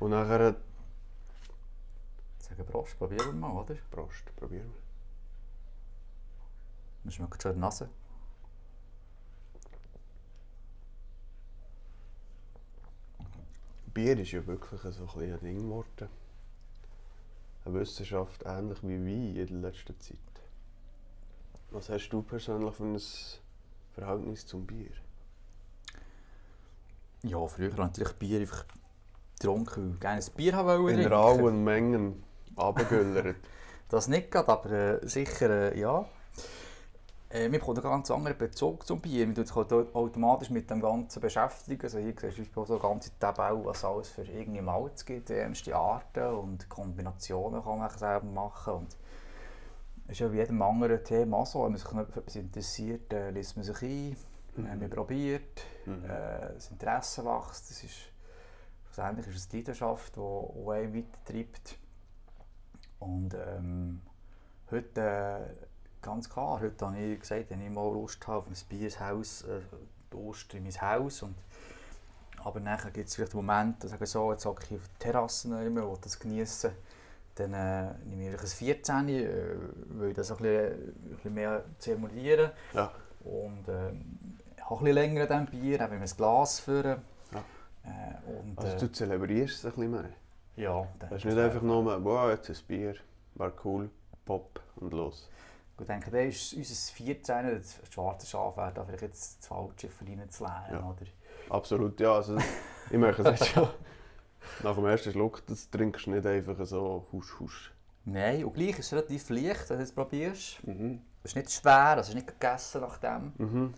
Und 0.00 0.10
nachher... 0.10 0.56
Sagen 2.50 2.66
Prost, 2.66 2.98
probieren 2.98 3.26
wir 3.26 3.32
mal, 3.32 3.62
oder? 3.62 3.76
Prost, 3.92 4.34
probieren 4.34 4.66
wir. 4.66 4.82
Man 7.04 7.12
schmeckt 7.12 7.40
schon 7.40 7.60
Nase. 7.60 7.88
Bier 13.94 14.18
ist 14.18 14.32
ja 14.32 14.44
wirklich 14.46 14.80
so 14.80 15.04
ein, 15.16 15.32
ein 15.32 15.40
Ding 15.40 15.62
geworden. 15.62 16.08
Eine 17.64 17.74
Wissenschaft 17.74 18.42
ähnlich 18.44 18.82
wie 18.82 18.98
Wein 18.98 19.36
in 19.36 19.62
der 19.62 19.70
letzten 19.70 19.98
Zeit. 20.00 20.18
Was 21.70 21.88
hast 21.88 22.08
du 22.08 22.22
persönlich 22.22 22.74
für 22.74 22.84
ein 22.84 23.00
Verhältnis 23.92 24.44
zum 24.46 24.66
Bier? 24.66 24.90
Ja, 27.22 27.46
früher 27.46 27.70
habe 27.72 27.82
ich 27.82 27.88
natürlich 27.88 28.12
Bier 28.14 28.40
einfach 28.40 28.64
getrunken, 29.38 29.90
weil 29.90 29.94
ich 29.94 30.00
gerne 30.00 30.20
ein 30.20 30.32
Bier 30.36 30.56
haben 30.56 30.82
wollte. 30.82 31.00
In 31.00 31.12
rauen 31.12 31.64
Mengen 31.64 32.24
abgegüllert. 32.60 33.36
das 33.88 34.08
nicht 34.08 34.30
gerade, 34.30 34.52
aber 34.52 34.70
äh, 34.70 35.06
sicher 35.06 35.72
äh, 35.72 35.78
ja. 35.78 36.06
Äh, 37.30 37.42
man 37.42 37.52
bekommt 37.52 37.78
einen 37.78 37.90
ganz 37.90 38.10
anderen 38.10 38.36
Bezug 38.36 38.86
zum 38.86 39.00
Bier. 39.00 39.32
Tut 39.32 39.46
sich 39.46 39.56
automatisch 39.56 40.50
mit 40.50 40.68
dem 40.68 40.80
Ganzen 40.80 41.20
beschäftigen. 41.20 41.82
Also 41.82 41.98
hier 41.98 42.14
siehst 42.32 42.54
du 42.54 42.64
so 42.64 42.74
eine 42.74 42.82
ganze 42.82 43.16
Tabelle, 43.18 43.64
was 43.64 43.78
es 43.78 43.84
alles 43.84 44.08
für 44.08 44.22
irgendwie 44.22 44.60
Malz 44.60 45.04
gibt, 45.04 45.30
ernste 45.30 45.76
Arten 45.76 46.34
und 46.34 46.68
Kombinationen 46.68 47.62
kann 47.62 47.78
man 47.78 47.90
selber 47.90 48.26
machen. 48.26 48.74
Und 48.74 48.96
das 50.06 50.12
ist 50.16 50.20
ja 50.20 50.32
wie 50.32 50.38
jedem 50.38 50.60
anderen 50.60 51.04
Thema 51.04 51.46
so. 51.46 51.62
Wenn 51.62 51.72
man 51.72 51.78
sich 51.78 51.88
für 51.88 52.20
etwas 52.20 52.34
interessiert, 52.34 53.12
äh, 53.12 53.30
liest 53.30 53.56
man 53.56 53.64
sich 53.64 53.80
ein, 53.82 54.16
mhm. 54.56 54.66
äh, 54.66 54.76
man 54.76 54.90
probiert, 54.90 55.62
mhm. 55.86 56.04
äh, 56.04 56.54
das 56.54 56.68
Interesse 56.72 57.24
wächst. 57.24 57.70
Das 57.70 57.84
ist, 57.84 57.94
schlussendlich 58.86 59.28
ist 59.28 59.36
es 59.36 59.48
die 59.48 59.58
Leidenschaft, 59.58 60.16
die, 60.16 60.20
die 60.20 60.70
einen 60.72 60.94
weitertreibt. 60.96 61.78
Und 63.00 63.34
ähm, 63.34 64.00
heute 64.70 65.00
äh, 65.00 65.66
Ganz 66.02 66.30
klar, 66.30 66.60
heute 66.60 66.86
habe 66.86 66.98
ich 66.98 67.20
gesagt, 67.20 67.50
wenn 67.50 67.60
ich 67.60 67.70
mal 67.70 67.92
Lust 67.92 68.26
habe 68.26 68.38
auf 68.38 68.46
ein 68.46 68.56
Biershaus, 68.68 69.42
äh, 69.42 69.60
Durst 70.08 70.54
in 70.54 70.64
mein 70.64 70.80
Haus 70.80 71.22
und 71.22 71.34
Aber 72.42 72.58
nachher 72.58 72.90
gibt 72.90 73.08
es 73.08 73.16
vielleicht 73.16 73.34
Momente, 73.34 73.86
sagen 73.86 74.06
so, 74.06 74.32
jetzt 74.32 74.46
hocke 74.46 74.64
ich 74.70 74.76
auf 74.76 74.88
der 74.98 75.12
Terrasse 75.12 75.48
immer, 75.64 75.82
will 75.82 75.98
das 76.00 76.18
genießen. 76.18 76.72
Dann 77.34 77.52
äh, 77.52 77.92
nehme 78.06 78.34
ich 78.34 78.40
ein 78.40 78.46
14, 78.46 79.08
äh, 79.08 79.28
will 79.90 80.14
das 80.14 80.30
ein 80.32 80.38
bisschen, 80.38 80.72
ein 80.72 81.14
bisschen 81.16 81.34
mehr 81.34 81.64
zelebrieren. 81.78 82.50
Ja. 82.72 82.90
Und 83.24 83.68
äh, 83.68 83.72
habe 83.72 83.94
ein 83.94 84.78
bisschen 84.78 84.94
länger 84.94 85.30
an 85.30 85.46
diesem 85.46 85.60
Bier, 85.60 85.80
habe 85.80 85.96
mir 85.96 86.00
ein 86.00 86.16
Glas 86.16 86.60
führen. 86.60 87.02
Ja. 87.32 87.44
Äh, 87.84 88.30
und, 88.40 88.58
Also 88.58 88.74
äh, 88.74 88.80
du 88.80 88.90
zelebrierst 88.90 89.58
es 89.58 89.64
ein 89.66 89.72
bisschen 89.72 89.90
mehr. 89.90 90.10
Ja, 90.60 90.86
Das 90.98 91.12
ist 91.12 91.24
nicht 91.24 91.38
einfach 91.38 91.62
nur, 91.62 92.04
wow, 92.04 92.30
jetzt 92.30 92.50
ein 92.50 92.56
Bier, 92.66 92.94
war 93.34 93.52
cool, 93.64 93.90
Pop 94.24 94.60
und 94.76 94.92
los. 94.92 95.28
Ich 95.78 95.86
denke, 95.86 96.10
dann 96.10 96.28
ist 96.28 96.52
unser 96.52 96.92
14, 96.92 97.56
das 97.56 97.80
schwarze 97.90 98.26
Schaf, 98.26 98.56
wäre 98.56 98.72
da 98.72 98.84
vielleicht 98.84 99.02
jetzt 99.02 99.38
das 99.38 99.46
Falsche 99.46 99.88
für 99.88 100.04
ihn 100.04 100.28
zu 100.28 100.44
lernen. 100.44 100.72
Ja. 100.72 100.80
Oder? 100.80 101.06
Absolut, 101.48 101.98
ja. 101.98 102.14
Also, 102.14 102.36
ich 102.90 102.98
merke 102.98 103.22
es 103.22 103.40
jetzt 103.40 103.52
schon. 103.52 103.68
Nach 104.62 104.74
dem 104.74 104.84
ersten 104.86 105.12
Schluck, 105.12 105.42
das 105.46 105.70
trinkst 105.70 106.06
du 106.06 106.10
nicht 106.10 106.26
einfach 106.26 106.64
so 106.66 107.06
husch 107.12 107.40
husch. 107.40 107.72
Nein, 108.04 108.44
und 108.44 108.54
gleich 108.54 108.78
ist 108.78 108.86
es 108.86 108.92
relativ 108.92 109.28
leicht, 109.30 109.70
wenn 109.70 109.78
du 109.78 109.82
es 109.84 109.92
probierst. 109.92 110.66
Mhm. 110.66 111.00
Es 111.22 111.30
ist 111.30 111.36
nicht 111.36 111.50
schwer, 111.50 111.96
es 111.98 112.08
ist 112.08 112.14
nicht 112.14 112.26
gegessen 112.26 112.80
nach 112.80 112.98
dem. 112.98 113.32
Mhm. 113.38 113.74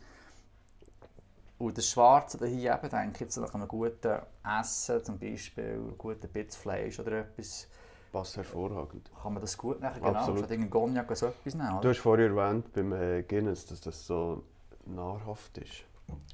Und 1.62 1.78
das 1.78 1.88
Schwarze 1.88 2.44
hier 2.44 2.74
eben, 2.74 2.88
denke 2.90 3.14
ich, 3.14 3.20
jetzt 3.20 3.36
nach 3.36 3.54
einem 3.54 3.68
guten 3.68 4.18
Essen, 4.60 5.04
zum 5.04 5.16
Beispiel 5.16 5.64
einem 5.64 5.96
guten 5.96 6.28
Bit 6.28 6.52
Fleisch 6.54 6.98
oder 6.98 7.20
etwas, 7.20 7.68
Passt 8.10 8.36
hervorragend. 8.36 9.08
kann 9.22 9.32
man 9.32 9.40
das 9.40 9.56
gut 9.56 9.80
nachher 9.80 10.00
genau, 10.00 10.12
Absolut. 10.18 10.40
statt 10.40 10.50
irgendeinen 10.50 10.70
Cognac 10.70 11.06
oder 11.06 11.14
so 11.16 11.26
etwas 11.26 11.54
nehmen. 11.54 11.80
Du 11.80 11.88
hast 11.88 12.00
vorhin 12.00 12.36
erwähnt 12.36 12.72
beim 12.72 12.92
äh, 12.92 13.22
Guinness, 13.22 13.64
dass 13.64 13.80
das 13.80 14.04
so 14.04 14.42
nahrhaft 14.86 15.56
ist. 15.58 15.84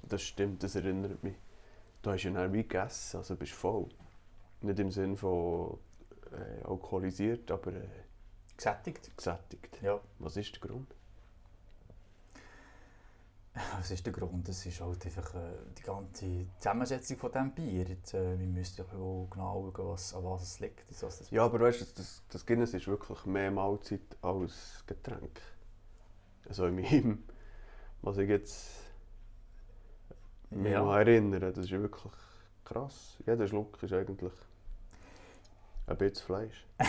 Das 0.02 0.22
stimmt, 0.22 0.62
das 0.62 0.74
erinnert 0.74 1.22
mich. 1.22 1.36
Du 2.00 2.10
hast 2.10 2.22
ja 2.22 2.30
dann 2.30 2.50
wie 2.54 2.62
gegessen, 2.62 3.18
also 3.18 3.36
bist 3.36 3.52
voll. 3.52 3.86
Nicht 4.62 4.78
im 4.80 4.90
Sinn 4.90 5.14
von 5.14 5.78
äh, 6.32 6.64
alkoholisiert, 6.64 7.50
aber 7.50 7.74
äh, 7.74 7.86
Gesättigt. 8.56 9.14
gesättigt. 9.14 9.78
Ja. 9.82 10.00
Was 10.18 10.38
ist 10.38 10.54
der 10.54 10.68
Grund? 10.68 10.94
Was 13.78 13.90
ist 13.90 14.04
der 14.06 14.12
Grund? 14.12 14.48
Das 14.48 14.64
ist 14.66 14.80
halt 14.80 15.04
einfach 15.06 15.34
äh, 15.34 15.52
die 15.76 15.82
ganze 15.82 16.46
Zusammensetzung 16.58 17.16
von 17.18 17.32
diesem 17.32 17.52
Bier. 17.52 17.84
Jetzt, 17.84 18.14
äh, 18.14 18.38
wir 18.38 18.46
müssen 18.46 18.76
ja 18.78 18.84
genau 18.90 19.28
schauen, 19.34 19.72
was, 19.78 20.14
an 20.14 20.24
was 20.24 20.42
es 20.42 20.60
liegt. 20.60 20.84
Also, 20.88 21.06
das 21.06 21.30
Ja, 21.30 21.44
aber 21.44 21.60
weißt 21.60 21.80
du, 21.80 21.84
das, 21.96 22.22
das 22.30 22.44
Guinness 22.46 22.74
ist 22.74 22.86
wirklich 22.88 23.24
mehr 23.26 23.50
Mahlzeit 23.50 24.00
als 24.22 24.84
Getränk. 24.86 25.40
Also 26.48 26.66
in 26.66 26.76
meinem, 26.76 27.24
was 28.02 28.18
ich 28.18 28.28
jetzt 28.28 28.68
mich 30.50 30.72
Ja. 30.72 30.98
erinnere, 30.98 31.52
das 31.52 31.64
ist 31.64 31.70
wirklich 31.70 32.12
krass. 32.64 33.16
Jeder 33.26 33.46
Schluck 33.46 33.82
ist 33.82 33.92
eigentlich 33.92 34.32
ein 35.88 35.96
bisschen 35.96 36.26
Fleisch. 36.26 36.66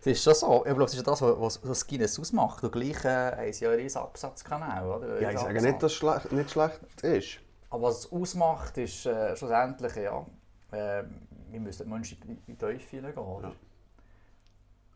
Es 0.00 0.06
ist 0.06 0.22
schon 0.22 0.34
so. 0.34 0.58
Ich 0.58 0.64
glaube, 0.64 0.84
es 0.84 0.94
ist 0.94 1.06
das, 1.06 1.22
was, 1.22 1.38
was 1.40 1.60
das 1.62 1.86
Guinness 1.86 2.18
ausmacht. 2.20 2.62
Und 2.62 2.72
gleich 2.72 3.04
äh, 3.06 3.32
haben 3.36 3.52
sie 3.52 3.64
ja 3.64 3.70
einen 3.70 3.96
Absatzkanal. 3.96 4.86
Oder? 4.86 5.20
Ja, 5.20 5.30
ich 5.30 5.38
sage 5.38 5.62
nicht, 5.62 5.82
dass 5.82 5.92
es 5.92 5.96
schlecht, 5.98 6.30
nicht 6.30 6.50
schlecht 6.50 6.80
ist. 7.02 7.38
Aber 7.70 7.84
was 7.84 8.00
es 8.00 8.12
ausmacht, 8.12 8.76
ist 8.76 9.06
äh, 9.06 9.34
schlussendlich, 9.34 9.96
ja, 9.96 10.24
äh, 10.72 11.04
wir 11.50 11.60
müssen 11.60 11.84
die 11.84 11.88
Menschen 11.90 12.18
in 12.22 12.42
die 12.46 12.56
Teufel. 12.56 13.02
Oder? 13.16 13.48
Ja. 13.48 13.54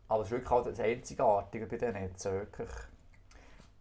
Aber 0.09 0.21
es 0.21 0.27
ist 0.27 0.31
wirklich 0.31 0.49
halt 0.51 0.67
das 0.67 0.79
Einzigartige 0.79 1.65
bei 1.65 1.77
denen 1.77 2.03
jetzt. 2.03 2.25
äh, 2.25 2.31
Wirklich. 2.31 2.69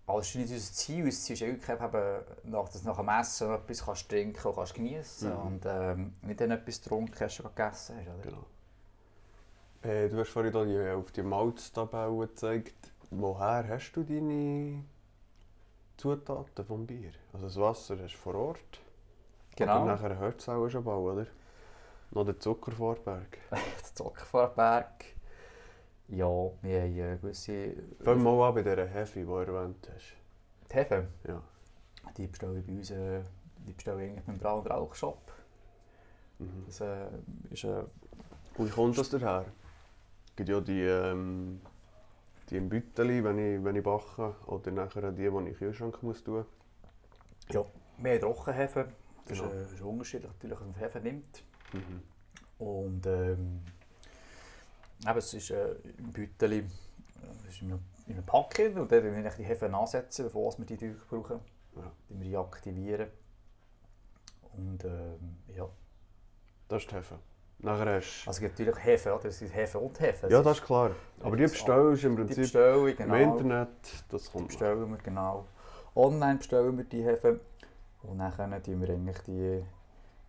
Aber 0.06 0.20
es 0.20 0.28
ist 0.28 0.36
nicht 0.36 0.50
unser 0.50 0.72
Ziel. 0.72 1.04
Unser 1.04 1.18
Ziel 1.20 1.34
ist 1.34 1.40
wirklich 1.42 1.68
eben, 1.80 2.24
nach, 2.44 2.68
dass 2.70 2.80
du 2.82 2.88
nach 2.88 2.96
dem 2.96 3.08
Essen 3.10 3.48
noch 3.48 3.56
etwas 3.56 3.84
kannst 3.84 4.08
trinken 4.08 4.48
und 4.48 4.54
kannst 4.56 4.74
genießen 4.74 5.30
Mhm. 5.30 5.46
Und 5.46 5.66
ähm, 5.66 6.14
nicht 6.22 6.40
dann 6.40 6.50
etwas 6.52 6.80
getrunken 6.80 7.14
hast 7.20 7.40
und 7.40 7.54
gegessen 7.54 7.96
hast. 7.98 8.08
Oder? 8.08 8.22
Genau. 8.22 8.44
Äh, 9.88 10.10
du 10.10 10.18
hast 10.18 10.28
vorhin 10.28 10.52
da 10.52 10.64
die, 10.66 10.78
auf 10.90 11.10
die 11.12 11.22
Malztabelle 11.22 12.26
gezeigt. 12.26 12.92
Woher 13.10 13.66
hast 13.66 13.92
du 13.92 14.02
deine 14.02 14.84
Zutaten 15.96 16.64
vom 16.66 16.86
Bier? 16.86 17.12
Also 17.32 17.46
das 17.46 17.56
Wasser 17.56 17.96
hast 18.02 18.12
du 18.12 18.18
vor 18.18 18.34
Ort. 18.34 18.80
Genau. 19.56 19.72
Aber 19.72 19.86
nachher 19.86 20.18
hört 20.18 20.40
es 20.40 20.48
auch 20.50 20.68
schon 20.68 20.84
bald, 20.84 20.98
oder? 20.98 21.26
Noch 22.10 22.24
der 22.26 22.38
Zuckervorberg. 22.38 23.38
Der 23.50 23.94
Zuckervorberg. 23.94 25.04
Ja, 26.08 26.26
wir 26.62 26.82
haben 26.82 26.98
äh, 26.98 27.16
gewisse... 27.16 27.74
Fangen 28.00 28.22
wir 28.22 28.32
mal 28.32 28.48
an 28.48 28.54
bei 28.54 28.62
dieser 28.62 28.86
Hefe, 28.86 29.20
die 29.20 29.24
du 29.26 29.32
erwähnt 29.36 29.88
hast. 29.94 30.14
Die 30.70 30.74
Hefe, 30.74 31.06
Ja. 31.26 31.42
die 32.16 32.26
bestelle 32.26 32.58
ich 32.58 32.66
bei 32.66 32.72
uns 32.72 32.90
äh, 32.90 33.20
die 33.66 33.72
bestelle 33.72 34.04
ich 34.04 34.10
eigentlich 34.10 34.24
beim 34.24 34.38
Brau- 34.38 34.58
und 34.60 34.70
Rauchshop. 34.70 35.32
Mhm. 36.38 36.64
Das 36.66 36.80
äh, 36.82 37.06
ist 37.50 37.64
äh, 37.64 37.84
Und 38.56 38.68
wie 38.68 38.70
kommt 38.70 38.98
das 38.98 39.10
daher? 39.10 39.46
Gibt 40.38 40.50
ja 40.50 40.60
die, 40.60 40.82
ähm, 40.82 41.60
die 42.48 42.58
im 42.58 42.68
Bütteli, 42.68 43.24
wenn 43.24 43.38
ich, 43.40 43.64
wenn 43.64 43.74
ich 43.74 43.82
backe, 43.82 44.36
oder 44.46 44.70
nachher 44.70 45.10
die, 45.10 45.22
die 45.22 45.26
ich 45.26 45.34
in 45.34 45.44
den 45.46 45.54
Kühlschrank 45.56 46.00
muss 46.00 46.22
tun 46.22 46.46
ja, 47.50 47.64
mehr 47.96 48.20
Trockenhefe. 48.20 48.92
Das 49.26 49.36
Genau. 49.36 49.50
ist, 49.50 49.72
äh, 49.72 49.74
ist 49.74 49.80
unterschiedlich, 49.82 50.30
natürlich, 50.30 50.60
was 50.60 50.66
man 50.66 50.74
Hefe 50.76 51.00
nimmt. 51.00 51.42
Mhm. 51.72 52.02
Und 52.64 53.06
ähm, 53.08 53.62
eben, 55.04 55.18
es 55.18 55.34
ist 55.34 55.50
äh, 55.50 55.72
im 55.98 56.12
Bütteli, 56.12 56.64
es 57.40 57.54
ist 57.54 57.62
in 57.62 57.72
einem, 57.72 57.80
in 58.06 58.12
einem 58.12 58.24
Packen 58.24 58.78
und 58.78 58.92
dann 58.92 59.02
müssen 59.02 59.24
wir 59.24 59.30
die 59.32 59.42
Hefe 59.42 59.74
ansetzen, 59.74 60.26
bevor 60.26 60.56
wir 60.56 60.66
die 60.66 60.76
Tücher 60.76 61.00
brauchen. 61.10 61.40
Ja. 61.74 61.92
Die 62.10 62.20
wir 62.20 62.38
aktivieren. 62.38 63.08
Und 64.56 64.84
ähm, 64.84 65.38
ja, 65.52 65.68
Das 66.68 66.84
ist 66.84 66.92
die 66.92 66.94
Hefe. 66.94 67.18
Nachher 67.60 67.96
hast 67.96 68.28
also 68.28 68.30
es 68.30 68.40
gibt 68.40 68.58
natürlich 68.58 68.84
Hefe, 68.84 69.14
oder? 69.14 69.24
Es 69.24 69.40
gibt 69.40 69.54
Hefe 69.54 69.78
und 69.78 69.98
Hefe. 69.98 70.28
Ja, 70.30 70.42
das 70.42 70.58
ist 70.58 70.64
klar. 70.64 70.92
Aber 71.20 71.36
die 71.36 71.42
bestellst 71.42 72.04
du 72.04 72.06
im 72.06 72.16
die 72.16 72.22
Prinzip 72.22 72.44
Bestellung, 72.44 72.96
genau. 72.96 73.14
im 73.14 73.20
Internet, 73.32 73.68
das 74.10 74.24
Die 74.24 74.30
kommt 74.30 74.42
noch. 74.42 74.46
bestellen 74.48 74.90
wir, 74.90 74.98
genau. 74.98 75.44
Online 75.96 76.38
bestellen 76.38 76.76
wir 76.76 76.84
die 76.84 77.02
Hefe. 77.02 77.40
Und 78.04 78.18
dann 78.18 78.62
tun 78.62 78.80
wir 78.80 78.90
eigentlich 78.90 79.18
die 79.22 79.64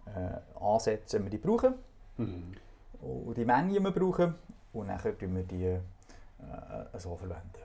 äh, 0.07 0.39
ansetzen, 0.59 1.17
wenn 1.17 1.23
wir 1.25 1.29
die 1.29 1.37
brauchen. 1.37 1.75
Mhm. 2.17 2.53
Und 3.01 3.37
die 3.37 3.45
Menge, 3.45 3.73
die 3.73 3.79
wir 3.79 3.91
brauchen. 3.91 4.33
Und 4.73 4.87
dann 4.87 4.99
tun 4.99 5.35
wir 5.35 5.43
die 5.43 5.65
äh, 5.65 5.81
so 6.97 7.15
verwenden. 7.15 7.61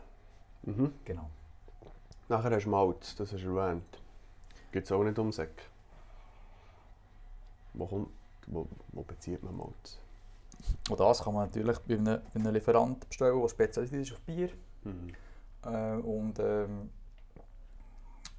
Mhm. 0.64 0.92
Genau. 1.06 1.30
Nachher 2.28 2.50
hast 2.50 2.64
du 2.64 2.70
Malz, 2.70 3.16
das 3.16 3.32
hast 3.32 3.42
du 3.42 3.56
erwähnt. 3.56 3.98
Gibt 4.72 4.86
es 4.86 4.92
auch 4.92 5.02
nicht 5.02 5.18
um 5.18 5.32
Säck. 5.32 5.70
Wo, 7.74 7.86
kommt, 7.86 8.08
wo, 8.46 8.66
wo 8.92 9.02
bezieht 9.02 9.42
man 9.42 9.56
Malz? 9.56 9.98
Und 10.90 11.00
das 11.00 11.22
kann 11.22 11.34
man 11.34 11.46
natürlich 11.46 11.78
bei 11.80 11.94
einem, 11.94 12.20
bei 12.32 12.40
einem 12.40 12.52
Lieferanten 12.52 13.08
bestellen, 13.08 13.40
der 13.40 13.48
spezialisiert 13.48 14.02
ist 14.02 14.12
auf 14.12 14.20
Bier. 14.20 14.50
Mhm. 14.84 15.12
Äh, 15.64 15.96
und, 15.96 16.38
ähm, 16.38 16.90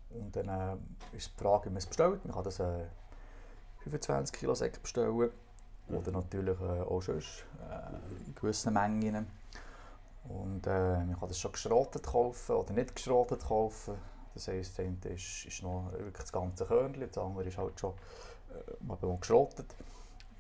und 0.10 0.36
dann 0.36 0.48
äh, 0.50 1.18
ist 1.18 1.32
die 1.36 1.44
Frage, 1.44 1.66
wie 1.66 1.70
man 1.70 1.78
es 1.78 1.86
bestellt. 1.86 2.24
Man 2.24 2.34
kann 2.34 2.44
das 2.44 2.60
äh, 2.60 2.86
25 3.84 4.40
Kilo 4.40 4.56
Säcke 4.56 4.80
bestellen. 4.80 5.32
Oder 5.88 6.12
natürlich 6.12 6.60
äh, 6.60 6.82
auch 6.82 7.02
sonst 7.02 7.46
äh, 7.70 8.28
in 8.28 8.36
gewissen 8.36 8.74
Mengen. 8.74 9.28
Und 10.28 10.66
äh, 10.66 10.98
man 10.98 11.20
kann 11.20 11.28
das 11.28 11.40
schon 11.40 11.52
geschrotet 11.52 12.04
kaufen 12.04 12.56
oder 12.56 12.74
nicht 12.74 12.96
geschrotet 12.96 13.44
kaufen. 13.44 13.96
Das 14.34 14.48
heisst, 14.48 14.80
das 14.80 14.86
eine 14.86 14.98
ist, 15.14 15.46
ist 15.46 15.64
noch 15.64 15.92
wirklich 15.92 16.24
das 16.24 16.32
ganze 16.32 16.66
Körnchen, 16.66 17.08
das 17.08 17.18
andere 17.18 17.46
ist 17.46 17.58
halt 17.58 17.80
schon 17.80 17.94
mal 18.82 18.98
geschrotet. 19.20 19.76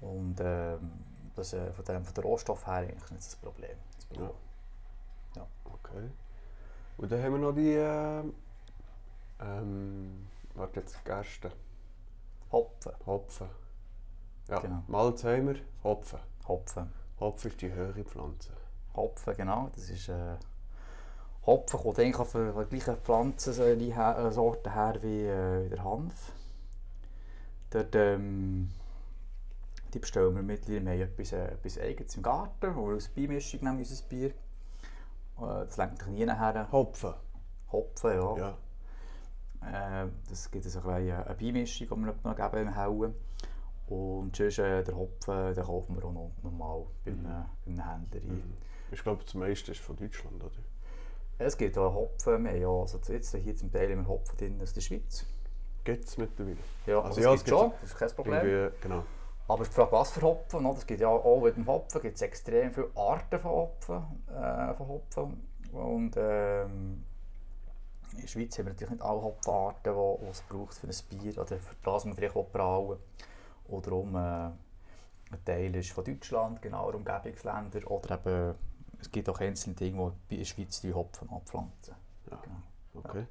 Und 0.01 0.35
ähm, 0.39 0.91
das, 1.35 1.53
äh, 1.53 1.71
von, 1.71 1.85
dem, 1.85 2.03
von 2.03 2.13
der 2.13 2.23
Rohstoff 2.23 2.65
her 2.67 2.73
eigentlich 2.75 3.11
nicht 3.11 3.25
das 3.25 3.35
Problem. 3.35 3.77
Das 3.97 4.05
Problem. 4.05 4.31
Okay. 5.85 6.09
Und 6.97 7.11
dann 7.11 7.23
haben 7.23 7.33
wir 7.33 7.39
noch 7.39 7.53
die. 7.53 7.73
Äh, 7.73 8.23
ähm, 9.41 10.27
warte 10.53 10.79
jetzt, 10.79 11.03
Gerste. 11.03 11.51
Hopfen. 12.51 12.93
Hopfen. 13.05 13.47
Ja, 14.47 14.59
Genau. 14.59 14.83
Malz 14.87 15.23
haben 15.23 15.47
wir, 15.47 15.59
Hopfen. 15.83 16.19
Hopfen. 16.47 16.93
Hopfen 17.19 17.51
ist 17.51 17.61
die 17.61 17.71
höhere 17.71 18.03
Pflanze. 18.03 18.51
Hopfen, 18.95 19.35
genau. 19.35 19.69
Das 19.75 19.89
ist, 19.89 20.09
äh, 20.09 20.37
Hopfen 21.45 21.79
kommt 21.79 21.99
eigentlich 21.99 22.27
von 22.27 22.55
der 22.55 22.65
gleichen 22.65 22.97
Pflanzensorte 22.97 24.73
her 24.73 24.95
wie, 25.01 25.25
äh, 25.25 25.65
wie 25.65 25.69
der 25.69 25.83
Hanf. 25.83 26.31
Dort, 27.75 27.93
ähm, 27.95 28.69
die 29.93 29.99
bestellen 29.99 30.33
wir 30.33 30.41
mittlerweile. 30.41 30.85
Wir 30.85 30.91
haben 30.91 31.11
etwas, 31.11 31.33
äh, 31.33 31.45
etwas 31.47 31.77
Eigenes 31.77 32.15
im 32.15 32.23
Garten, 32.23 32.73
wo 32.73 32.87
wir 32.87 32.93
als 32.93 33.09
Beimischung 33.09 33.65
nehmen, 33.65 33.79
unser 33.79 34.01
Bier. 34.07 34.29
Äh, 34.29 34.33
das 35.37 35.75
lenkt 35.75 35.99
sich 35.99 36.07
nie 36.07 36.25
nachher. 36.25 36.71
Hopfen? 36.71 37.15
Hopfen, 37.69 38.11
ja. 38.11 38.37
Ja. 39.61 40.03
Äh, 40.05 40.07
das 40.29 40.49
gibt 40.49 40.65
es 40.65 40.77
eine, 40.77 41.25
eine 41.25 41.35
Beimischung, 41.35 41.87
die 41.89 41.95
wir 42.05 42.15
noch 42.23 42.35
geben 42.37 42.67
im 42.69 42.75
Hauen. 42.77 43.13
Und 43.87 44.33
sonst 44.37 44.59
äh, 44.59 44.81
der 44.81 44.95
Hopfen, 44.95 45.53
den 45.53 45.63
kaufen 45.65 45.97
wir 45.97 46.05
auch 46.05 46.13
noch 46.13 46.31
normal 46.43 46.85
bei 47.03 47.11
einem, 47.11 47.23
bei 47.23 47.71
einem 47.71 47.91
Händler 47.91 48.21
ein. 48.21 48.35
Mhm. 48.37 48.53
Ich 48.89 49.03
glaube, 49.03 49.21
das 49.25 49.33
meiste 49.33 49.73
ist 49.73 49.81
von 49.81 49.97
Deutschland, 49.97 50.41
oder? 50.41 50.63
Es 51.39 51.57
gibt 51.57 51.77
auch 51.77 51.93
Hopfen, 51.93 52.45
wir 52.45 52.51
haben 52.51 52.61
ja, 52.61 52.69
also 52.69 53.01
jetzt 53.11 53.35
hier 53.35 53.55
zum 53.57 53.69
Teil 53.69 53.89
immer 53.89 54.07
Hopfen 54.07 54.37
drin 54.37 54.61
aus 54.61 54.71
der 54.71 54.79
Schweiz. 54.79 55.25
Gibt 55.85 56.05
es 56.05 56.17
mittlerweile. 56.17 56.57
Ja, 56.85 56.97
Also 56.97 57.07
also 57.07 57.21
ja, 57.21 57.27
ja, 57.29 57.33
es 57.35 57.43
gibt 57.43 57.57
schon, 57.57 57.71
das 57.81 57.91
ist 57.91 57.97
kein 57.97 58.09
Problem. 58.09 58.71
Genau. 58.81 59.03
Aber 59.47 59.63
die 59.63 59.69
Frage, 59.69 59.91
was 59.91 60.11
für 60.11 60.21
Hopfen. 60.23 60.65
Es 60.65 60.85
gibt 60.87 61.01
ja 61.01 61.07
auch 61.07 61.41
mit 61.41 61.55
dem 61.55 61.67
Hopfen 61.67 62.01
gibt 62.01 62.15
es 62.15 62.21
extrem 62.23 62.71
viele 62.71 62.89
Arten 62.95 63.39
von 63.39 63.51
Hopfen. 63.51 64.03
Äh, 64.27 64.73
von 64.73 64.87
Hopfen. 64.87 65.47
Und 65.71 66.15
ähm, 66.17 67.03
in 68.13 68.21
der 68.21 68.27
Schweiz 68.27 68.57
haben 68.57 68.65
wir 68.65 68.73
natürlich 68.73 68.91
nicht 68.93 69.03
alle 69.03 69.21
Hopfenarten, 69.21 69.93
die 69.93 70.29
es 70.29 70.41
braucht 70.41 70.73
für 70.73 70.87
ein 70.87 70.95
Bier 71.09 71.37
oder 71.37 71.57
für 71.57 71.75
das, 71.83 72.05
man 72.05 72.15
vielleicht 72.15 72.33
brauen 72.33 72.89
will. 72.89 72.99
Oder 73.67 73.81
darum, 73.81 74.15
äh, 74.15 74.19
ein 74.19 75.45
Teil 75.45 75.75
ist 75.75 75.91
von 75.91 76.03
Deutschland, 76.03 76.61
genau, 76.61 76.89
Umgebungsländer. 76.89 77.91
Oder 77.91 78.19
eben, 78.25 78.55
es 78.99 79.11
gibt 79.11 79.29
auch 79.29 79.39
einzelne 79.39 79.75
Dinge, 79.75 80.13
die 80.29 80.35
in 80.35 80.39
der 80.41 80.45
Schweiz 80.45 80.81
die 80.81 80.93
Hopfen 80.93 81.29
abpflanzen. 81.29 81.95
Ja. 82.31 82.41
Genau. 82.41 83.07
Okay. 83.07 83.25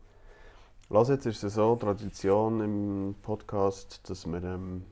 Lass 0.90 1.08
jetzt 1.08 1.24
ist 1.24 1.42
es 1.42 1.54
so 1.54 1.76
Tradition 1.76 2.60
im 2.60 3.14
Podcast, 3.22 4.08
dass 4.10 4.26
wir 4.26 4.44
ähm, 4.44 4.84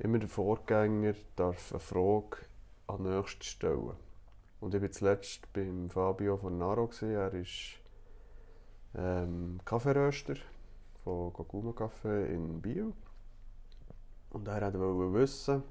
immer 0.00 0.18
den 0.18 0.28
Vorgänger 0.28 1.14
darf 1.36 1.70
eine 1.70 1.78
Frage 1.78 2.38
an 2.88 3.04
nächsten 3.04 3.44
stellen. 3.44 3.92
Und 4.60 4.74
ich 4.74 4.82
war 4.82 4.90
zuletzt 4.90 5.52
beim 5.52 5.88
Fabio 5.88 6.36
von 6.36 6.58
Naro. 6.58 6.88
Gewesen. 6.88 7.12
Er 7.12 7.32
ist 7.32 7.78
ähm, 8.96 9.60
Kaffeeröster 9.64 10.34
von 11.04 11.32
Goguma 11.32 11.72
Kaffee 11.72 12.34
in 12.34 12.60
Bio. 12.60 12.92
Und 14.30 14.48
er 14.48 14.74
wollte 14.74 15.14
wissen, 15.14 15.62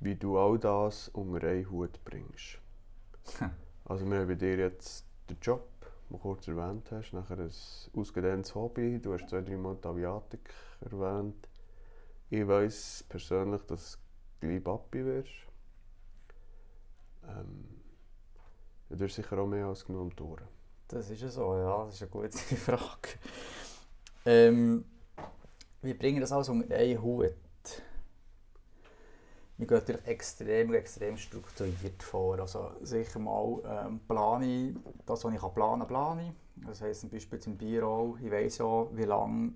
wie 0.00 0.16
du 0.16 0.36
all 0.36 0.58
das 0.58 1.08
unter 1.10 1.46
einen 1.46 1.70
Hut 1.70 2.04
bringst. 2.04 2.58
Also 3.88 4.04
wir 4.04 4.18
haben 4.18 4.26
bei 4.26 4.34
dir 4.34 4.56
jetzt 4.56 5.04
den 5.30 5.36
Job, 5.40 5.75
du 6.08 6.18
kurz 6.18 6.48
erwähnt 6.48 6.90
hast, 6.90 7.12
nachher 7.12 7.38
ein 7.38 7.50
ausgedehntes 7.94 8.54
Hobby, 8.54 9.00
du 9.00 9.12
hast 9.12 9.28
zwei, 9.28 9.40
drei 9.40 9.56
Mal 9.56 9.76
die 9.76 9.88
Aviatik 9.88 10.52
erwähnt. 10.80 11.48
Ich 12.30 12.46
weiss 12.46 13.04
persönlich, 13.08 13.62
dass 13.62 13.98
du 14.40 14.46
gleich 14.46 14.62
Papi 14.62 15.04
wirst. 15.04 15.30
Ähm, 17.28 17.82
du 18.90 19.04
hast 19.04 19.14
sicher 19.14 19.38
auch 19.38 19.46
mehr 19.46 19.66
als 19.66 19.84
genug 19.84 20.20
um 20.20 20.26
Ohren. 20.26 20.48
Das 20.88 21.10
ist 21.10 21.20
ja 21.20 21.28
so, 21.28 21.56
ja, 21.56 21.84
das 21.84 21.94
ist 21.94 22.02
eine 22.02 22.10
gute 22.10 22.30
Frage. 22.38 23.08
Ähm, 24.24 24.84
wie 25.82 25.94
bringen 25.94 26.20
das 26.20 26.32
alles 26.32 26.48
unter 26.48 26.74
einen 26.74 27.00
Hut? 27.00 27.34
Wir 29.58 29.66
gehen 29.66 29.78
natürlich 29.78 30.06
extrem, 30.06 30.74
extrem 30.74 31.16
strukturiert 31.16 32.02
vor. 32.02 32.38
Also 32.38 32.72
sicher 32.82 33.18
mal 33.18 33.86
ähm, 33.86 34.00
plane 34.06 34.46
ich, 34.46 34.76
das, 35.06 35.24
was 35.24 35.32
ich 35.32 35.40
kann 35.40 35.54
planen 35.54 35.86
plane 35.86 36.28
ich. 36.28 36.66
Das 36.66 36.80
heisst 36.80 37.02
zum 37.02 37.10
Beispiel 37.10 37.38
zum 37.38 37.56
Bier 37.56 37.86
auch, 37.86 38.16
ich 38.22 38.30
weiss 38.30 38.58
ja, 38.58 38.86
wie 38.96 39.04
lange 39.04 39.52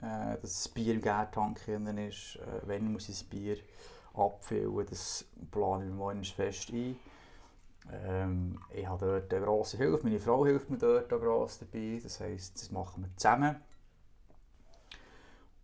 äh, 0.00 0.36
das 0.40 0.68
Bier 0.68 0.94
im 0.94 1.02
Gärtank 1.02 1.60
ist, 1.68 2.36
äh, 2.36 2.60
wann 2.64 2.92
muss 2.92 3.08
ich 3.08 3.18
das 3.18 3.24
Bier 3.24 3.56
abfüllen, 4.14 4.86
das 4.88 5.24
plane 5.50 5.84
ich 5.84 5.90
mir 5.90 5.96
morgens 5.96 6.30
fest 6.30 6.70
ein. 6.72 6.96
Ähm, 7.92 8.58
ich 8.74 8.86
habe 8.86 9.06
dort 9.06 9.32
eine 9.32 9.44
grosse 9.44 9.76
Hilfe, 9.76 10.04
meine 10.04 10.18
Frau 10.18 10.44
hilft 10.44 10.70
mir 10.70 10.78
dort 10.78 11.12
auch 11.12 11.20
gross 11.20 11.58
dabei, 11.58 12.00
das 12.02 12.20
heisst, 12.20 12.60
das 12.60 12.70
machen 12.70 13.04
wir 13.04 13.16
zusammen. 13.16 13.56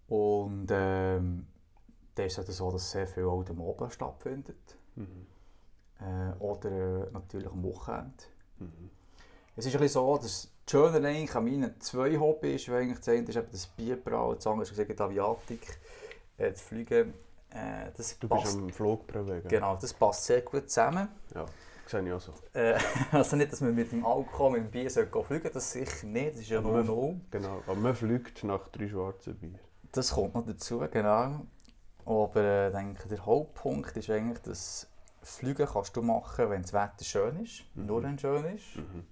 Und 0.09 0.68
ähm, 0.70 1.47
dann 2.14 2.26
ist 2.26 2.38
es 2.38 2.56
so, 2.56 2.70
dass 2.70 2.90
sehr 2.90 3.06
viel 3.06 3.24
auch 3.24 3.44
am 3.48 3.60
Abend 3.62 3.92
stattfindet. 3.92 4.76
Mhm. 4.96 5.26
Äh, 6.00 6.32
oder 6.42 6.70
äh, 7.06 7.10
natürlich 7.12 7.48
am 7.48 7.62
Wochenende. 7.62 8.12
Mhm. 8.58 8.90
Es 9.56 9.66
ist 9.66 9.74
ein 9.74 9.80
bisschen 9.80 10.02
so, 10.02 10.16
dass 10.16 10.50
das 10.64 10.70
Schöne 10.70 11.08
eigentlich 11.08 11.34
an 11.34 11.44
meinen 11.44 11.80
zwei 11.80 12.18
Hobbys 12.18 12.62
ist, 12.62 12.68
weil 12.70 12.82
eigentlich 12.82 12.98
das 12.98 13.08
eine 13.08 13.22
ist 13.28 13.36
eben 13.36 13.48
das 13.50 13.66
Bierbrauen, 13.66 14.36
das 14.36 14.46
andere 14.46 14.62
ist 14.62 14.70
gesagt 14.70 14.90
die 14.90 15.00
Aviatik, 15.02 15.78
äh, 16.38 16.50
das 16.50 16.62
Fliegen. 16.62 17.14
Äh, 17.50 17.90
das 17.96 18.18
Du 18.18 18.28
passt, 18.28 18.44
bist 18.44 18.56
am 18.58 18.70
Flug 18.70 19.06
bewegen. 19.06 19.46
genau, 19.48 19.76
das 19.76 19.92
passt 19.92 20.24
sehr 20.24 20.40
gut 20.40 20.70
zusammen. 20.70 21.08
Ja, 21.34 21.44
sehe 21.86 22.02
ich 22.06 22.12
auch 22.12 22.20
so. 22.20 22.32
Äh, 22.54 22.78
also 23.12 23.36
nicht, 23.36 23.52
dass 23.52 23.60
man 23.60 23.74
mit 23.74 23.92
dem 23.92 24.06
Alkohol, 24.06 24.52
mit 24.52 24.62
dem 24.64 24.70
Bier 24.70 24.90
fliegen 24.90 25.50
das 25.52 25.72
sicher 25.72 26.06
nicht, 26.06 26.32
das 26.32 26.40
ist 26.40 26.48
ja 26.48 26.60
nur 26.62 26.72
man- 26.72 26.86
no. 26.86 27.20
Genau, 27.30 27.62
aber 27.66 27.74
man 27.74 27.94
fliegt 27.94 28.42
nach 28.44 28.68
drei 28.68 28.88
schwarzen 28.88 29.34
Bier. 29.36 29.58
Das 29.92 30.12
kommt 30.12 30.34
noch 30.34 30.46
dazu, 30.46 30.78
genau. 30.90 31.42
Aber 32.05 32.40
äh, 32.42 32.68
ich 32.68 32.74
denke, 32.74 33.09
der 33.09 33.24
Hauptpunkt 33.24 33.96
ist 33.96 34.11
eigentlich, 34.11 34.40
dass 34.40 34.88
Fliegen 35.22 35.66
kannst 35.66 35.96
du 35.96 36.03
machen, 36.03 36.50
wenn 36.50 36.62
das 36.62 36.72
Wetter 36.72 37.05
schön 37.05 37.40
ist, 37.44 37.64
Mhm. 37.74 37.86
nur 37.86 38.03
wenn 38.03 38.14
es 38.16 38.20
schön 38.20 38.44
ist. 38.57 38.76
Mhm. 38.76 39.07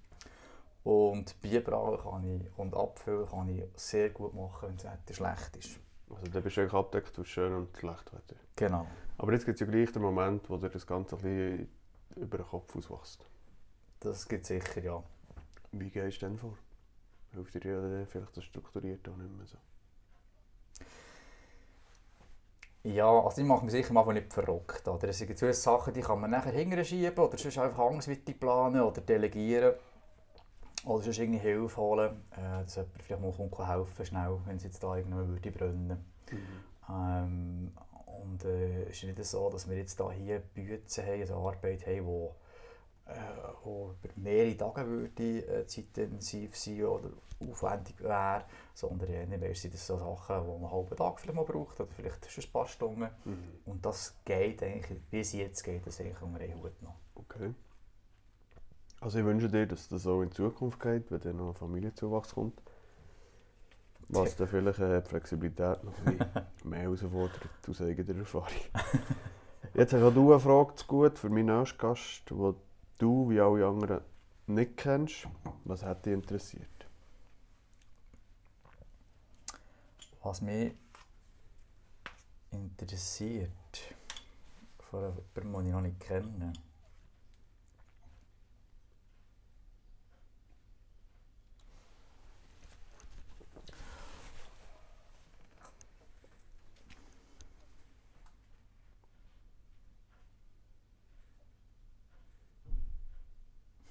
Und 0.83 1.39
Bierbrauen 1.41 1.99
kann 2.01 2.23
ich 2.23 2.57
und 2.57 2.75
Abfüllen 2.75 3.27
kann 3.29 3.49
ich 3.49 3.63
sehr 3.75 4.09
gut 4.09 4.33
machen, 4.33 4.69
wenn 4.69 4.75
das 4.77 4.85
Wetter 4.85 5.13
schlecht 5.13 5.55
ist. 5.57 5.79
Also 6.09 6.27
da 6.31 6.39
bist 6.41 6.57
du 6.57 6.61
eigentlich 6.61 6.73
abgedeckt 6.73 7.17
durch 7.17 7.31
schön 7.31 7.53
und 7.53 7.77
schlecht 7.77 8.11
Wetter. 8.13 8.35
Genau. 8.55 8.87
Aber 9.17 9.31
jetzt 9.31 9.45
gibt 9.45 9.61
es 9.61 9.65
ja 9.65 9.71
gleich 9.71 9.91
den 9.91 10.01
Moment, 10.01 10.49
wo 10.49 10.57
dir 10.57 10.69
das 10.69 10.85
Ganze 10.85 11.15
ein 11.15 11.21
bisschen 11.21 11.69
über 12.15 12.37
den 12.39 12.47
Kopf 12.47 12.75
auswächst. 12.75 13.25
Das 13.99 14.27
gibt 14.27 14.45
sicher, 14.47 14.81
ja. 14.81 15.03
Wie 15.71 15.89
gehst 15.89 16.21
du 16.21 16.25
denn 16.25 16.37
vor? 16.37 16.57
Hilft 17.33 17.53
dir 17.63 17.71
ja 17.71 17.81
dann 17.81 18.07
vielleicht 18.07 18.35
das 18.35 18.43
strukturiert 18.43 19.07
auch 19.07 19.15
nicht 19.15 19.31
mehr 19.37 19.45
so? 19.45 19.57
Ja, 22.83 23.19
also 23.19 23.41
ich 23.41 23.47
mache 23.47 23.63
mich 23.63 23.73
sicher 23.73 23.93
mal 23.93 24.11
nicht 24.11 24.33
verrückt. 24.33 24.87
Oder? 24.87 25.09
Es 25.09 25.19
gibt 25.19 25.37
so 25.37 25.51
Sachen, 25.51 25.93
die 25.93 26.01
kann 26.01 26.19
man 26.19 26.31
nachher 26.31 26.51
hinterher 26.51 26.83
schieben 26.83 27.19
oder 27.19 27.37
sonst 27.37 27.57
einfach 27.59 27.85
andersweitig 27.85 28.39
planen 28.39 28.81
oder 28.81 29.01
delegieren. 29.01 29.75
Oder 30.85 31.03
sonst 31.03 31.19
irgendwie 31.19 31.39
Hilfe 31.39 31.79
holen, 31.79 32.23
äh, 32.31 32.63
dass 32.63 32.75
jemand 32.75 33.03
vielleicht 33.03 33.21
mal 33.21 33.31
kommt 33.31 33.67
helfen 33.67 34.05
schnell, 34.05 34.37
wenn 34.45 34.55
es 34.55 34.63
jetzt 34.63 34.83
da 34.83 34.95
irgendwann 34.95 35.29
würde 35.29 35.51
brennen. 35.51 36.05
Ähm, 36.89 37.71
und 38.23 38.45
äh, 38.45 38.83
es 38.85 38.97
ist 38.97 39.03
nicht 39.03 39.23
so, 39.25 39.49
dass 39.51 39.69
wir 39.69 39.77
jetzt 39.77 39.99
da 39.99 40.11
hier 40.11 40.39
Bützen 40.39 41.05
haben, 41.05 41.21
also 41.21 41.35
Arbeit 41.35 41.85
haben, 41.85 42.05
wo, 42.07 42.35
äh, 43.11 43.53
wo 43.63 43.95
über 44.03 44.13
mehrere 44.15 44.57
Tage 44.57 44.87
würde, 44.87 45.23
äh, 45.23 45.65
zeitintensiv 45.67 46.55
sein 46.57 46.83
oder 46.85 47.09
aufwendig 47.39 47.99
wäre, 48.01 48.45
sondern 48.73 49.09
eher 49.09 49.55
sind 49.55 49.73
das 49.73 49.85
so 49.87 49.97
Sachen, 49.97 50.43
die 50.43 50.47
man 50.47 50.55
einen 50.57 50.71
halben 50.71 50.95
Tag 50.95 51.19
vielleicht 51.19 51.35
mal 51.35 51.45
braucht 51.45 51.79
oder 51.79 51.89
vielleicht 51.91 52.29
schon 52.29 52.43
ein 52.43 52.51
paar 52.51 52.67
Stunden. 52.67 53.09
Mhm. 53.25 53.37
Und 53.65 53.85
das 53.85 54.15
geht 54.25 54.63
eigentlich, 54.63 54.99
es 55.11 55.33
jetzt 55.33 55.63
geht, 55.63 55.85
das 55.85 55.99
eigentlich 55.99 56.21
unter 56.21 56.39
einen 56.39 56.61
Hut 56.61 56.81
noch. 56.81 56.95
Okay. 57.15 57.53
Also 58.99 59.19
ich 59.19 59.25
wünsche 59.25 59.49
dir, 59.49 59.65
dass 59.65 59.89
das 59.89 60.05
auch 60.05 60.21
in 60.21 60.31
Zukunft 60.31 60.79
geht, 60.79 61.09
wenn 61.11 61.19
dann 61.21 61.37
noch 61.37 61.49
ein 61.49 61.55
Familienzuwachs 61.55 62.35
kommt. 62.35 62.61
Was 64.09 64.35
dann 64.35 64.47
vielleicht 64.47 64.79
äh, 64.79 65.01
die 65.01 65.09
Flexibilität 65.09 65.83
noch 65.83 65.93
ein 66.05 66.19
mehr 66.63 66.81
herausfordert 66.81 67.49
aus 67.67 67.81
eigener 67.81 68.19
Erfahrung. 68.19 68.47
Jetzt 69.73 69.93
hast 69.93 70.03
auch 70.03 70.13
du 70.13 70.31
eine 70.31 70.39
Frage 70.39 70.75
zu 70.75 70.85
gut 70.85 71.17
für 71.17 71.29
meinen 71.29 71.57
nächsten 71.57 71.77
Gast, 71.77 72.29
du 73.01 73.29
wie 73.29 73.39
alle 73.39 73.65
anderen 73.65 74.01
nicht 74.47 74.77
kennst. 74.77 75.27
Was 75.65 75.83
hat 75.83 76.05
dich 76.05 76.13
interessiert? 76.13 76.67
Was 80.23 80.41
mich 80.41 80.75
interessiert, 82.51 83.49
von 84.89 85.01
jemandem, 85.01 85.53
den 85.53 85.65
ich 85.65 85.71
noch 85.71 85.81
nicht 85.81 85.99
kenne, 85.99 86.53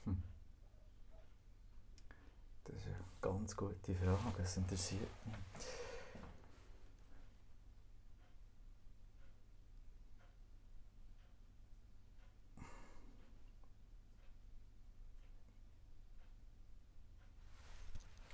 Hm. 0.04 0.22
Das 2.64 2.76
ist 2.76 2.86
eine 2.86 2.96
ganz 3.40 3.56
gute 3.56 3.94
Frage, 3.94 4.18
das 4.36 4.56
interessiert 4.58 5.08
mich. 5.24 5.36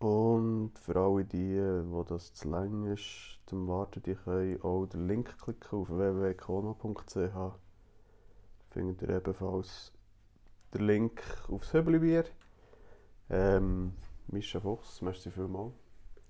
Und 0.00 0.72
für 0.78 0.96
alle 0.96 1.24
die, 1.26 1.60
wo 1.90 2.02
das 2.02 2.32
zu 2.32 2.48
lang 2.48 2.86
ist 2.86 3.38
zum 3.44 3.68
Warten, 3.68 4.02
die 4.02 4.14
können 4.14 4.60
auch 4.62 4.86
den 4.86 5.06
Link 5.06 5.38
klicken 5.38 5.78
auf 5.78 5.90
www.kono.ch. 5.90 7.58
Findet 8.70 9.02
ihr 9.02 9.10
ebenfalls 9.10 9.92
den 10.72 10.86
Link 10.86 11.22
aufs 11.48 11.74
Höbelibier. 11.74 12.24
Ähm, 13.28 13.92
Mischa 14.28 14.58
Fuchs, 14.58 15.02
merci 15.02 15.30
vielmals. 15.30 15.74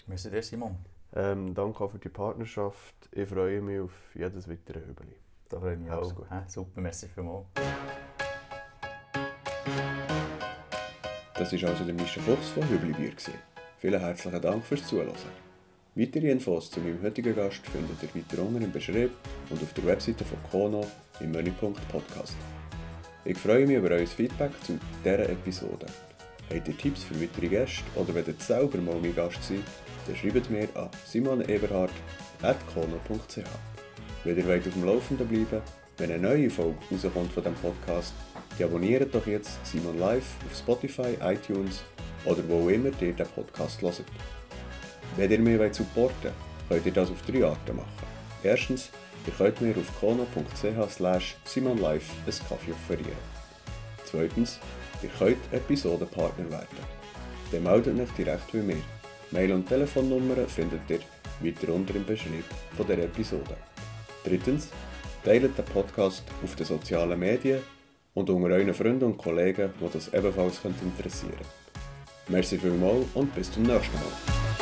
Merci 0.06 0.30
dir, 0.30 0.42
Simon. 0.42 0.76
Ähm, 1.12 1.54
danke 1.54 1.84
auch 1.84 1.92
für 1.92 1.98
die 2.00 2.08
Partnerschaft. 2.08 2.94
Ich 3.12 3.28
freue 3.28 3.60
mich 3.60 3.80
auf 3.80 4.14
jedes 4.16 4.48
weitere 4.48 4.80
Höbeli. 4.80 5.14
Da 5.48 5.60
freue 5.60 5.74
ich 5.74 5.80
mich 5.80 5.90
Alles 5.92 6.10
auch. 6.10 6.16
gut. 6.16 6.26
Super, 6.48 6.80
merci 6.80 7.06
vielmals. 7.08 7.46
Das 11.34 11.52
war 11.52 11.70
also 11.70 11.84
der 11.84 11.94
Mischa 11.94 12.20
Fuchs 12.20 12.48
von 12.48 12.68
Hüblibier. 12.68 13.12
Vielen 13.80 13.98
herzlichen 13.98 14.40
Dank 14.42 14.64
fürs 14.64 14.86
Zuhören. 14.86 15.10
Weitere 15.94 16.30
Infos 16.30 16.70
zu 16.70 16.80
meinem 16.80 17.02
heutigen 17.02 17.34
Gast 17.34 17.66
findet 17.66 18.02
ihr 18.02 18.10
weiter 18.14 18.42
unten 18.42 18.60
im 18.62 18.70
Beschrieb 18.70 19.10
und 19.48 19.62
auf 19.62 19.72
der 19.72 19.86
Webseite 19.86 20.22
von 20.22 20.36
Kono 20.50 20.86
im 21.20 21.30
Menüpunkt 21.30 21.80
Podcast. 21.88 22.36
Ich 23.24 23.38
freue 23.38 23.66
mich 23.66 23.78
über 23.78 23.88
euer 23.90 24.06
Feedback 24.06 24.50
zu 24.62 24.78
dieser 25.02 25.30
Episode. 25.30 25.86
Habt 26.52 26.68
ihr 26.68 26.76
Tipps 26.76 27.04
für 27.04 27.18
weitere 27.18 27.48
Gäste 27.48 27.82
oder 27.96 28.14
wollt 28.14 28.28
ihr 28.28 28.34
selber 28.38 28.76
mal 28.78 29.00
mein 29.00 29.14
Gast 29.14 29.42
sein, 29.42 29.64
dann 30.06 30.14
schreibt 30.14 30.50
mir 30.50 30.68
an 30.74 30.90
simoneberhard.kono.ch. 31.06 33.48
Wenn 34.24 34.36
ihr 34.36 34.46
wollt 34.46 34.68
auf 34.68 34.74
dem 34.74 34.84
Laufenden 34.84 35.26
bleiben 35.26 35.62
wenn 35.96 36.12
eine 36.12 36.28
neue 36.28 36.48
Folge 36.48 36.78
rauskommt 36.90 37.32
von 37.32 37.42
diesem 37.42 37.56
Podcast, 37.56 38.14
dann 38.58 38.68
abonniert 38.68 39.14
doch 39.14 39.26
jetzt 39.26 39.58
Simon 39.66 39.98
Live 39.98 40.36
auf 40.46 40.56
Spotify, 40.56 41.18
iTunes 41.20 41.82
oder 42.24 42.46
wo 42.48 42.68
immer 42.68 42.90
ihr 43.00 43.12
den 43.12 43.26
Podcast 43.26 43.82
hört. 43.82 44.02
Wenn 45.16 45.30
ihr 45.30 45.38
mich 45.38 45.74
supporten 45.74 46.32
wollt, 46.68 46.84
könnt 46.84 46.86
ihr 46.86 46.92
das 46.92 47.10
auf 47.10 47.22
drei 47.22 47.44
Arten 47.44 47.76
machen. 47.76 47.88
Erstens, 48.42 48.90
ihr 49.26 49.32
könnt 49.32 49.60
mir 49.60 49.74
auf 49.76 50.00
kono.ch 50.00 50.90
slash 50.90 51.36
simonlive 51.44 52.04
ein 52.26 52.48
Kaffee 52.48 52.72
offerieren. 52.72 53.18
Zweitens, 54.04 54.58
ihr 55.02 55.10
könnt 55.18 55.52
Episodenpartner 55.52 56.50
werden. 56.50 57.00
Dann 57.52 57.62
meldet 57.62 57.98
euch 57.98 58.10
direkt 58.16 58.52
bei 58.52 58.58
mir. 58.58 58.82
Mail- 59.32 59.52
und 59.52 59.68
Telefonnummern 59.68 60.46
findet 60.48 60.88
ihr 60.88 61.00
weiter 61.40 61.72
unter 61.72 61.94
im 61.94 62.04
Beschrieb 62.04 62.44
von 62.76 62.86
der 62.86 62.98
Episode. 62.98 63.56
Drittens, 64.24 64.68
teilt 65.24 65.56
den 65.56 65.64
Podcast 65.66 66.24
auf 66.42 66.54
den 66.56 66.66
sozialen 66.66 67.18
Medien 67.18 67.60
und 68.14 68.30
unter 68.30 68.54
euren 68.54 68.74
Freunden 68.74 69.04
und 69.04 69.18
Kollegen, 69.18 69.70
die 69.80 69.92
das 69.92 70.08
ebenfalls 70.12 70.60
interessieren 70.64 71.32
könnte. 71.32 71.59
Merci 72.28 72.58
vielmals 72.58 73.06
und 73.14 73.34
bis 73.34 73.50
zum 73.50 73.64
nächsten 73.64 73.94
Mal. 73.94 74.59